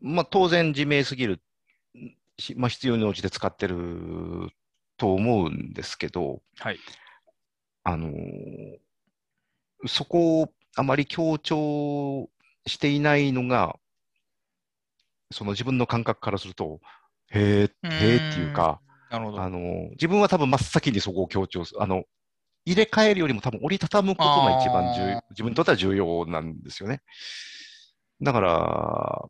[0.00, 1.40] まあ、当然自明すぎる
[2.38, 4.50] し、まあ、必要に応じて使ってる
[4.96, 6.78] と思うんですけど、はい。
[7.84, 8.78] あのー
[9.86, 12.28] そこをあまり強調
[12.66, 13.78] していないのが、
[15.30, 16.80] その自分の感覚からすると、
[17.30, 18.80] へー、へーっていうか、
[19.10, 19.42] なるほど。
[19.42, 21.82] あのー自分は多分真っ先にそこを強調する。
[21.82, 22.04] あの、
[22.64, 27.02] 入れ替えるよりも多分折りたたむことが一番重自分にとっては重要なんですよね。
[28.20, 29.28] だから、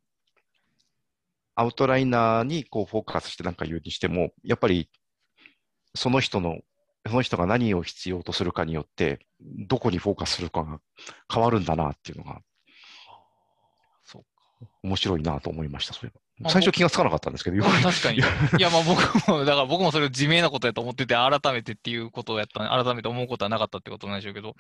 [1.55, 4.89] アウトライナーにこうフォーカスしてなんか言うにしても、やっぱり
[5.95, 6.59] その人の、
[7.07, 10.79] その人が何を必要とするかによって、どこにフォーカスするかが
[11.33, 12.41] 変わるんだなっていうのが
[14.05, 17.71] そう面白いなと思いました、それはあ最初気がつかなかったんですけど、か。
[17.83, 18.19] 確かに。
[18.19, 18.21] い
[18.63, 24.55] や、まあ僕も、だから僕もそれを自明なことやと思ってて、改めてっていうことをやった、改めて思うことはなかったってことなんでしょうけど、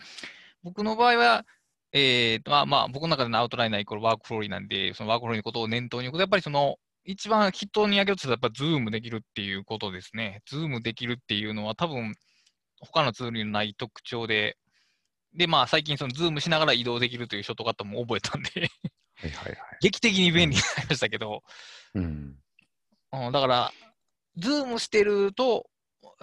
[0.65, 1.47] 僕の場合は、
[1.93, 10.43] えーとまあまあ、僕の中でのアウトライナーイコール WorkFlowy なんで、その WorkFlowy のことを念頭に置くと、やっぱりその、一番筆頭に挙げるとしたら、やっぱズームできるっていうことですね。
[10.47, 12.15] ズームできるっていうのは、多分、
[12.81, 14.59] 他のツールにない特徴で、
[15.35, 18.49] で、まあ、最近、そのズームしながら移動できるというショートカットも覚えたんで、
[19.17, 19.59] はいはいはい。
[19.81, 21.43] 劇的に便利になりましたけど、
[21.95, 22.37] うん。
[23.13, 23.73] うん、だから、
[24.37, 25.71] ズームしてると、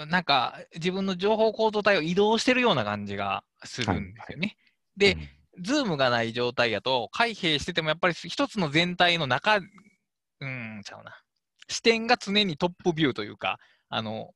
[0.07, 4.57] なんか自分の情報構造体を移動してるような感じがするんですよね。
[4.97, 5.29] で、うん
[5.61, 9.59] ズームがない状態やと、開閉しててもやっぱり一つの全体の中、う
[10.45, 11.17] ん、ちゃうな。
[11.67, 13.57] 視点が常にトップビューというか、
[13.89, 14.31] あの、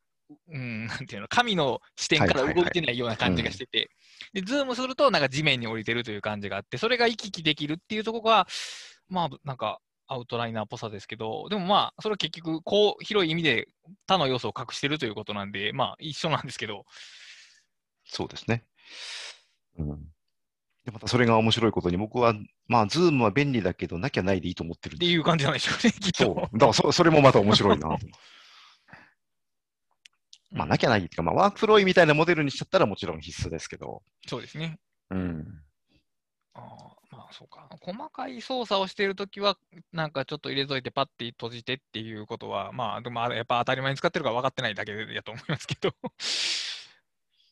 [0.48, 3.90] うん、なんていうの、神の視点から動いてないような感じがしてて、
[4.34, 8.48] で、ズームするとなんか地面に降りてるという感じがあって、それが行き来できるっていうところが、
[9.08, 9.80] まあ、なんか、
[10.12, 13.68] アウトライナーっぽさですけど、でもまあ、それは結局、こう、広い意味で
[14.08, 16.86] 他の要素を隠してるということなんで、まあ、一緒なんですけど、
[18.06, 18.66] そうですね。
[19.78, 20.08] うん。
[20.90, 22.34] で、またそれが面白いことに、僕は、
[22.68, 24.96] まあ、ズームは便利だけど、なきゃないでいいと思ってる。
[24.96, 26.36] っていう感じなんでしょうね、きっそう。
[26.36, 26.42] と。
[26.54, 27.98] だからそ、それもまた面白いなと。
[30.52, 34.02] まあ、なきゃないっていうか、まあ、ワークフローみたいなモデルにしちゃったらもちろん必須ですけど。
[34.28, 34.80] そうですね。
[35.12, 35.46] うん。
[36.56, 37.68] あーまあそうか。
[37.82, 39.58] 細かい操作をしているときは、
[39.92, 45.94] なんかちょっと入れといてパッて閉じてっていうことは、まあでもやっぱ当たり前に使ってるから分かってないだけやと思いますけど。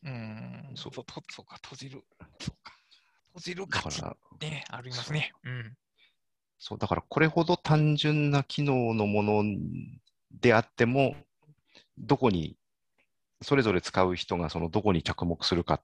[0.04, 2.04] うーん、そそうそうか、閉じる。
[2.40, 2.77] そうか。
[3.38, 5.32] 閉じるだ価値から、ね、ありますね。
[5.44, 5.78] うん。
[6.60, 9.44] そう、だからこれほど単純な機能のもの
[10.32, 11.16] であっても、
[11.98, 12.58] どこに、
[13.42, 15.82] それぞれ使う人がそのどこに着目するかっ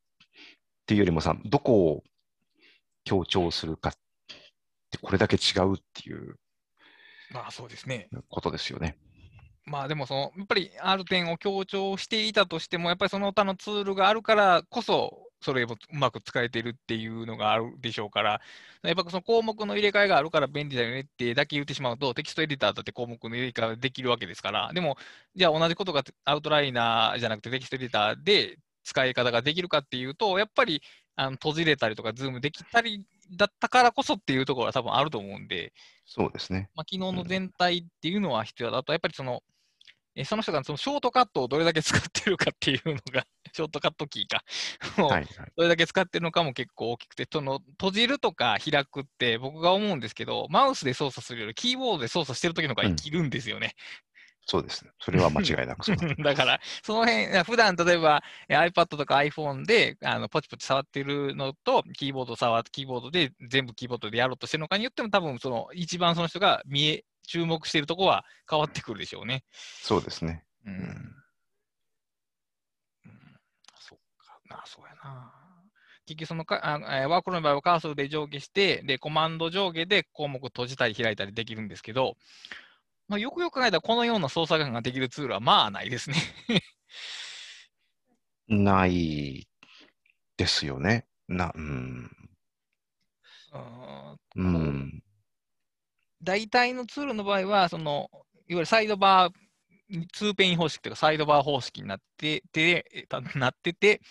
[0.85, 2.03] ていうよりもさ、どこを
[3.03, 3.93] 強調するかっ
[4.89, 6.37] てこれだけ違うっていう
[7.33, 8.07] まあそうですね。
[8.29, 8.95] ことですよね。
[9.65, 18.41] まあでもその、やっぱりある点を強調していたとしても、やっぱりその他のツールがあるからこそ、それもうまく使えてるっていうのがあるでしょうから、
[18.81, 24.97] やっぱその項目の入れ替えがあるから便利だよねってだけ言ってしまうと、テキストエディターだって項目の入れ替えができるわけですから、でも、
[25.35, 30.81] じゃあ同じことがアウトライナーじゃなくてテキストエディターで使い方ができるかっていうと、やっぱり
[31.15, 35.73] あの閉じれたりとか、ズームできたりだったからこそっていうところは多分あると思うんで、
[36.05, 36.69] そうですね。
[36.75, 39.43] まあ、機能の全体っていうのは必要だと、やっぱりその、
[40.15, 44.43] えその人がそのショートカットをどれだけ使ってるかっていうのが、 ショートカットキーか、
[45.03, 45.09] を。
[45.55, 53.75] どれだけ使ってるのかも結構大きくて、その閉じるとか開くって僕が思うんですけど、マウスで操作するよりキーボードで操作してる時の方が生きるんですよね。
[54.45, 54.91] そうですね。
[54.99, 56.07] それは間違いなくそうだ。
[56.21, 69.43] だから、その辺、普段例えばえ iPad とか iPhone であのポチポチ触ってるのと、キーボード触って、キーボードで全部キーボードでやろうとしてるのかによっても、多分その一番その人が見え、注目しているところは変わってくるでしょうね。
[69.51, 70.43] そうですね。
[70.65, 70.69] う。
[70.69, 70.79] うんん。
[70.79, 71.15] うん
[73.79, 75.31] そっか、な、そうやな。
[76.05, 82.17] 結局そのかあ、えーワークローの場合はカーソルで上下して、で、コマンド上下で項目を閉じたり開いたりできるんですけど、
[83.07, 86.15] まあ、よくよく考えたらこのような操作感ができるツールはまあないですね。
[88.47, 89.47] ない
[90.37, 91.07] ですよね。
[91.27, 92.11] な、うん。
[94.35, 95.03] うんうん。
[96.23, 99.33] 大体のツールの場合は、そのいわゆるサイドバー、
[100.13, 104.01] ツーペイン方式というか、サイドバー方式になってて、なってて、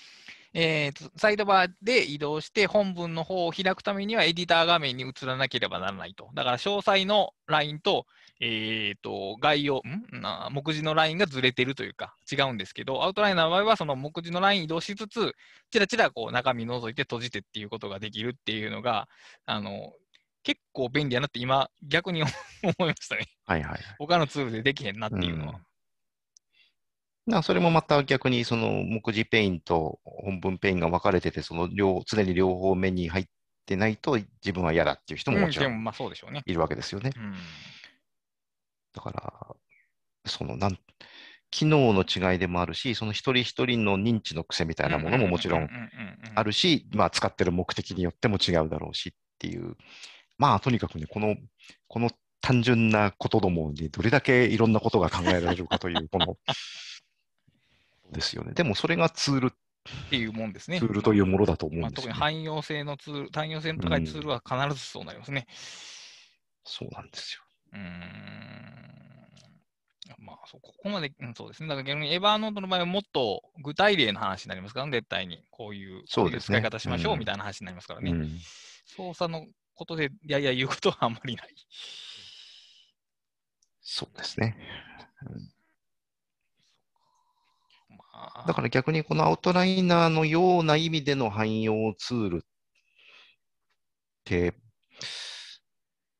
[0.54, 6.28] えーサイドバーで移動して本文の方を開くためにはエディター画面に移らなければならないと。
[6.34, 8.04] だから詳細のラインと,、
[8.38, 9.78] えー、と概要
[10.12, 10.20] ん？
[10.20, 15.32] な、目次のラインがずれてるというか違うんですけど、アウトライナーの場合はその目次のライン移動しつつ、
[15.70, 19.08] ちらちらこう中身覗いて閉じてっていうことができるっていうのが、
[19.46, 19.94] あの
[20.42, 22.34] 結構便利やなって今逆に思い
[22.78, 23.26] ましたね。
[23.46, 23.80] はいはい。
[23.98, 25.60] 他のツールでできへんなっていうのは。
[27.24, 33.26] なそれもまた逆にその目次ペインと本文ペインが分かれてて、その両常に両方目に入っ
[33.64, 36.42] てないと自分は嫌だっていう人ももちろんまあそうでしょうね。
[36.46, 37.12] いるわけですよね。
[37.16, 37.34] うん
[38.94, 39.56] だから、
[40.26, 40.78] そのなん、
[41.50, 45.68] 機能の違いでもあるし、その一人一人の認知の癖みたいなものももちろん
[46.34, 46.46] ある。
[46.48, 49.76] るし、まあ使ってる目的によっても違うだろうしっていう、
[50.38, 51.36] まあとにかくね、この、
[51.88, 52.10] この
[52.40, 56.36] 単純なことどもにどれだけいろんなことが考えられるかという、この、
[58.10, 58.52] ですよね。
[58.52, 60.78] でもそれがツール、っていうもんですね。
[60.78, 62.14] ツールというものだと思まあ、うんですよ、ね。
[62.14, 65.46] 特に汎用性のツール、汎用性の高いツールは必ずそうなりますね。
[66.64, 67.42] そうなんですよ。
[67.72, 67.82] うーん。
[70.18, 71.68] まあそう、ここまで、うんそうですね。
[71.68, 75.42] だから逆にエヴァーノートの場合はもっと具体例の話になりますからね、絶対に。
[75.50, 78.12] こういう、こういうそうですね使い方しましょううんみたいな話になりますからね。
[78.12, 78.38] うん。
[78.86, 79.46] 操作の
[79.82, 81.54] ことでや や言うことはあんまりない。
[83.80, 84.56] そうですね。
[87.88, 92.40] まあ、だから逆にこのアウトライナーのような意味での汎用ツールっ
[94.24, 94.54] て、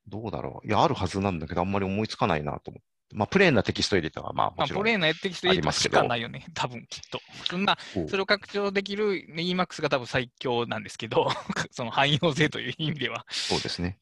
[0.06, 0.66] どうだろう。
[0.66, 2.91] いや、あるはずなんだけど、あんまり思いつかないなと思って。
[3.12, 7.20] まあ、プレーンなテキストエディターは、まあ、まあ、もちろんプレーンなやってきてありますけどしかないよね、多分きっと。
[7.48, 11.28] そんな、こうそれを拡張できる EMAX が多分最強なんですけど、
[11.70, 13.24] その汎用性という意味では。
[13.28, 13.98] そうですね。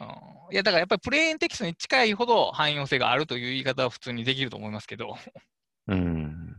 [0.00, 0.08] うん
[0.52, 5.16] いや、だからやっぱりプレーンテキストに近いほど汎用性があるという言い方は普通にできると思いますけど。
[5.88, 6.56] うん。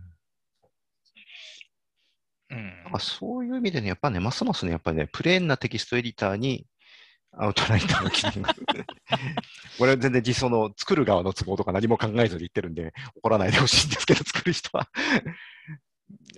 [2.50, 6.66] うんそういう意味でね、やっぱね、ますますね、やっぱりね、プレーンなテキストエディターに
[7.38, 8.56] アウトライナーの機能が。
[9.78, 14.90] これは全然実装の作る側の都合とか何も考えずに言ってるんで、怒らないでほしいんですけど、作る人は。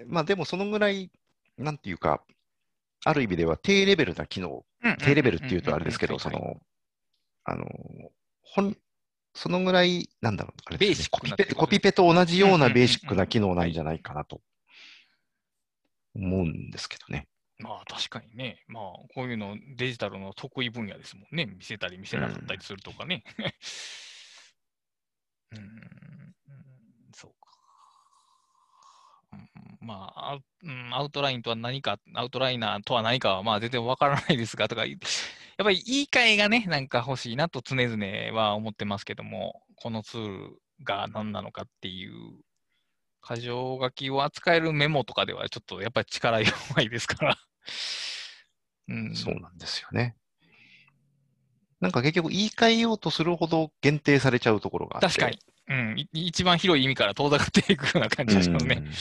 [0.07, 1.11] まあでもそのぐらい、
[1.57, 2.23] なんていうか、
[3.05, 4.65] ある意味では低レベルな機能、
[4.99, 6.57] 低レベルっていうとあれですけど、その、
[7.43, 7.67] あの、
[8.41, 8.75] 本、
[9.33, 14.41] そのぐらい、なんだろう、あれですね、コピペ、コピペと同じようなベーシックな機能なんじゃないかなと
[16.15, 17.27] 思うんですけどね。
[17.59, 18.83] まあ確かにね、まあ
[19.15, 21.45] こういうのデジタルの得意分野ですもんね。
[21.45, 23.23] 見せたり見せなかったりするとかね。
[25.51, 25.97] うん、うん
[27.13, 27.51] そうか。
[29.33, 29.35] う
[29.83, 34.97] ん、まあ、うん、アウトラインとは何か、アウトライナーとは何かはまあ全然わからないですが、とか、やっ
[35.57, 42.13] ぱり言い換えがね、なんか欲しいなと常々は思ってますけども、このツールが何なのかっていう
[43.27, 47.37] 箇条書きを扱えるメモとかではちょっとやっぱり力弱いですから
[48.89, 49.15] うん。
[49.15, 50.15] そうなんですよね。
[51.79, 55.19] なんか結局言い換えようとするほど限定されちゃうところがあって。
[55.19, 55.39] 確かに。
[55.67, 56.07] うん。
[56.13, 58.77] 一番広い意味から遠ざかっていくような感じですよね。
[58.77, 58.93] うん、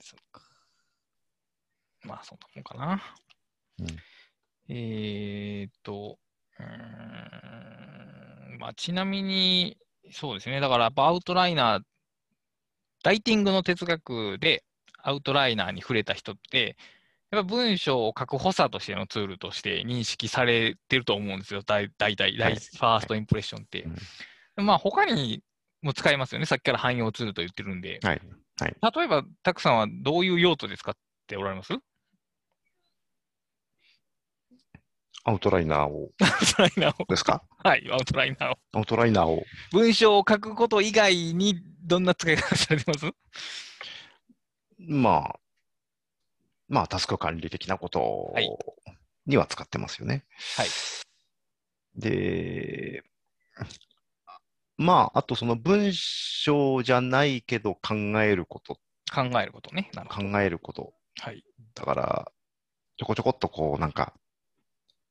[0.00, 0.42] そっか。
[2.02, 3.02] まあ、そんなもんかな。
[3.78, 3.86] うん、
[4.68, 6.18] えー、っと、
[6.58, 9.78] うん、まあ、ちなみに、
[10.12, 10.60] そうですね。
[10.60, 11.82] だからやっぱアウトライナー、
[13.04, 14.64] ライティングの哲学で
[15.02, 16.76] アウトライナーに触れた人って、
[17.30, 21.62] やっぱ文章を書く補佐としてのツールとして認識されてると思うんですよ。
[21.62, 23.86] 大体、大ファーストインプレッションって。
[24.56, 25.42] はい、まあ他に
[25.82, 26.46] も使えますよね。
[26.46, 27.98] さっきから汎用ツールと言ってるんで。
[28.02, 28.22] はい
[28.60, 30.94] はい、例えば、たくさんはどういう用途で使っ
[31.26, 31.72] ておられます？
[35.24, 36.10] アウトライナーを。
[36.20, 37.06] アウトライナーを。
[37.06, 37.42] ですか？
[37.62, 38.58] はい、アウトライナーを。
[38.72, 39.42] アウトライナーを。
[39.72, 43.06] 文章を書くこと以外にどんな使い方されてます？
[44.78, 45.40] まあ、
[46.68, 48.34] まあ、タスク管理的なこと
[49.26, 50.24] には使ってますよね。
[50.56, 50.68] はい。
[51.96, 53.02] で、
[54.76, 58.78] まあ、あとその文章じゃないけど考えること。
[59.10, 59.90] 考えることね。
[60.08, 60.92] 考えること。
[61.20, 61.44] はい。
[61.74, 62.32] だから、
[62.98, 64.12] ちょこちょこっとこう、なんか、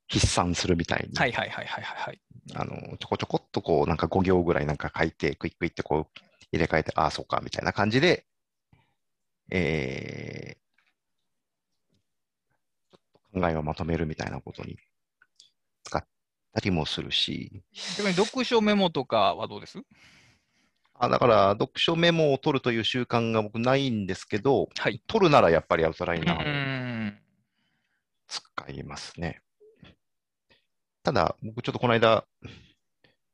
[0.09, 1.15] 筆算するみたいに。
[1.15, 2.21] はいはいはいはいはい。
[2.55, 6.19] あの、ちょこちょこっとこう、なんか5行ぐらいなんか書いて、クイックイってこう、
[6.51, 8.25] 入れ替えて、ああ、そうか、みたいな感じで、
[9.49, 14.77] えー、考えをまとめるみたいなことに
[15.83, 16.03] 使っ
[16.53, 17.63] たりもするし。
[17.97, 19.79] 逆に読書メモとかはどうです？
[20.95, 27.13] あだから、読書メモを取るという習慣が僕ないんですけど、はい、取るならやっぱりアウトライナーを
[28.27, 29.41] 使いますね。
[31.03, 32.25] ただ、僕ちょっとこの間、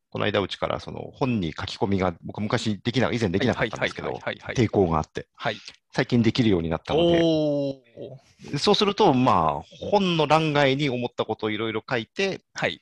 [0.10, 4.20] この間うちからその本に書き込みが僕昔できな、以前できなかったんですけど、
[4.56, 5.58] 抵抗があって、はい、
[5.92, 12.82] 最近できるようになったので、そうすると、まあ、本の欄外に思ったことをいろいろ書いて、はい、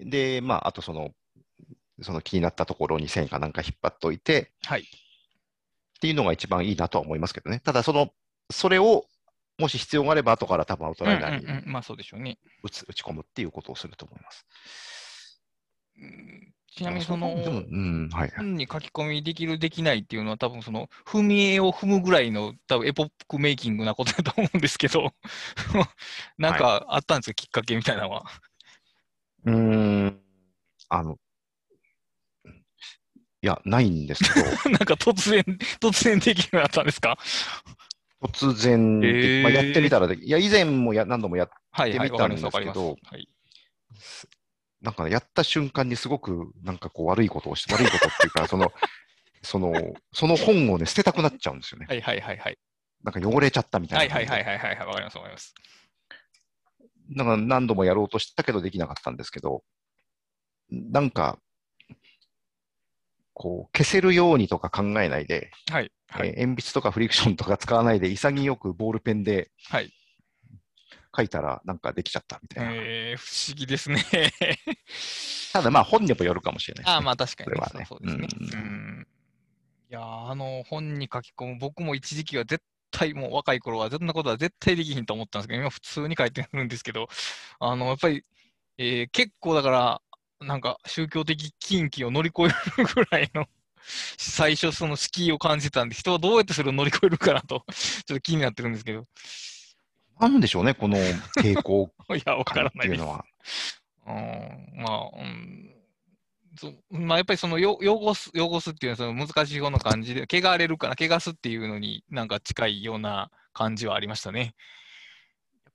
[0.00, 1.10] で、まあ、あとその、
[2.00, 4.84] その気になったところに線かなんか引っ張っておいて、はい、っ
[6.00, 7.60] ていうのが一番いいなとは思いますけどね。
[7.60, 8.10] ただ、その、
[8.50, 9.04] それを
[9.58, 14.46] もし必要があれば、後から多分アウトライナーに打ち込むっていうことをすると思います。
[16.76, 17.28] ちなみにその、
[18.36, 25.14] 本に書き込みできる、できないっていうのは、多分その、踏み絵を踏むぐらいの、多分エポックメイキングなことだと思うんですけど、
[26.36, 28.24] なんかあったんですか、きっかけみたいなのは？
[29.44, 30.20] うん、
[30.88, 31.16] あの、
[33.40, 34.46] いや、ないんですけど。
[34.72, 35.42] なんか突然、
[35.78, 37.16] 突然できるようになったんですか？
[38.28, 43.28] 突然、えー、まあ、やってみたらで、いや、以前もや何度もやってみたんですけど、はい、
[44.80, 48.72] なんか、やった瞬間にすごく、なんかこう悪いことをして、悪いことっていうか、 その、
[49.42, 49.72] その、
[50.12, 51.86] その本をね、捨てたくなっちゃうんですよね。
[51.88, 52.58] はいはいはいはい。
[53.02, 54.14] なんか汚れちゃったみたいな。
[54.14, 55.54] はいはいはいはいはい、わかりますわかります。
[57.10, 59.62] なんか何度もやろうとしたけどできなかったんですけど、
[60.70, 61.38] なんか、
[63.34, 69.92] こう、消せるようにとか考えないで、はいはい、えー、鉛筆とかフリクションとか使わないで、潔くボールペンで、はい、
[71.14, 72.70] 書いたらなんかできちゃったみたいな。
[72.74, 74.04] えー、不思議ですね。
[75.52, 78.28] ただまあ本にもよるかもしれない、ね、あまあ確かに、ね、ね、そうですね。
[78.52, 79.06] うん、
[79.90, 87.08] いやあの本に書き込む、僕も一時期は絶対もう若い頃はそんなことは絶対できひんと思ったんですけど、今普通に書いてるんですけど、
[87.60, 88.24] あのやっぱり、
[88.78, 90.02] えー、結構だから、
[90.46, 93.46] なんか宗教的禁忌を乗り越えるぐらいの
[94.16, 97.64] 最初その敷居を感じたんで、人はどうやってそれを乗り越えるかなと、
[98.06, 99.04] ちょっと気になってるんですけど。
[100.20, 100.96] なんでしょうね、この
[101.38, 103.24] 抵抗 いや、わからないっていうのは。
[104.06, 114.54] うん、まあ、うん、まあ、やっぱりそのよ汚す、汚すっていうのはその難しい方の感じで、汚れるから、汚すっていうのになんか近いような感じはありましたね。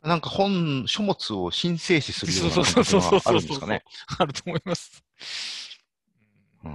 [0.01, 3.83] なんか本、書物を申請詞するようなそうそうそうそうことがあるんですかね？
[4.17, 5.03] あると思います。
[6.63, 6.71] うん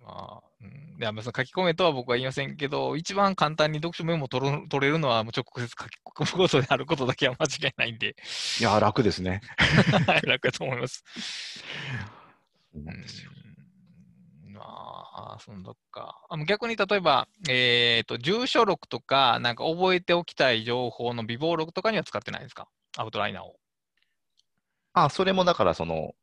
[0.00, 5.74] まあ、うん、書き込めとは僕は言いませんけど、一番簡単に読書メモを取る取れるのは、直接書き
[6.04, 8.16] 込むことであることだけは間違いないんで、
[8.60, 9.40] いや、楽ですね。
[10.06, 11.04] は い楽だと思います。
[12.72, 13.47] そうなんですようん
[14.58, 16.24] まあ、そのどっか。
[16.28, 22.68] あの逆に例えば、えっ、と、住所録とか、なんか覚えておきたい情報の備忘録とかには使ってないですか？
[22.96, 23.56] アウトライナーを。
[24.92, 26.14] あ、それもだから、その、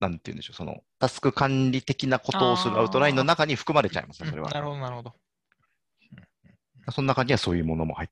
[0.00, 4.48] なんて言うんでしょう、その、タスク管理的なことをするアウトラインの中に含まれちゃいますね、それは。
[4.48, 5.14] うんなるほど、なるほど。
[6.92, 8.08] その中にはそういうものも入っ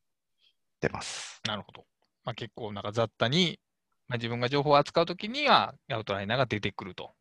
[0.81, 1.41] てます。
[1.47, 1.87] なるほど。
[2.25, 3.61] まあ、結構なんか雑多に、
[4.09, 7.13] まあ、自分が情報を扱うときにはアウトライナーが出てくると。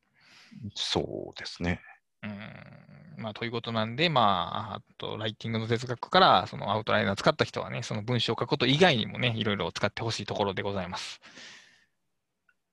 [0.76, 1.82] そうですね。
[2.24, 11.22] うんまあ、ということなんで、まあ、あと、ライティングの哲学から、そのアウトライナーを使った人はね、その文章を書くこと以外にもね、いろいろ使ってほしいところでございます。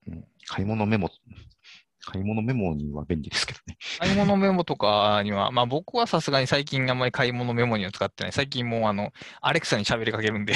[0.06, 1.09] うん買い物メモ、
[2.01, 3.77] 買い物メモには便利ですけどね。
[4.01, 8.32] 買い物メモとかには、まあ僕はさすがに最近あんまり買い物メモには使ってない。
[8.32, 10.55] 最近もうあの、アレクサに喋りかけるんで。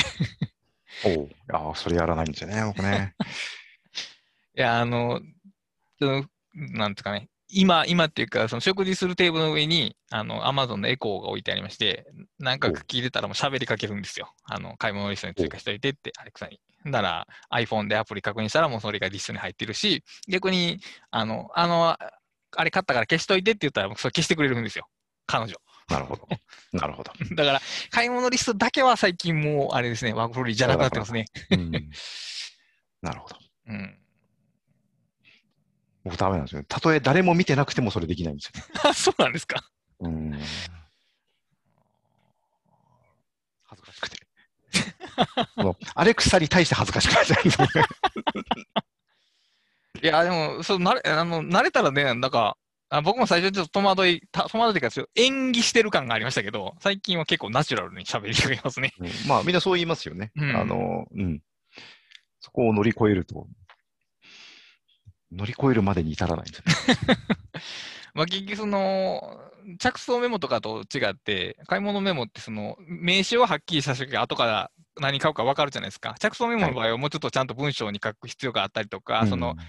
[1.04, 3.14] おうああ、それやらないんですよね、僕ね。
[4.56, 5.20] いや、あの
[6.54, 7.28] なんですかね。
[7.48, 12.06] 今、今っていうか、その食事するテーブルの上に、あの、アマゾンのエコーが置いてありまして、
[12.38, 14.32] なんか聞いてたらもう喋りかけるんですよ。
[14.44, 16.60] あの、買い物リストに追加しといてって、アレクサに。
[16.84, 20.80] なら、iPhone でアプリ確認したらもうそれがリストに入ってるし、逆に、
[21.10, 21.96] あの、あの、
[22.56, 24.86] あれ買ったから消しといてって言ったら、もうそれ消してくれるんですよ。
[25.26, 25.54] 彼女。
[25.88, 26.28] なるほど。
[26.72, 27.12] なるほど。
[27.34, 31.26] だから、買い物リストだけは最近もう、あれですね、ワークフリーじゃなくなってますね。
[31.50, 31.90] うん、
[33.02, 33.36] なるほど。
[33.68, 33.98] うん。
[36.04, 36.66] 僕ダメなんですよね。
[36.68, 38.52] たとえ誰も見てなくてもそれできないんです
[38.86, 39.62] よ そうなんですか？
[40.00, 40.32] うん。
[43.64, 44.18] 恥ずかしくて。
[45.94, 47.72] アレクサに対して恥ずかしくなっちゃうんですよね。
[50.02, 52.56] いや、でも、そう、慣れ、あの、慣れたらね、なんか、
[52.90, 58.92] あ僕も最初ちょっと戸惑い、た戸惑いというか、演技してる感がありましたけど、最近は結構ナチュラルに喋りかけますね。
[58.98, 60.32] うんまあ、みんなそう言いますよね。
[60.36, 61.40] うんあの、うん。
[62.40, 63.46] そこを乗り越えると、
[65.36, 67.18] 乗り越えるまでに至らないんですよね。
[68.14, 69.40] まあ、結局その、
[69.78, 74.70] 着想メモとかと違って、買い物メモってその、名詞をはっきりしたとき後から
[75.00, 76.14] 何買うか分かるじゃないですか。
[76.20, 79.64] 着想メモの場合はもうちょっとちゃんと文章に書く必要があったりとか、その、えー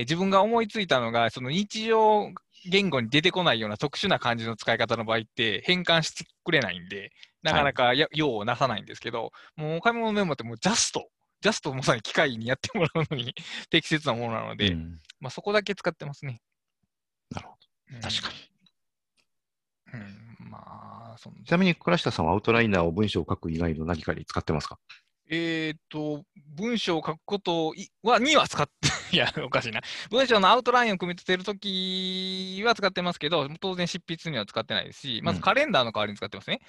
[0.00, 2.32] 自分が思いついたのが、その日常
[2.66, 7.10] 言語に出てこないような特殊な漢字の使い方の場合って変換してくれないんで、
[7.42, 11.08] なかなかや用をなさないんですけど、もう買い物メモってもうジャスト、
[11.42, 13.34] ジャストまさに機械にやってもらうのに
[13.68, 16.40] 適切なものなので、うんまあ、そこだけ使ってますね。
[17.30, 17.54] なるほ
[17.90, 18.08] うんど。
[18.08, 18.52] 確かに。
[19.94, 24.78] うん、まあ、そのちなみに、倉下さんはアウトライナーを文章を書く以外の何かに使ってますか？
[25.28, 26.24] えっ、と、
[26.56, 29.80] 文章を書くこといは、には使って、いや、おかしいな。
[30.10, 36.60] 文章のアウトラインを組み立てるときは使ってますけど、当然執筆には使ってないですし、まずうんカレンダーの代わりに使ってますね。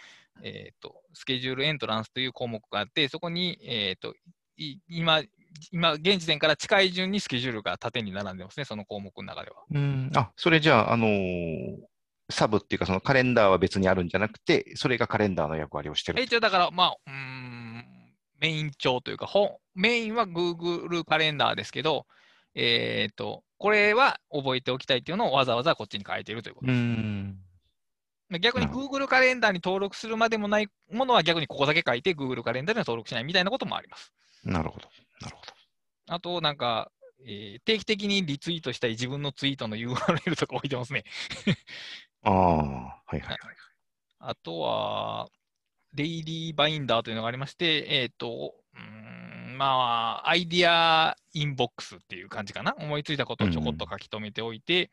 [0.43, 4.17] えっ、と、スケジュールエントランスという項目があって、そこに、えっ、と、い
[4.57, 5.23] 今、
[5.71, 9.57] 今、現時点から近い順にスケジュールが縦に並んでますね、その項目の中では。
[9.71, 10.11] うん。
[10.15, 11.77] あ、それじゃあ、あのー
[12.29, 16.21] サブっていうか、そのカレンダーは別にあるんじゃなくて、それがカレンダーの役割をしてる。
[16.21, 17.85] 一応だから、まあ、うーん、
[18.39, 22.05] メイン帳というか、本メインは Google カレンダーですけど、
[22.55, 26.75] えっ、と、これは覚えておきたいっていうのをわざわざこっちに書いてるということう。
[26.75, 27.37] ん。
[28.39, 34.13] 逆に Google カレンダーに登録するまでもないものは逆にここだけ書いて Google カレンダーには登録しないみたいなこともあります。
[34.43, 34.87] なるほど。
[35.21, 35.53] なるほど。
[36.07, 36.91] あと、なんか、
[37.25, 41.03] えー定期的にリツイートしたい自分のツイートの URL とか置いてますね。
[42.23, 43.37] ああ、はいはいはい。
[44.19, 45.29] あとは、
[45.93, 52.75] デイリーバインダーというのがありまして、えっ、と、うーんまあ、アイディアインボックスっていう感じかな。
[52.77, 54.89] 思いついたことをちょこっと書き留めておいて、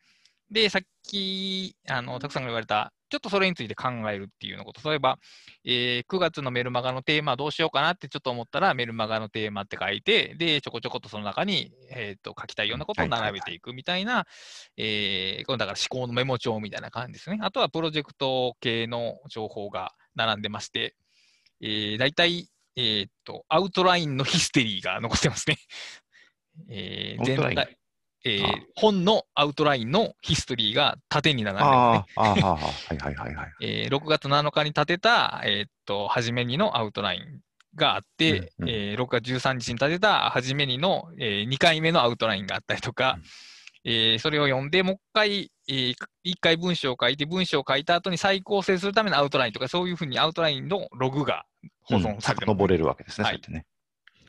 [0.51, 4.89] で、さっき、あの、 Tak.さんが言われた、ちょっとそれについて考えるっていうようなこと。
[4.89, 5.19] 例えば、
[5.65, 14.27] えー9月のメルマガのテーマどうしようかなってちょっと思ったら、メルマガのテーマって書いて、で、ちょこちょこっとその中に、えっ、と、書きたいようなことを並べていくみたいな、
[14.77, 17.39] えだから思考のメモ帳みたいな感じですね。
[17.43, 20.95] あとはプロジェクト系の情報が並んでまして、
[21.61, 25.57] えー、大体、えーっと、アウトラインのヒストリーが残ってますね。
[26.69, 27.80] えー全体
[28.25, 32.23] えーあ本のアウトラインのヒストリーが縦に並んでますね。
[32.23, 32.61] ああ、ああ、ああは
[32.95, 33.53] いはいはいはい。
[33.63, 37.41] えー6月7日に立てた、えーっと、初めにのアウトライン
[37.77, 43.19] があって、うんうんえー6月13日に立てた初めにの、え2回目のアウトラインがあったりとか、
[43.85, 51.47] えーそれを読んで、もう一回、えー一回文章を書いて、文章を書いた後に再構成するためのアウトラインとか、そういうふうにアウトラインのログが
[51.83, 53.65] 保存されてる、遡れるわけですね、はいね。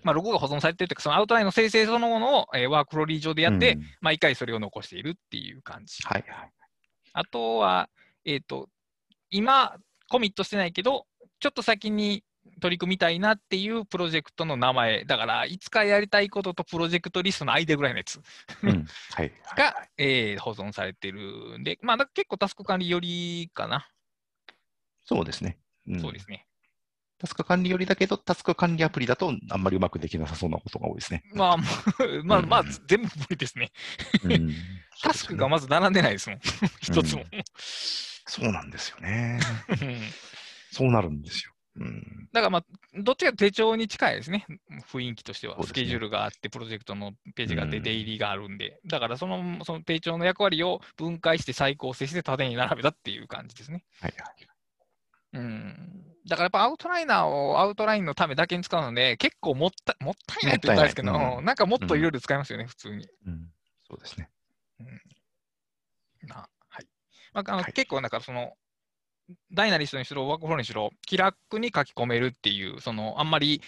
[0.03, 6.01] まあ、ログが保存されてるというか、そのアウトラインの生成そのものを、えー WorkFlowy 上でやって、うん毎回それを残しているっていう感じ。
[6.03, 6.51] はいはい。
[7.13, 7.89] あとは、
[8.25, 8.67] えっ、と、
[9.29, 9.77] 今、
[10.09, 11.05] コミットしてないけど、
[11.39, 12.23] ちょっと先に
[12.59, 18.19] 取り組みたいなっていうプロジェクトの名前、だから、いつかやりたいこととプロジェクトリストの間ぐらいのやつ
[18.63, 18.85] うん。
[19.13, 19.31] はい。
[19.55, 23.87] が、えー保存されてるんで、まあ、結構タスク管理よりかな、
[25.03, 25.59] そうですね。
[25.89, 26.47] んそうですね。
[27.21, 31.23] タスク管理よりだけど、タスク管理アプリだとあんまりうまくできなさそうなことが多いですね。
[31.35, 31.57] まあ、
[32.23, 33.71] まあ、 まあうん、全部無理ですね。
[34.23, 34.55] うん
[35.03, 36.39] タスクがまず並んでないですもん、
[36.81, 37.23] 一つも。
[38.25, 39.39] そうなんですよね。
[39.69, 39.99] うん
[40.71, 41.51] そうなるんですよ。
[41.75, 42.29] うん。
[42.31, 42.65] だからまあ、
[42.95, 44.47] どっちかというと手帳に近いですね、
[44.91, 45.61] 雰囲気としては。
[45.63, 53.83] スケジュールがあって、プロジェクトのページがあって、うん出入りがあるんで、だからそのその手帳の役割を分解して再構成して縦に並べたっていう感じですね。
[53.99, 54.47] はいはい。
[55.33, 56.10] うん。
[56.27, 63.07] だからやっぱアウトライナーをアウトラインのためだけに使うので、結構もったもったいないって言ったらあれですけど、ないうんなんかもっといろいろ使いますよね、普通に。
[63.25, 63.49] うん。
[63.87, 64.29] そうですね。
[66.27, 66.85] なはい
[67.33, 68.53] まああのはい結構、なんかその、
[69.51, 73.61] ダイナリストにしろ、ワークフローにしろ、気楽に書き込めるっていう、そのあんまり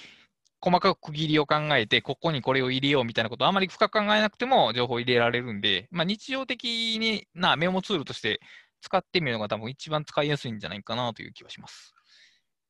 [0.62, 6.64] 細かく区切りを考えて、ここにこれを入れようみたいなことをあんまり深く考えなくても情報を入れられるんで、まあ、日常的
[7.00, 8.40] になメモツールとして
[8.82, 11.94] 使ってみるのが多分一番使いやすいんじゃないかなという気はします。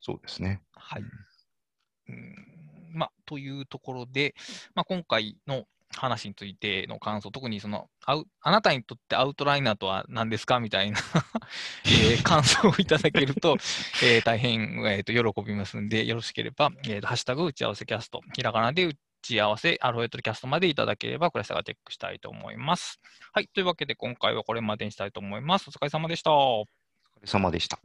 [0.03, 0.61] そうですね。
[0.75, 1.03] はい。
[2.09, 2.35] うん
[2.93, 4.35] まあ、というところで、
[4.75, 5.65] まあ、今回の
[5.95, 10.99] 話についての感想、特にそのアウあなたにとってアウトライナーとは何ですかみたいな、
[11.85, 13.57] えー感想をいただけると、
[14.03, 22.99] えー大変、えーと喜びますので、よろしければ、えーとハッシュタグ打ち合わせキャスト、ひらがなで打ち合わせ、アルファベットでキャストまでいただければ、クラスターがチェックしたいと思います。
[23.31, 23.47] はい。
[23.47, 25.69] というわけで、今回はこれまでにしたいと思います。
[25.69, 26.31] お疲れ様でした。
[26.33, 27.79] お疲れ様でした。